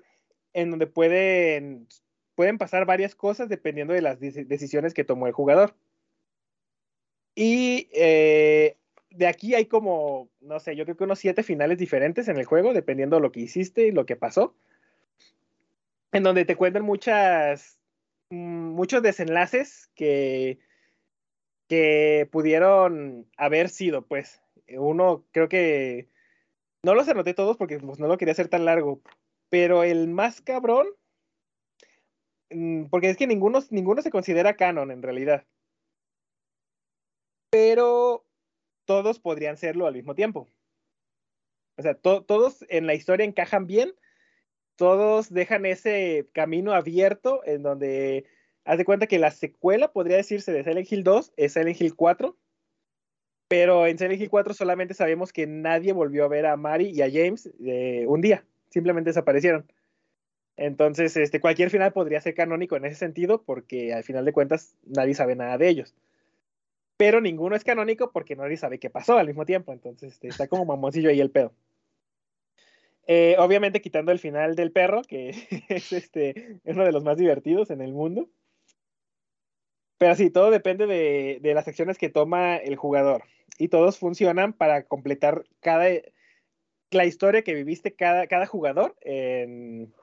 [0.53, 1.87] en donde pueden,
[2.35, 5.75] pueden pasar varias cosas dependiendo de las decisiones que tomó el jugador.
[7.33, 8.77] Y eh,
[9.09, 12.45] de aquí hay como, no sé, yo creo que unos siete finales diferentes en el
[12.45, 14.55] juego, dependiendo de lo que hiciste y lo que pasó.
[16.11, 17.76] En donde te cuentan muchas
[18.29, 20.59] muchos desenlaces que,
[21.67, 24.41] que pudieron haber sido, pues.
[24.69, 26.09] Uno, creo que.
[26.83, 29.01] No los anoté todos porque pues, no lo quería hacer tan largo.
[29.49, 30.87] Pero el más cabrón.
[32.49, 35.45] Mm, porque es que ninguno, ninguno se considera canon en realidad.
[37.49, 38.25] Pero
[38.85, 40.47] todos podrían serlo al mismo tiempo.
[41.77, 43.93] O sea, todos en la historia encajan bien,
[44.77, 48.25] todos dejan ese camino abierto en donde
[48.63, 51.95] haz de cuenta que la secuela, podría decirse, de Silent Hill 2 es Silent Hill
[51.95, 52.37] 4.
[53.49, 57.01] Pero en Silent Hill 4 solamente sabemos que nadie volvió a ver a Mari y
[57.01, 58.45] a James eh, un día.
[58.69, 59.65] Simplemente desaparecieron.
[60.57, 64.75] Entonces, este, cualquier final podría ser canónico en ese sentido, porque al final de cuentas
[64.85, 65.95] nadie sabe nada de ellos.
[66.97, 69.71] Pero ninguno es canónico porque nadie sabe qué pasó al mismo tiempo.
[69.71, 71.53] Entonces, este, está como mamoncillo ahí el pedo.
[73.09, 75.29] Eh, obviamente quitando el final del perro, que
[75.69, 78.29] es este, uno de los más divertidos en el mundo.
[79.97, 83.23] Pero sí, todo depende de, las acciones que toma el jugador.
[83.57, 85.87] Y todos funcionan para completar cada
[86.91, 89.93] la historia que viviste cada, cada jugador en.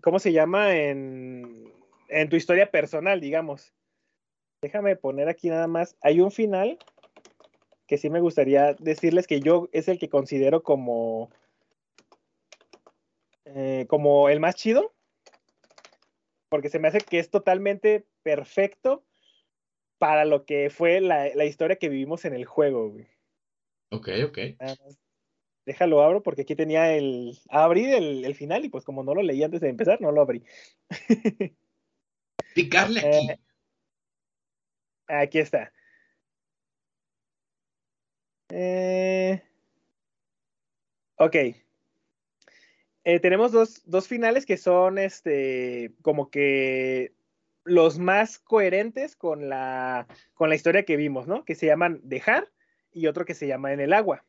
[0.00, 0.76] ¿Cómo se llama?
[0.76, 1.72] En,
[2.08, 3.72] en tu historia personal, digamos.
[4.62, 5.96] Déjame poner aquí nada más.
[6.00, 6.78] Hay un final
[7.88, 11.30] que sí me gustaría decirles que yo es el que considero como
[13.54, 14.94] eh, como el más chido,
[16.48, 19.04] porque se me hace que es totalmente perfecto
[19.98, 22.94] para lo que fue la, historia que vivimos en el juego.
[23.90, 24.38] Ok, ok.
[25.66, 29.22] déjalo abro porque aquí tenía el abrir el, el, final y pues como no lo
[29.22, 30.44] leí antes de empezar, no lo abrí.
[32.54, 33.30] Picarle aquí.
[33.30, 33.38] Eh,
[35.08, 35.72] aquí está.
[38.50, 39.42] Eh,
[41.16, 41.36] ok.
[43.08, 47.14] Eh, tenemos dos, dos, finales que son este como que
[47.64, 51.42] los más coherentes con la, con la historia que vimos, ¿no?
[51.46, 52.50] Que se llaman Dejar
[52.92, 54.26] y otro que se llama En el agua.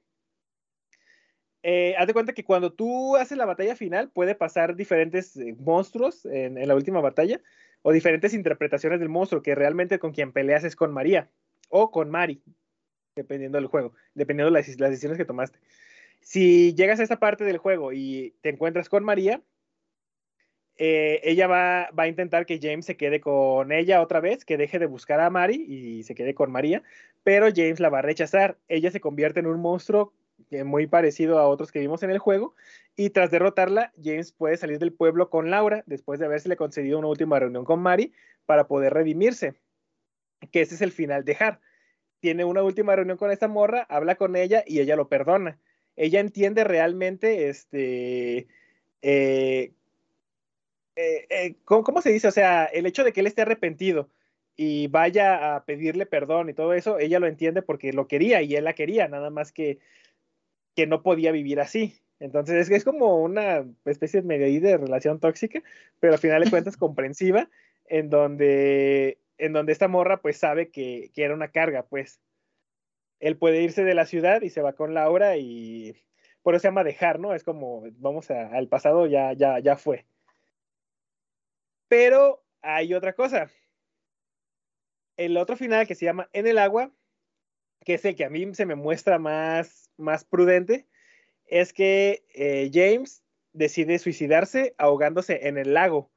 [1.61, 5.57] Eh, haz de cuenta que cuando tú haces la batalla final puede pasar diferentes eh,
[5.60, 7.41] monstruos en, la última batalla
[7.81, 11.30] o diferentes interpretaciones del monstruo que realmente con quien peleas es con María
[11.68, 12.41] o con Mari,
[13.14, 15.60] dependiendo del juego, dependiendo de las, las decisiones que tomaste.
[16.22, 19.41] Si llegas a esta parte del juego y te encuentras con María,
[20.82, 24.80] eh, ella va, a intentar que James se quede con ella otra vez, que deje
[24.80, 26.84] de buscar a Mari y se quede con María,
[27.24, 28.58] pero James la va a rechazar.
[28.70, 30.14] Ella se convierte en un monstruo
[30.52, 32.56] eh, muy parecido a otros que vimos en el juego,
[32.96, 37.10] y tras derrotarla, James puede salir del pueblo con Laura, después de haberse concedido una
[37.10, 38.14] última reunión con Mari
[38.46, 39.56] para poder redimirse,
[40.52, 41.60] que ese es el final de Har.
[42.22, 45.60] Tiene una última reunión con esta morra, habla con ella y ella lo perdona
[46.00, 48.48] ella entiende realmente, este,
[49.02, 49.74] eh,
[50.96, 52.30] eh, eh, ¿cómo, se dice?
[52.30, 54.10] O sea, el hecho de que él esté arrepentido
[54.56, 58.56] y vaya a pedirle perdón y todo eso, ella lo entiende porque lo quería y
[58.56, 59.80] él la quería, nada más que,
[60.74, 62.02] que no podía vivir así.
[62.22, 65.62] Entonces es, es como una especie de medio de relación tóxica,
[66.00, 67.50] pero al final de cuentas comprensiva,
[67.88, 72.22] en donde, en donde esta morra pues sabe que, que era una carga, pues
[73.20, 75.96] él puede irse de la ciudad y se va con Laura y
[76.41, 77.34] por eso se llama dejar, ¿no?
[77.34, 80.06] Es como, vamos al pasado, ya, ya, ya fue.
[81.88, 83.50] Pero hay otra cosa.
[85.18, 86.91] el otro final que se llama En el agua,
[87.86, 90.88] que es el que a mí se me muestra más, más prudente,
[91.46, 93.24] es que eh, James
[93.54, 96.12] decide suicidarse ahogándose en el lago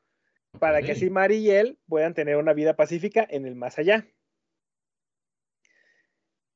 [0.59, 4.07] para que así Mari y él puedan tener una vida pacífica en el más allá.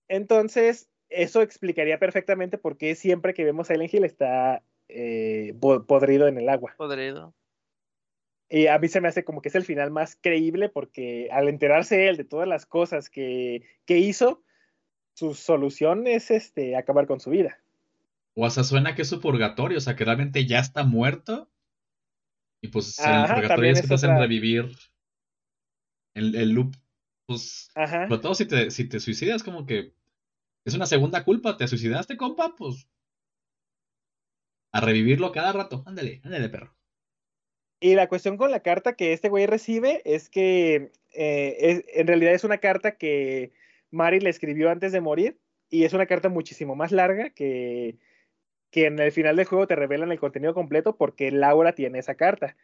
[0.09, 6.29] Entonces, eso explicaría perfectamente por qué siempre que vemos a Silent Hill está eh, podrido
[6.29, 6.75] en el agua.
[6.77, 7.35] Podrido.
[8.49, 11.49] Y a mí se me hace como que es el final más creíble porque al
[11.49, 14.45] enterarse él de todas las cosas que, que hizo,
[15.15, 17.59] su solución es este, acabar con su vida.
[18.35, 21.51] O hasta suena que es su purgatorio, o sea, que realmente ya está muerto.
[22.61, 24.71] Y pues en el purgatorio es que te hacen revivir
[26.15, 26.75] el, el, loop.
[27.27, 28.09] Pues, Ajá.
[28.09, 29.93] sobre todo si te, si te suicidas, como que
[30.65, 31.57] es una segunda culpa.
[31.57, 32.55] ¿Te suicidaste, compa?
[32.57, 32.87] Pues
[34.77, 35.83] a revivirlo cada rato.
[35.87, 36.75] Ándale, ándale, perro.
[37.81, 42.35] Y la cuestión con la carta que este güey recibe es que eh, en realidad
[42.35, 43.53] es una carta que
[43.91, 45.39] Mari le escribió antes de morir
[45.71, 47.97] y es una carta muchísimo más larga que,
[48.71, 52.15] que en el final del juego te revelan el contenido completo porque Laura tiene esa
[52.15, 52.57] carta.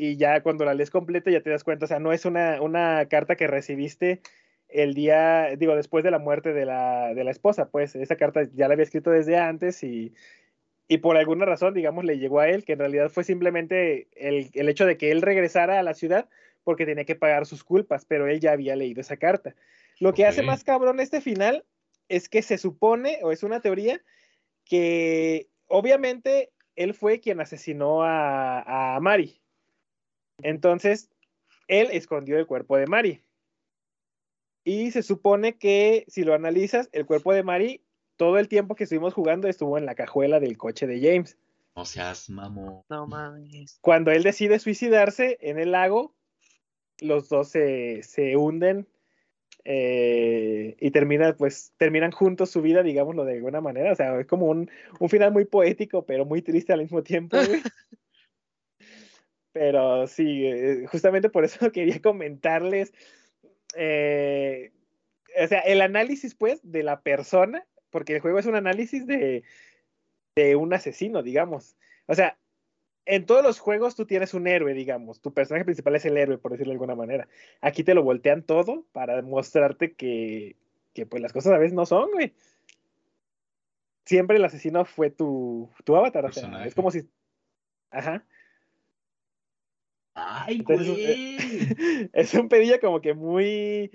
[0.00, 2.62] Y ya cuando la lees completa ya te das cuenta, o sea, no es una,
[2.62, 4.22] una carta que recibiste
[4.68, 8.48] el día, digo, después de la muerte de la, de la esposa, pues esa carta
[8.54, 10.14] ya la había escrito desde antes y
[10.90, 14.50] y por alguna razón, digamos, le llegó a él, que en realidad fue simplemente el,
[14.54, 16.28] el, hecho de que él regresara a la ciudad
[16.64, 19.54] porque tenía que pagar sus culpas, pero él ya había leído esa carta.
[20.00, 21.64] Lo que hace más cabrón este final
[22.08, 24.02] es que se supone, o es una teoría,
[24.64, 29.40] que obviamente él fue quien asesinó a, a Mari.
[30.42, 31.10] Entonces,
[31.68, 33.22] él escondió el cuerpo de Mari.
[34.64, 37.82] Y se supone que si lo analizas, el cuerpo de Mari
[38.20, 41.38] todo el tiempo que estuvimos jugando estuvo en la cajuela del coche de James.
[41.72, 42.82] O seas mamón.
[42.90, 43.78] No mames.
[43.80, 46.14] Cuando él decide suicidarse en el lago,
[47.00, 48.02] los dos se,
[48.36, 48.86] hunden
[49.64, 53.90] eh, y termina, pues, terminan juntos su vida, digámoslo de alguna manera.
[53.90, 54.70] O sea, es como un,
[55.08, 57.38] final muy poético, pero muy triste al mismo tiempo.
[59.52, 62.92] pero sí, eh, justamente por eso quería comentarles.
[63.74, 64.72] Eh,
[65.42, 69.44] o sea, el análisis, pues, de la persona porque el juego es un análisis de,
[70.56, 71.76] un asesino, digamos.
[72.06, 72.38] O sea,
[73.04, 75.20] en todos los juegos tú tienes un héroe, digamos.
[75.20, 77.28] Tu personaje principal es el héroe, por decirlo de alguna manera.
[77.60, 80.56] Aquí te lo voltean todo para demostrarte que,
[80.94, 82.32] que pues las cosas a veces no son, güey.
[84.06, 86.24] Siempre el asesino fue tu, tu avatar.
[86.24, 87.08] O sea, es como si.
[87.90, 88.24] Ajá.
[90.22, 91.36] Ay, güey.
[92.12, 93.90] es un pedillo como que muy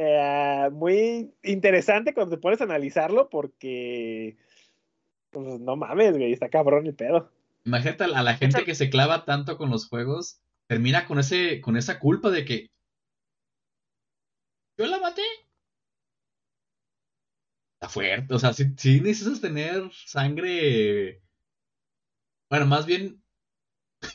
[0.00, 4.36] eh, muy interesante cuando te pones a analizarlo porque,
[5.30, 7.32] pues no mames, güey, está cabrón el pedo.
[7.64, 11.76] Imagínate a la gente que se clava tanto con los juegos, termina con, ese, con
[11.76, 12.70] esa culpa de que
[14.78, 15.22] yo la maté.
[17.80, 21.22] Está fuerte, o sea, si, si necesitas tener sangre,
[22.48, 23.20] bueno, más bien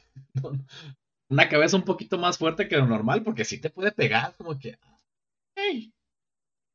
[1.30, 4.58] una cabeza un poquito más fuerte que lo normal, porque si te puede pegar, como
[4.58, 4.78] que,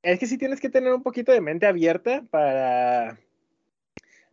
[0.02, 3.18] es que sí tienes que tener un poquito de mente abierta para,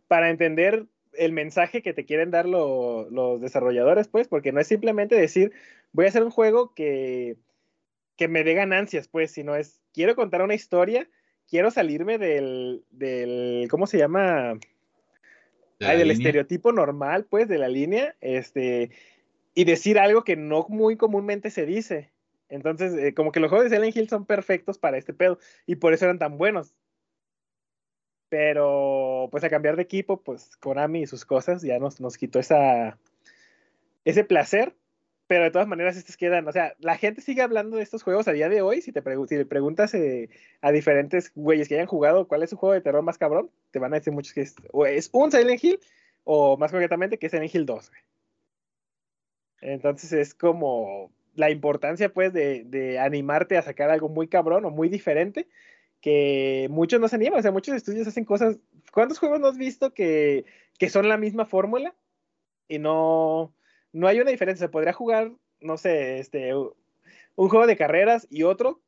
[0.08, 5.14] para entender el mensaje que te quieren dar los desarrolladores, pues, porque no es simplemente
[5.14, 5.52] decir,
[5.92, 7.36] voy a hacer un juego que,
[8.16, 11.08] que me dé ganancias, pues, sino es, quiero contar una historia,
[11.48, 14.58] quiero salirme del, del ¿cómo se llama?
[15.78, 18.90] del estereotipo normal, pues, de la línea, este,
[19.56, 22.12] y decir algo que no muy comúnmente se dice.
[22.50, 25.76] Entonces, eh, como que los juegos de Silent Hill son perfectos para este pedo y
[25.76, 26.74] por eso eran tan buenos.
[28.28, 32.38] Pero, pues a cambiar de equipo, pues Konami y sus cosas ya nos, nos quitó
[32.38, 32.98] esa,
[34.04, 34.76] ese placer.
[35.26, 36.46] Pero de todas maneras, estos quedan.
[36.46, 38.82] O sea, la gente sigue hablando de estos juegos a día de hoy.
[38.82, 40.28] Si, te si le preguntas eh,
[40.60, 43.78] a diferentes güeyes que hayan jugado cuál es su juego de terror más cabrón, te
[43.78, 44.54] van a decir muchos que es,
[44.86, 45.80] es un Silent Hill
[46.24, 47.90] o más concretamente que es Silent Hill 2.
[49.60, 54.88] Entonces es como la importancia, pues, de, animarte a sacar algo muy cabrón o muy
[54.88, 55.48] diferente,
[56.00, 58.58] que muchos no se animan, o sea, muchos estudios hacen cosas.
[58.92, 60.44] ¿Cuántos juegos no has visto que,
[60.88, 61.94] son la misma fórmula
[62.68, 63.54] y no,
[63.92, 64.66] no hay una diferencia?
[64.66, 68.80] Se podría jugar, no sé, este, un juego de carreras y otro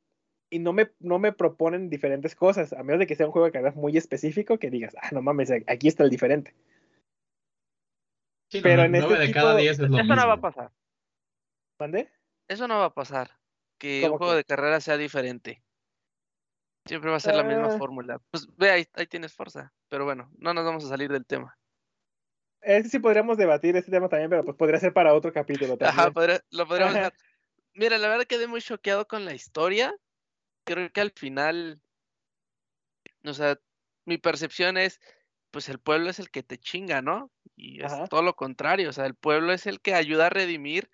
[0.51, 3.47] y no me, no me proponen diferentes cosas, a menos de que sea un juego
[3.47, 6.55] de carreras muy específico que digas, ah, no mames, aquí está el diferente.
[8.51, 10.73] Pero en este de cada 10 es lo Eso no va a pasar.
[11.79, 12.11] ¿Mande?
[12.49, 13.31] Eso no va a pasar.
[13.79, 15.63] Que un juego de carrera sea diferente.
[16.87, 17.79] Siempre va a ser la misma ah.
[17.79, 18.21] fórmula.
[18.31, 19.73] Pues ve, ahí, ahí, tienes fuerza.
[19.89, 21.57] Pero bueno, no nos vamos a salir del tema.
[22.63, 25.77] Es que sí podríamos debatir este tema también, pero pues podría ser para otro capítulo
[25.77, 25.91] también.
[25.91, 26.07] Ajá,
[26.51, 27.13] lo podríamos dejar.
[27.75, 29.95] mira, la verdad quedé muy choqueado con la historia.
[30.65, 31.81] Creo que al final,
[33.25, 33.59] o sea,
[34.05, 35.01] mi percepción es,
[35.51, 37.33] pues el pueblo es el que te chinga, ¿no?
[37.57, 38.07] Y es Ajá.
[38.07, 40.91] todo lo contrario, o sea, el pueblo es el que ayuda a redimir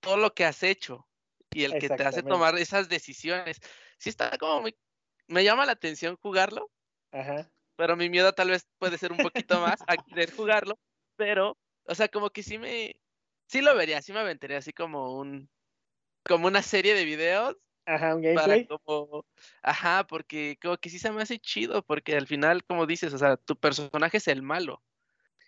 [0.00, 1.08] todo lo que has hecho
[1.52, 3.60] y el que te hace tomar esas decisiones.
[3.98, 4.76] Sí está como muy...
[5.28, 6.70] Me llama la atención jugarlo,
[7.12, 7.50] Ajá.
[7.76, 10.78] pero mi miedo tal vez puede ser un poquito más a querer jugarlo,
[11.16, 13.00] pero, o sea, como que sí me...
[13.48, 15.50] Sí lo vería, sí me aventaría así como un...
[16.24, 17.56] Como una serie de videos
[17.86, 18.66] Ajá, un para gameplay.
[18.66, 19.24] como...
[19.62, 23.18] Ajá, porque como que sí se me hace chido, porque al final, como dices, o
[23.18, 24.82] sea, tu personaje es el malo.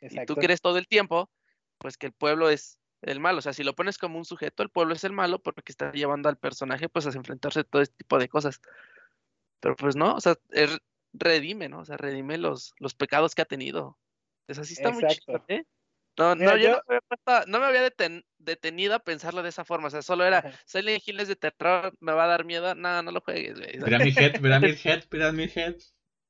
[0.00, 1.30] Y tú crees todo el tiempo,
[1.78, 3.38] pues que el pueblo es el malo.
[3.38, 5.92] O sea, si lo pones como un sujeto, el pueblo es el malo porque está
[5.92, 8.60] llevando al personaje pues a enfrentarse a todo este tipo de cosas.
[9.60, 10.36] Pero pues no, o sea,
[11.12, 11.80] redime, ¿no?
[11.80, 13.98] O sea, redime los, los pecados que ha tenido.
[14.46, 15.42] Eso sí está muy chido.
[15.48, 15.64] ¿eh?
[16.16, 19.42] No, Mira, no, yo, yo- no me puesto- no me había deten- detenido a pensarlo
[19.42, 19.88] de esa forma.
[19.88, 20.52] O sea, solo era.
[20.66, 22.74] Silent Hill es de terror, me va a dar miedo.
[22.74, 23.80] No, no lo juegues, güey.
[23.80, 25.76] Pyramid Head, Pyramid Head, Pyramid Head.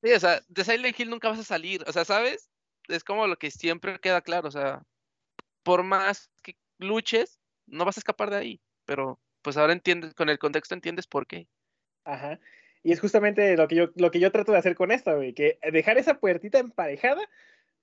[0.03, 2.51] Sí, o sea, de Silent Hill nunca vas a salir, o sea, ¿sabes?
[2.89, 4.83] Es como lo que siempre queda claro, o sea,
[5.63, 10.29] por más que luches, no vas a escapar de ahí, pero pues ahora entiendes, con
[10.29, 11.47] el contexto entiendes por qué.
[12.05, 12.39] Ajá.
[12.83, 15.33] Y es justamente lo que yo, lo que yo trato de hacer con esto, güey,
[15.33, 17.23] que dejar esa puertita emparejada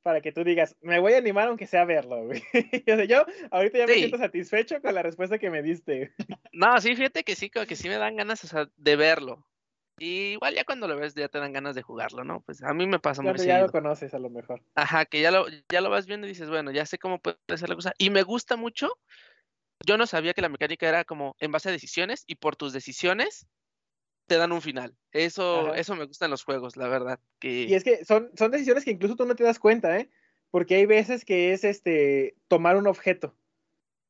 [0.01, 2.41] para que tú digas, me voy a animar aunque sea a verlo, güey.
[2.87, 3.99] o sea, yo ahorita ya me Sí.
[3.99, 6.13] siento satisfecho con la respuesta que me diste.
[6.53, 9.47] No, sí, fíjate que sí, que sí me dan ganas, o sea, de verlo.
[9.99, 12.41] Y igual ya cuando lo ves ya te dan ganas de jugarlo, ¿no?
[12.41, 13.71] Pues a mí me pasa muy Cuando ya lo seguido.
[13.71, 14.63] conoces, a lo mejor.
[14.75, 17.37] Ajá, que ya lo, ya lo vas viendo y dices, bueno, ya sé cómo puede
[17.55, 17.93] ser la cosa.
[17.99, 18.97] Y me gusta mucho.
[19.85, 22.73] Yo no sabía que la mecánica era como en base a decisiones y por tus
[22.73, 23.47] decisiones
[24.31, 24.95] te dan un final.
[25.11, 25.77] Eso, Ajá.
[25.77, 27.19] eso me gusta en los juegos, la verdad.
[27.37, 30.09] Que Y es que son, son decisiones que incluso tú no te das cuenta, ¿eh?
[30.51, 33.35] Porque hay veces que es este tomar un objeto.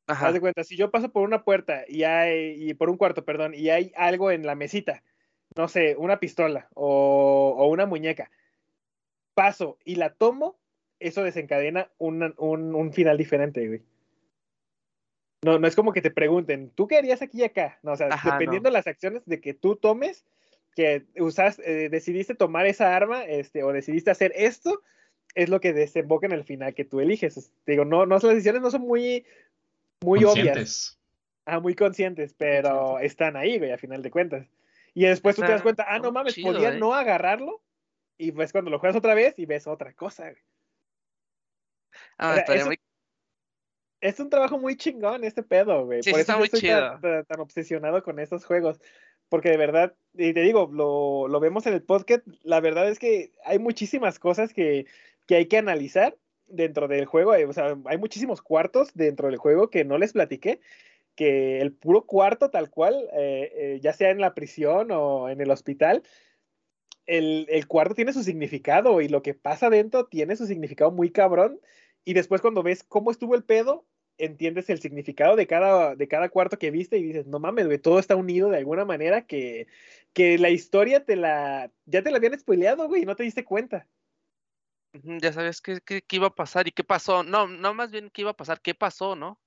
[0.05, 2.97] Ajá, Haz de cuenta, si yo paso por una puerta y hay, y por un
[2.97, 5.03] cuarto, perdón, y hay algo en la mesita,
[5.55, 8.29] no sé, una pistola o, o una muñeca,
[9.33, 10.59] paso y la tomo,
[10.99, 13.81] eso desencadena un, un, un final diferente, güey.
[15.43, 17.79] No, no es como que te pregunten, ¿tú qué harías aquí y acá?
[17.81, 20.23] No, o sea, Ajá, dependiendo de las acciones de que tú tomes,
[20.75, 24.83] que usas, eh, decidiste tomar esa arma, este, o decidiste hacer esto,
[25.33, 27.51] es lo que desemboca en el final que tú eliges.
[27.63, 29.25] Te digo, no, no, las decisiones no son muy,
[30.03, 30.35] muy obvias.
[30.35, 30.99] Conscientes.
[31.45, 33.11] Ah, muy conscientes, pero Conscientes.
[33.11, 34.47] están ahí, güey, a final de cuentas.
[34.93, 36.77] Y después tú te das cuenta, ah, no mames, chido, podía ¿eh?
[36.77, 37.61] no agarrarlo.
[38.17, 40.43] Y pues cuando lo juegas otra vez y ves otra cosa, güey.
[42.19, 42.79] Ah, o sea, estaría eso- muy-
[44.01, 46.01] Es un trabajo muy chingón este pedo, güey.
[46.03, 46.99] Sí, Por eso está yo muy estoy chido.
[46.99, 48.79] tan- tan obsesionado con estos juegos.
[49.29, 52.99] Porque de verdad, y te digo, lo, lo vemos en el podcast, la verdad es
[52.99, 54.85] que hay muchísimas cosas que,
[55.27, 56.17] que hay que analizar
[56.47, 57.33] dentro del juego.
[57.35, 60.59] eh, O sea, hay muchísimos cuartos dentro del juego que no les platiqué.
[61.15, 65.39] Que el puro cuarto tal cual, eh, eh, ya sea en la prisión o en
[65.41, 66.03] el hospital,
[67.05, 71.11] el, el cuarto tiene su significado y lo que pasa dentro tiene su significado muy
[71.11, 71.59] cabrón.
[72.03, 73.85] Y después cuando ves cómo estuvo el pedo,
[74.25, 77.79] entiendes el significado de cada, de cada cuarto que viste y dices, no mames, güey,
[77.79, 79.67] todo está unido de alguna manera que,
[80.13, 83.45] que la historia te la, ya te la habían spoileado, güey, y no te diste
[83.45, 83.87] cuenta.
[84.93, 87.23] Ya sabes qué, qué- qué iba a pasar y qué pasó.
[87.23, 89.39] No, no más bien qué iba a pasar, qué pasó, ¿no?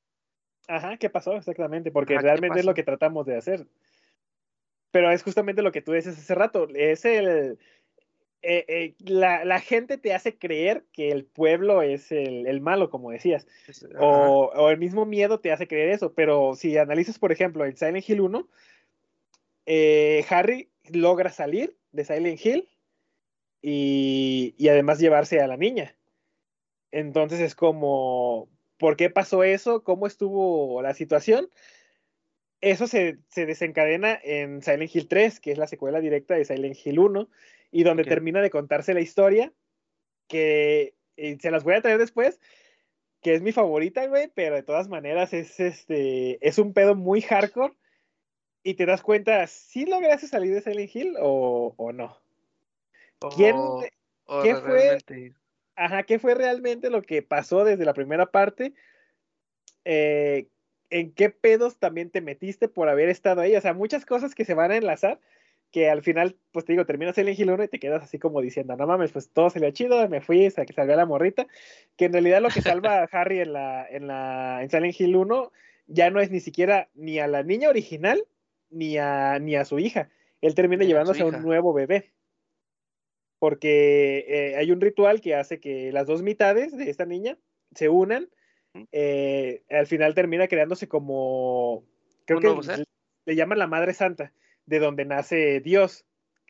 [0.68, 1.90] Ajá, ¿qué pasó exactamente?
[1.90, 3.66] Porque Ajá, ¿qué realmente es lo que tratamos de hacer.
[4.90, 7.58] Pero es justamente lo que tú dices hace rato, es el...
[8.44, 12.90] eh, eh, la, la gente te hace creer que el pueblo es el, el malo,
[12.90, 13.46] como decías.
[13.98, 16.12] O, o el mismo miedo te hace creer eso.
[16.12, 18.48] Pero si analizas, por ejemplo, el Silent Hill 1,
[19.66, 22.68] eh, Harry logra salir de Silent Hill
[23.62, 25.96] y, y además llevarse a la niña.
[26.92, 29.82] Entonces es como, ¿por qué pasó eso?
[29.82, 31.48] ¿Cómo estuvo la situación?
[32.64, 36.78] Eso se, se desencadena en Silent Hill 3, que es la secuela directa de Silent
[36.82, 37.28] Hill 1,
[37.70, 39.52] y donde termina de contarse la historia,
[40.28, 42.40] que eh, se las voy a traer después,
[43.20, 47.20] que es mi favorita, güey, pero de todas maneras es, este, es un pedo muy
[47.20, 47.74] hardcore,
[48.62, 52.18] y te das cuenta, ¿sí lograste salir de Silent Hill o, o no?
[53.36, 53.56] ¿Quién,
[54.42, 54.98] qué fue?
[55.76, 58.72] ajá, qué fue realmente lo que pasó desde la primera parte?
[59.84, 60.46] Eh,
[60.90, 63.56] ¿En qué pedos también te metiste por haber estado ahí?
[63.56, 65.20] O sea, muchas cosas que se van a enlazar,
[65.70, 68.40] que al final, pues te digo, terminas el Hill 1 y te quedas así como
[68.40, 71.46] diciendo, no mames, pues todo salió chido, me fui, sa- salvé a la morrita,
[71.96, 75.16] que en realidad lo que salva a Harry en la, en la, en Silent Hill
[75.16, 75.50] 1
[75.86, 78.24] ya no es ni siquiera ni a la niña original,
[78.70, 80.10] ni a, ni a su hija.
[80.40, 82.12] Él termina Ni llevándose a un nuevo bebé.
[83.38, 87.36] Porque eh, hay un ritual que hace que las dos mitades de esta niña
[87.74, 88.28] se unan.
[88.92, 91.84] Eh, al final termina creándose como.
[92.24, 92.84] Creo ¿Un que
[93.26, 94.32] le llaman la Madre Santa,
[94.66, 96.04] de donde nace Dios,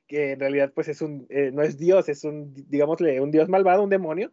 [0.07, 3.49] que en realidad pues es un, eh, no es Dios, es un, digámosle, un Dios
[3.49, 4.33] malvado, un demonio.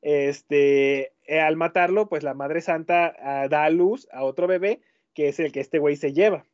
[0.00, 4.80] Este, eh, al matarlo, pues la Madre Santa ah, da a luz a otro bebé,
[5.14, 6.44] que es el que este güey se lleva,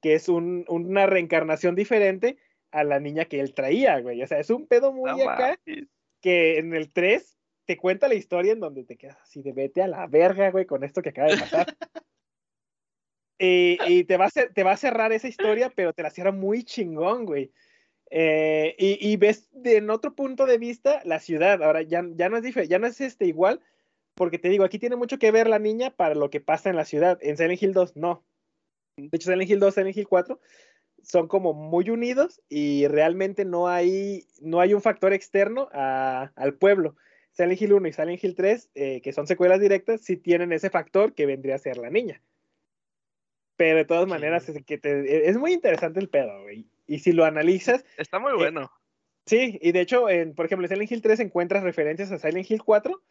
[0.00, 2.36] que es un, una reencarnación diferente
[2.70, 4.22] a la niña que él traía, güey.
[4.22, 5.58] O sea, es un pedo muy No acá,
[6.20, 9.82] que en el 3 te cuenta la historia en donde te quedas así de vete
[9.82, 11.66] a la verga, güey, con esto que acaba de pasar.
[13.38, 16.32] y, y te, va a te va a cerrar esa historia, pero te la cierra
[16.32, 17.52] muy chingón, güey.
[18.10, 21.62] Eh, y, y ves de, en otro punto de vista la ciudad.
[21.62, 23.60] Ahora ya, ya no es dife- ya no es este igual,
[24.14, 26.76] porque te digo, aquí tiene mucho que ver la niña para lo que pasa en
[26.76, 27.18] la ciudad.
[27.22, 28.24] En Silent Hill 2, no.
[28.98, 30.40] De hecho, Silent Hill 2, Silent Hill 4
[31.02, 36.54] son como muy unidos y realmente no hay, no hay un factor externo a- al
[36.54, 36.96] pueblo.
[37.32, 40.70] Silent Hill 1 y Silent Hill 3, eh, que son secuelas directas, sí tienen ese
[40.70, 42.22] factor que vendría a ser la niña.
[43.56, 46.66] Pero de todas maneras, es, que te- es muy interesante el pedo, güey.
[46.86, 48.70] Y si lo analizas, Está muy Eh, bueno.
[49.26, 52.50] sí, y de hecho, en, por ejemplo, en Silent Hill 3 encuentras referencias a Silent
[52.50, 53.02] Hill 4,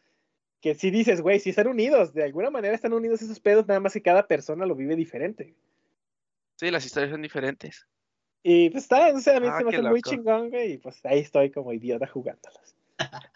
[0.62, 3.80] que sí dices, güey, sí están unidos, de alguna manera están unidos esos pedos, nada
[3.80, 5.56] más que cada persona lo vive diferente.
[6.58, 7.88] Sí, las historias son diferentes.
[8.44, 10.74] Y pues está, o sea, a mí Ah, se me qué hace muy chingón, güey,
[10.74, 12.76] y pues ahí estoy como idiota jugándolos.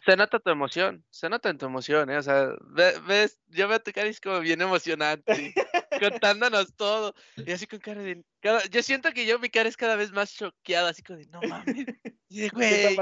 [0.06, 2.18] Se nota tu emoción, se nota en tu emoción, ¿eh?
[2.18, 5.54] O sea, ve- ves, yo veo tu cara y es como bien emocionante,
[6.00, 7.14] contándonos todo.
[7.38, 8.24] Y así con cara de...
[8.40, 11.26] cada- yo siento que yo mi cara es cada vez más choqueada, así como de,
[11.28, 11.88] no mames.
[12.30, 12.98] Y de, güey,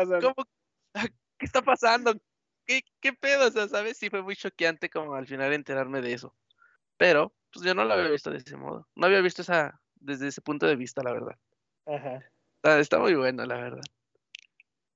[0.94, 1.08] ah,
[1.38, 2.14] ¿Qué está pasando?
[2.66, 3.48] ¿Qué, ¿Qué pedo?
[3.48, 3.98] O sea, ¿sabes?
[3.98, 6.34] Sí fue muy choqueante como al final enterarme de eso.
[6.96, 8.88] Pero, pues yo no lo había visto de ese modo.
[8.96, 11.38] No había visto esa, desde ese punto de vista, la verdad.
[11.86, 12.24] Ajá,
[12.56, 13.82] Está, está muy bueno, la verdad.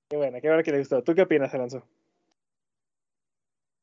[0.09, 1.03] Qué bueno, qué bueno que le gustó.
[1.03, 1.87] ¿Tú qué opinas, Alonso?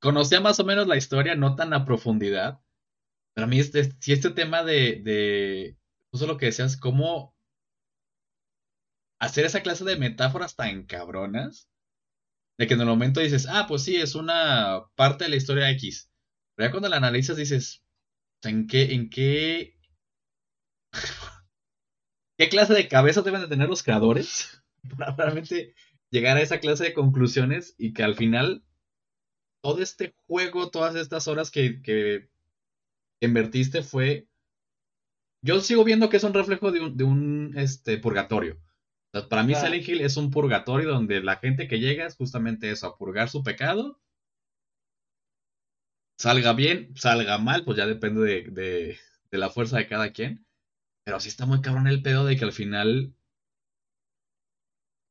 [0.00, 2.60] Conocía más o menos la historia, no tan a profundidad.
[3.34, 5.76] Pero a mí, este, si este tema de, de
[6.10, 7.34] justo lo que decías, cómo
[9.18, 11.68] hacer esa clase de metáforas tan cabronas,
[12.58, 15.70] de que en el momento dices, ah, pues sí, es una parte de la historia
[15.70, 16.10] X.
[16.54, 17.82] Pero ya cuando la analizas dices,
[18.42, 19.76] ¿en qué, en qué,
[22.38, 24.62] qué clase de cabezas deben de tener los creadores
[24.98, 25.74] para realmente
[26.10, 28.64] llegar a esa clase de conclusiones y que al final
[29.62, 32.28] todo este juego, todas estas horas que, que
[33.20, 34.28] invertiste fue...
[35.42, 38.58] Yo sigo viendo que es un reflejo de un, de un este, purgatorio.
[39.12, 39.66] O sea, para mí Claro.
[39.66, 43.28] Silent Hill es un purgatorio donde la gente que llega es justamente eso, a purgar
[43.28, 44.00] su pecado.
[46.18, 48.98] Salga bien, salga mal, pues ya depende de, de,
[49.30, 50.46] de la fuerza de cada quien.
[51.04, 53.14] Pero sí está muy cabrón el pedo de que al final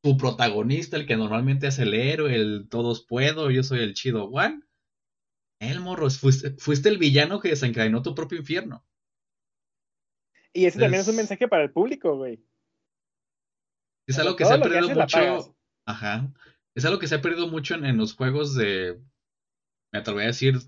[0.03, 4.25] tu protagonista, el que normalmente es el héroe, el todos puedo, yo soy el chido
[4.25, 4.61] one,
[5.61, 8.85] el morro, fuiste, fuiste el villano que desencadenó tu propio infierno.
[10.51, 12.43] Y ese también es un mensaje para el público, güey.
[14.05, 15.55] Es algo que se ha que perdido mucho.
[15.85, 16.33] Ajá.
[16.75, 19.01] Es algo que se ha perdido mucho en, en los juegos de.
[19.93, 20.59] Me atrevería a decir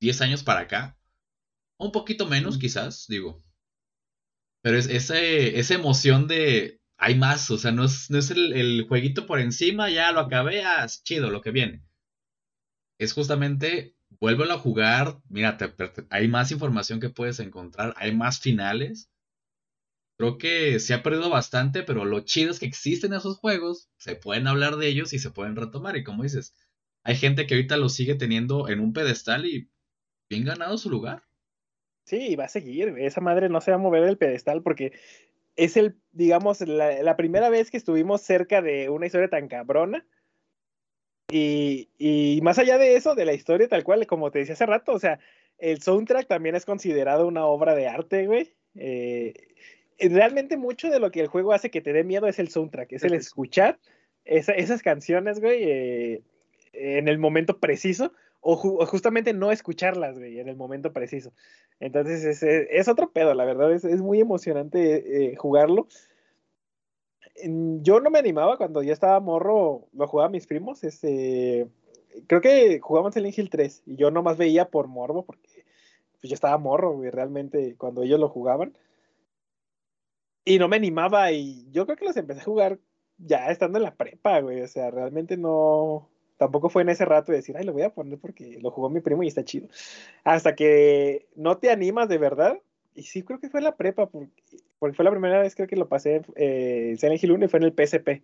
[0.00, 0.98] 10 años para acá.
[1.78, 2.60] Un poquito menos, Mm.
[2.60, 3.42] quizás, digo.
[4.62, 6.80] Pero es ese, esa emoción de.
[6.96, 10.18] Hay más, o sea, no es, no es el, el jueguito por encima, ya lo
[10.20, 11.84] acabé, ah, es chido lo que viene.
[12.98, 18.12] Es justamente, vuélvelo a jugar, mira, te- te- hay más información que puedes encontrar, hay
[18.12, 19.08] más finales.
[20.18, 24.16] Creo que se ha perdido bastante, pero lo chido es que existen esos juegos, se
[24.16, 25.96] pueden hablar de ellos y se pueden retomar.
[25.96, 26.52] Y como dices,
[27.04, 29.70] hay gente que ahorita lo sigue teniendo en un pedestal y
[30.30, 31.24] bien ganado su lugar.
[32.06, 32.88] Sí, va a seguir.
[32.98, 34.92] Esa madre no se va a mover del pedestal porque
[35.56, 40.06] es el, digamos, la, la primera vez que estuvimos cerca de una historia tan cabrona.
[41.30, 44.66] Y, y más allá de eso, de la historia tal cual, como te decía hace
[44.66, 45.18] rato, o sea,
[45.58, 48.54] el soundtrack también es considerado una obra de arte, güey.
[48.76, 49.34] Eh,
[49.98, 52.92] realmente mucho de lo que el juego hace que te dé miedo es el soundtrack,
[52.92, 53.78] es el escuchar
[54.24, 56.22] esa- esas canciones, güey, eh,
[56.72, 58.12] en el momento preciso
[58.44, 61.32] o, ju- justamente no escucharlas, güey, en el momento preciso.
[61.80, 65.88] Entonces es, es- otro pedo, la verdad, es, es muy emocionante eh, jugarlo.
[67.36, 71.66] En- Yo no me animaba cuando yo estaba morro, lo jugaba mis primos, este,
[72.26, 75.64] creo que jugábamos el Hill 3 y yo nomás veía por morbo porque
[76.20, 78.76] pues, yo estaba morro, güey, realmente cuando ellos lo jugaban.
[80.44, 82.78] Y no me animaba y yo creo que los empecé a jugar
[83.16, 87.32] ya estando en la prepa, güey, o sea, realmente no, tampoco fue en ese rato
[87.32, 89.68] de decir, ay, lo voy a poner porque lo jugó mi primo y está chido.
[90.24, 92.60] Hasta que no te animas de verdad.
[92.94, 94.42] Y sí, creo que fue la prepa, porque,
[94.78, 97.48] porque fue la primera vez creo que lo pasé eh, en Silent Hill 1 y
[97.48, 98.22] fue en el PSP.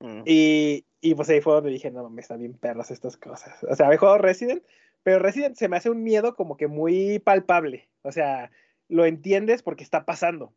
[0.00, 0.22] Mm.
[0.26, 3.62] Y, y pues ahí fue donde dije, no mames, están bien perras estas cosas.
[3.64, 4.62] O sea, había jugado Resident,
[5.02, 7.88] pero Resident se me hace un miedo como que muy palpable.
[8.02, 8.50] O sea,
[8.88, 10.52] lo entiendes porque está pasando.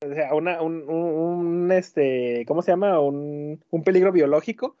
[0.00, 3.00] O sea, una, un, un, este, ¿cómo se llama?
[3.00, 4.76] Un, un, peligro biológico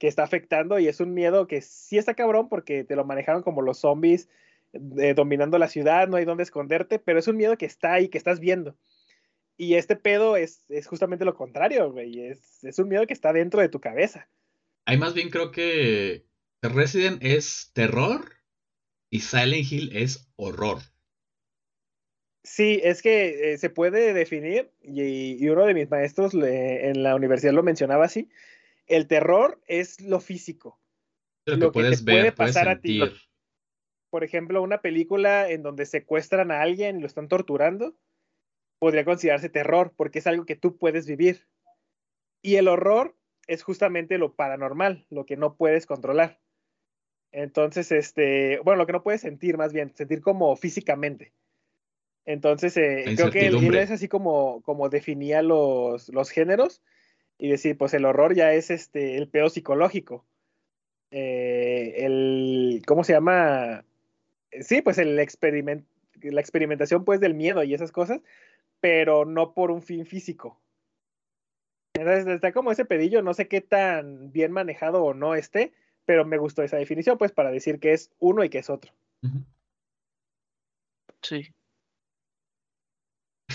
[0.00, 3.42] que está afectando y es un miedo que sí está cabrón porque te lo manejaron
[3.42, 4.30] como los zombies
[4.72, 8.08] eh, dominando la ciudad, no hay dónde esconderte, pero es un miedo que está ahí,
[8.08, 8.76] que estás viendo.
[9.58, 12.18] Y este pedo es, es justamente lo contrario, güey.
[12.18, 14.26] Es, es un miedo que está dentro de tu cabeza.
[14.86, 16.24] Ahí más bien creo que
[16.62, 18.24] Resident es terror
[19.10, 20.78] y Silent Hill es horror.
[22.42, 27.02] Sí, es que eh, se puede definir, y, y, uno de mis maestros le, en
[27.02, 28.30] la universidad lo mencionaba así,
[28.90, 30.80] el terror es lo físico.
[31.46, 33.00] Lo, lo que, puedes te ver, puede pasar a ti.
[34.10, 37.96] Por ejemplo, una película en donde secuestran a alguien y lo están torturando,
[38.80, 41.46] podría considerarse terror, porque es algo que tú puedes vivir.
[42.42, 46.40] Y el horror es justamente lo paranormal, lo que no puedes controlar.
[47.30, 51.32] Entonces, este, bueno, lo que no puedes sentir, más bien, sentir como físicamente.
[52.24, 56.82] Entonces, eh, creo que él, es así como, como definía los, los géneros
[57.40, 60.26] y decir, pues el horror ya es este, el pedo psicológico.
[61.10, 63.84] Eh, el, ¿cómo se llama?
[64.60, 65.86] Sí, pues el experiment,
[66.22, 68.20] la experimentación pues del miedo y esas cosas,
[68.80, 70.60] pero no por un fin físico.
[71.94, 75.72] Entonces está como ese pedillo, no sé qué tan bien manejado o no esté,
[76.04, 78.92] pero me gustó esa definición, pues para decir que es uno y que es otro.
[81.22, 81.54] Sí.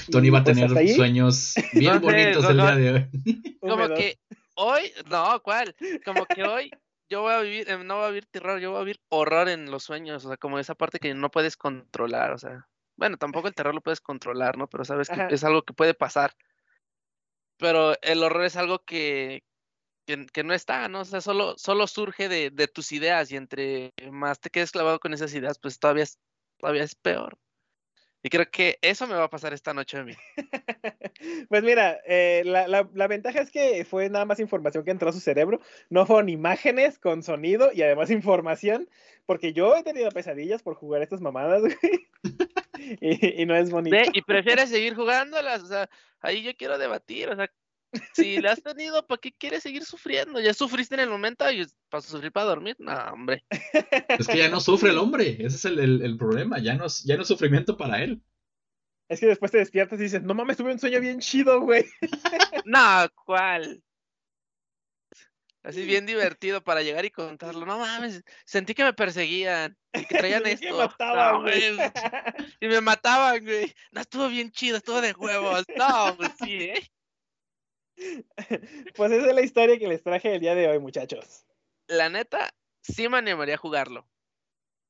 [0.11, 3.57] Tony va a pues, tener sueños bien bonitos el día de hoy.
[3.61, 4.19] Como que
[4.55, 5.75] hoy, no, ¿cuál?
[6.03, 6.71] Como que hoy
[7.09, 9.49] yo voy a vivir, eh, no voy a vivir terror, yo voy a vivir horror
[9.49, 12.67] en los sueños, o sea, como esa parte que no puedes controlar, o sea,
[12.97, 14.67] bueno, tampoco el terror lo puedes controlar, ¿no?
[14.67, 16.33] Pero sabes que es algo que puede pasar.
[17.57, 19.43] Pero el horror es algo que,
[20.05, 21.01] que, no está, ¿no?
[21.01, 24.99] O sea, solo, solo surge de, de, tus ideas y entre más te quedes clavado
[24.99, 26.19] con esas ideas, pues todavía es,
[26.57, 27.37] todavía es peor.
[28.25, 30.13] Y creo que eso me va a pasar esta noche a mí.
[31.47, 35.09] pues mira, eh, la, la, la, ventaja es que fue nada más información que entró
[35.09, 35.61] a su cerebro,
[35.91, 38.89] no fueron imágenes con sonido y además información,
[39.27, 41.75] porque yo he tenido pesadillas por jugar estas mamadas, güey.
[42.99, 43.95] y, y, no es bonito.
[44.11, 45.87] y prefieres seguir jugándolas, o sea,
[46.19, 47.51] ahí yo quiero debatir, o sea,
[48.13, 50.39] si la has tenido, ¿para qué quieres seguir sufriendo?
[50.39, 52.75] Ya sufriste en el momento y para sufrir para dormir.
[52.79, 53.43] No, hombre.
[54.07, 55.37] Es que ya no sufre el hombre.
[55.39, 56.59] Ese es el, el, el problema.
[56.59, 58.21] Ya no, ya no es sufrimiento para él.
[59.07, 61.85] Es que después te despiertas y dices, no mames, tuve un sueño bien chido, güey.
[62.65, 63.83] no, ¿cuál?
[65.65, 67.65] Así bien divertido para llegar y contarlo.
[67.65, 70.67] No mames, sentí que me perseguían y que traían esto.
[70.67, 71.77] Me mataban, güey.
[72.59, 73.73] Y me mataban, güey.
[73.91, 75.65] No, estuvo bien chido, estuvo de huevos.
[75.75, 76.91] No, pues sí, ¿eh?
[78.95, 81.45] Pues esa es la historia que les traje el día de hoy, muchachos.
[81.87, 84.07] La neta, sí me animaría a jugarlo.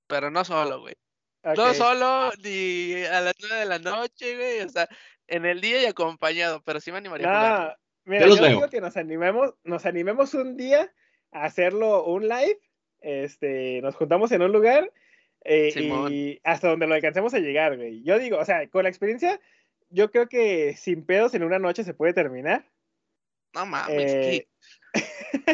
[0.07, 0.95] Pero no solo, güey.
[1.41, 1.55] Okay.
[1.55, 4.61] No solo ni a las nueve de la noche, güey.
[4.61, 4.87] O sea,
[5.27, 7.75] en el día y acompañado, pero sí me animaría no, a jugarlo.
[8.05, 10.93] Mira, yo, yo digo que nos animemos, nos animemos un día
[11.31, 12.59] a hacerlo un live.
[13.01, 14.91] Este, nos juntamos en un lugar
[15.43, 15.71] eh,
[16.09, 18.01] y hasta donde lo alcancemos a llegar, güey.
[18.03, 19.39] Yo digo, o sea, con la experiencia,
[19.89, 22.65] yo creo que sin pedos en una noche se puede terminar.
[23.55, 24.47] No mames, eh...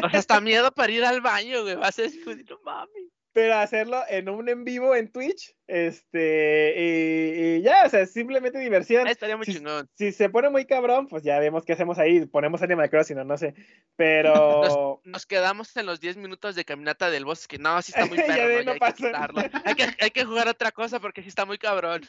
[0.02, 1.76] O sea, hasta miedo para ir al baño, güey.
[1.76, 3.12] Va a ser, no mames.
[3.34, 8.58] Pero hacerlo en un en vivo en Twitch, este, y, y ya, o sea, simplemente
[8.58, 9.06] diversión.
[9.06, 9.88] Ah, estaría muy si, chingón.
[9.94, 12.26] Si se pone muy cabrón, pues ya vemos qué hacemos ahí.
[12.26, 13.54] Ponemos Animal Crossing o no sé.
[13.96, 14.32] Pero.
[14.62, 17.56] Nos, nos, quedamos en los 10 minutos de caminata del bosque.
[17.56, 19.40] No, sí está muy perro, ya, no, ya hay, que quitarlo.
[19.64, 22.02] hay, que, hay que jugar otra cosa porque sí está muy cabrón.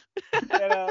[0.50, 0.86] Pero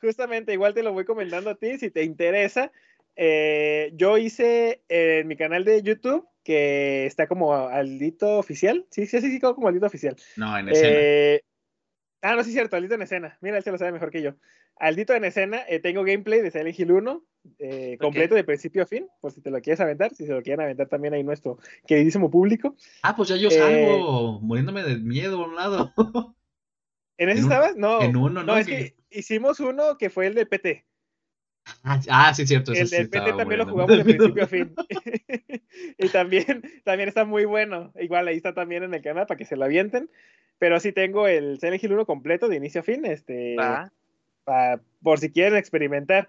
[0.00, 2.72] justamente, igual te lo voy comentando a ti, si te interesa.
[3.16, 8.86] Eh, yo hice en mi canal de YouTube, que está como Aldito Oficial.
[8.90, 10.16] Sí, sí, sí, sí, como Aldito Oficial.
[10.36, 10.88] No, en escena.
[10.92, 11.40] Eh,
[12.22, 13.38] ah, no, sí, es cierto, Aldito en escena.
[13.40, 14.34] Mira, él se lo sabe mejor que yo.
[14.78, 17.24] Aldito en escena, eh, tengo gameplay de Silent Hill 1,
[17.58, 18.42] eh, completo okay.
[18.42, 20.86] de principio a fin, por si te lo quieres aventar, si se lo quieren aventar
[20.88, 22.76] también ahí nuestro queridísimo público.
[23.02, 25.94] Ah, pues ya yo salgo, muriéndome de miedo a un lado.
[27.18, 27.74] ¿En ese estabas?
[27.76, 28.02] No.
[28.02, 28.44] En uno, no.
[28.44, 30.84] No, es que hicimos uno que fue el de PT.
[31.82, 32.72] Ah, ah, sí, cierto.
[32.72, 34.74] El sí del PT también lo jugamos de principio a fin.
[35.98, 37.92] y también, también está muy bueno.
[38.00, 40.10] Igual ahí está también en el canal para que se lo avienten.
[40.58, 43.04] Pero sí tengo el Silent Hill 1 completo de inicio a fin.
[43.04, 43.90] Este, ah.
[44.44, 46.28] pa, por si quieren experimentar.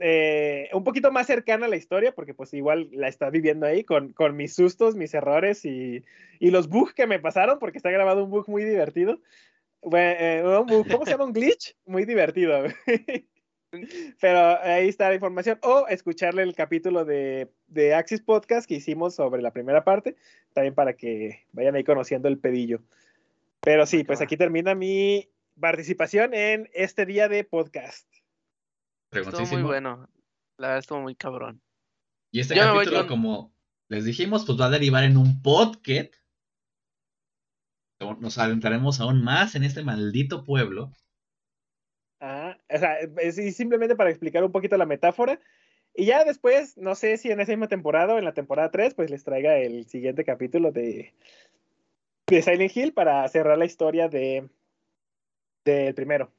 [0.00, 3.82] Eh, un poquito más cercana a la historia, porque pues igual la está viviendo ahí
[3.82, 6.04] con, con mis sustos, mis errores y,
[6.38, 9.20] y, los bugs que me pasaron, porque está grabado un bug muy divertido.
[9.80, 11.24] Bueno, eh, un bug, ¿Cómo se llama?
[11.24, 12.64] Un glitch muy divertido.
[14.20, 15.58] Pero ahí está la información.
[15.62, 20.16] O escucharle el capítulo de, de Axis Podcast que hicimos sobre la primera parte,
[20.52, 22.80] también para que vayan ahí conociendo el pedillo.
[23.60, 25.28] Pero sí, pues aquí termina mi
[25.58, 28.08] participación en este día de podcast.
[29.10, 30.08] Estuvo muy bueno.
[30.58, 31.60] La verdad estuvo muy cabrón.
[32.30, 33.54] Y este capítulo, como
[33.88, 36.14] les dijimos, pues va a derivar en un podcast.
[38.18, 40.92] Nos adentraremos aún más en este maldito pueblo.
[42.74, 45.40] O sea, es simplemente para explicar un poquito la metáfora.
[45.94, 48.94] Y ya después, no sé si en esa misma temporada o en la temporada 3,
[48.94, 51.14] pues les traiga el siguiente capítulo de,
[52.26, 54.48] de Silent Hill para cerrar la historia de
[55.64, 56.32] del primero.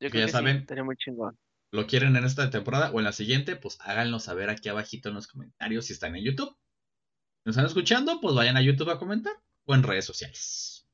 [0.00, 1.38] Yo creo ya que saben, sí, muy chingón.
[1.70, 3.56] ¿Lo quieren en esta temporada o en la siguiente?
[3.56, 6.50] Pues háganlo saber aquí abajito en los comentarios si están en YouTube.
[6.50, 9.32] Si nos están escuchando, pues vayan a YouTube a comentar
[9.64, 10.86] o en redes sociales.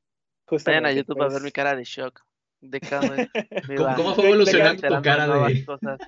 [0.65, 1.43] vayan a YouTube a ver pues.
[1.43, 2.28] mi cara de shock.
[2.61, 2.81] De
[3.77, 5.65] ¿Cómo, fue evolucionando tu cara de...?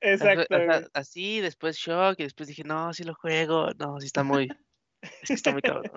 [0.00, 0.56] Exacto.
[0.94, 3.68] así, después shock, y después dije, no, si lo juego.
[3.78, 4.48] No, sí está muy...
[5.28, 5.92] está muy cabrón.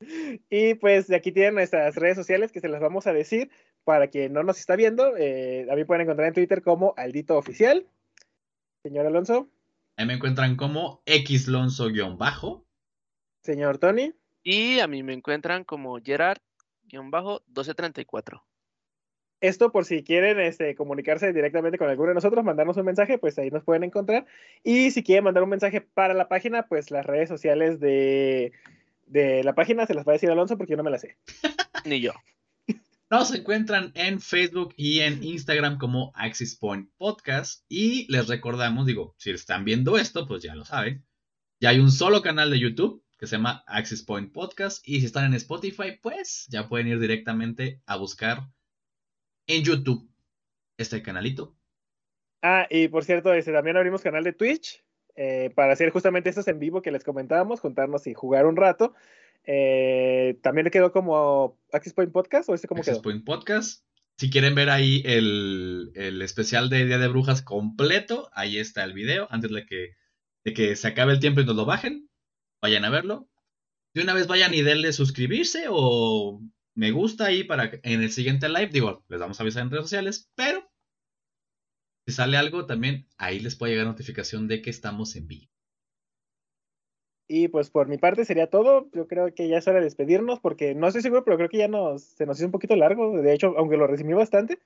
[0.48, 3.50] Y pues de aquí tienen nuestras redes sociales que se las vamos a decir
[3.82, 5.16] para quien no nos está viendo.
[5.16, 7.84] Eh, a mí pueden encontrar en Twitter como Aldito Oficial.
[8.84, 9.48] Señor Alonso.
[9.96, 12.64] Ahí me encuentran como xlonso-bajo.
[13.42, 14.14] Señor Tony.
[14.44, 18.42] Y a mí me encuentran como Gerard-1234.
[19.40, 23.38] Esto por si quieren este, comunicarse directamente con alguno de nosotros, mandarnos un mensaje, pues
[23.38, 24.26] ahí nos pueden encontrar.
[24.64, 28.52] Y si quieren mandar un mensaje para la página, pues las redes sociales de
[29.08, 31.16] de la página se las va a decir Alonso porque yo no me la sé.
[31.84, 32.12] Ni yo.
[33.10, 37.64] Nos encuentran en Facebook y en Instagram como Axis Point Podcast.
[37.68, 41.06] Y les recordamos, digo, si están viendo esto, pues ya lo saben.
[41.58, 44.86] Ya hay un solo canal de YouTube que se llama Axis Point Podcast.
[44.86, 48.46] Y si están en Spotify, pues ya pueden ir directamente a buscar
[49.48, 50.08] en YouTube
[50.78, 51.56] este canalito.
[52.42, 54.84] Ah, y por cierto, este, también abrimos canal de Twitch
[55.16, 58.94] eh, para hacer justamente estos en vivo que les comentábamos, juntarnos y jugar un rato.
[59.44, 63.84] Eh, también le quedó como Access Point Podcast o este como Access Point Podcast.
[64.16, 65.92] Si quieren ver ahí el,
[66.22, 69.26] especial de Día de Brujas completo, ahí está el video.
[69.30, 69.96] Antes de que,
[70.44, 72.08] de que se acabe el tiempo y nos lo bajen,
[72.60, 73.28] vayan a verlo.
[73.94, 76.40] De una vez vayan y denle suscribirse o
[76.78, 79.86] me gusta ahí para en el siguiente live, digo, les vamos a avisar en redes
[79.86, 80.62] sociales, pero
[82.06, 85.50] si sale algo, también ahí les puede llegar notificación de que estamos en vivo.
[87.26, 88.88] Y pues por mi parte sería todo.
[88.92, 91.58] Yo creo que ya es hora de despedirnos porque no estoy seguro, pero creo que
[91.58, 93.20] ya nos, se nos hizo un poquito largo.
[93.20, 94.60] De hecho, aunque lo resumí bastante.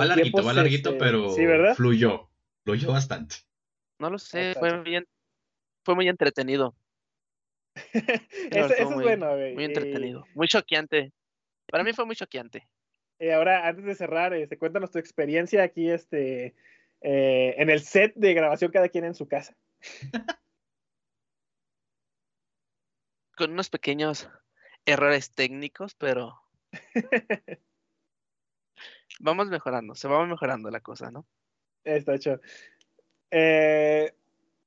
[0.00, 1.30] Va larguito, va larguito, este, pero
[1.74, 2.30] fluyó.
[2.64, 3.36] Fluyó bastante.
[3.98, 5.06] No lo sé, fue bien.
[5.84, 6.74] Fue muy entretenido.
[8.50, 10.24] eso, es bueno, Muy entretenido.
[10.34, 11.12] Muy choqueante.
[11.66, 12.68] Para mí fue muy choqueante.
[13.18, 16.54] Eh, ahora, antes de cerrar, este, cuéntanos tu experiencia aquí este,
[17.00, 19.56] eh, en el set de grabación, cada quien en su casa.
[23.36, 24.28] Con unos pequeños
[24.86, 26.40] errores técnicos, pero
[29.20, 31.26] vamos mejorando, se va mejorando la cosa, ¿no?
[31.84, 32.40] Está hecho.
[33.30, 34.14] Eh,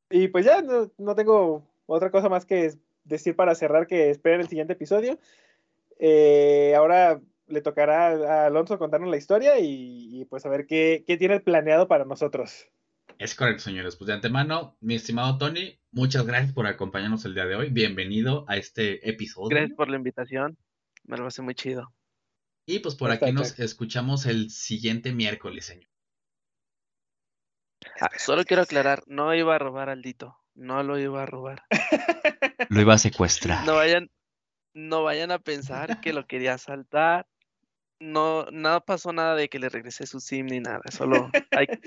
[0.09, 2.73] y pues ya no, no, tengo otra cosa más que
[3.07, 5.19] decir para cerrar que esperen el siguiente episodio.
[6.75, 11.39] ahora le tocará a Alonso contarnos la historia y, pues a ver qué, qué, tiene
[11.39, 12.67] planeado para nosotros.
[13.19, 13.95] Es correcto, señores.
[13.95, 17.69] Pues de antemano, mi estimado Tony, muchas gracias por acompañarnos el día de hoy.
[17.69, 19.49] Bienvenido a este episodio.
[19.49, 20.57] Gracias por la invitación.
[21.05, 21.91] Me lo hace muy chido.
[22.65, 25.89] Y pues por aquí nos escuchamos el siguiente miércoles, señor.
[28.01, 30.38] Ah, solo quiero aclarar, no iba a robar al Dito.
[30.57, 31.63] No lo iba a robar.
[32.69, 33.65] lo iba a secuestrar.
[33.65, 34.09] No vayan,
[34.73, 37.27] no vayan a pensar que lo quería saltar
[37.99, 41.29] no, no pasó nada de que le regresé su SIM ni nada, solo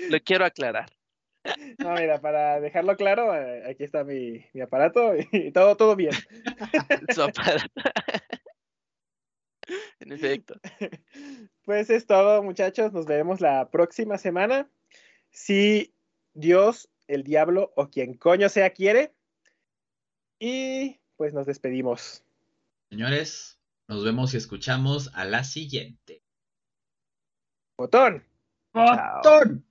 [0.09, 0.89] lo quiero aclarar.
[1.79, 6.11] No, mira, para dejarlo claro, eh, aquí está mi, aparato y todo, todo bien.
[7.15, 7.65] Su aparato.
[9.99, 10.59] en efecto.
[11.63, 12.93] Pues es todo, muchachos.
[12.93, 14.69] Nos veremos la próxima semana.
[15.31, 15.95] Si
[16.33, 19.13] Dios, el diablo o quien coño sea quiere.
[20.39, 22.23] Y pues nos despedimos.
[22.89, 26.23] Señores, nos vemos y escuchamos a la siguiente.
[27.77, 28.25] Botón.
[28.73, 29.65] Botón.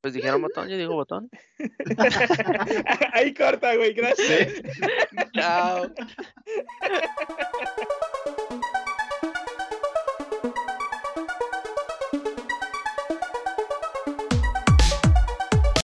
[0.00, 1.28] Pues dijeron botón, yo digo botón.
[3.12, 4.62] Ahí corta, güey, gracias.
[5.34, 5.92] Chao.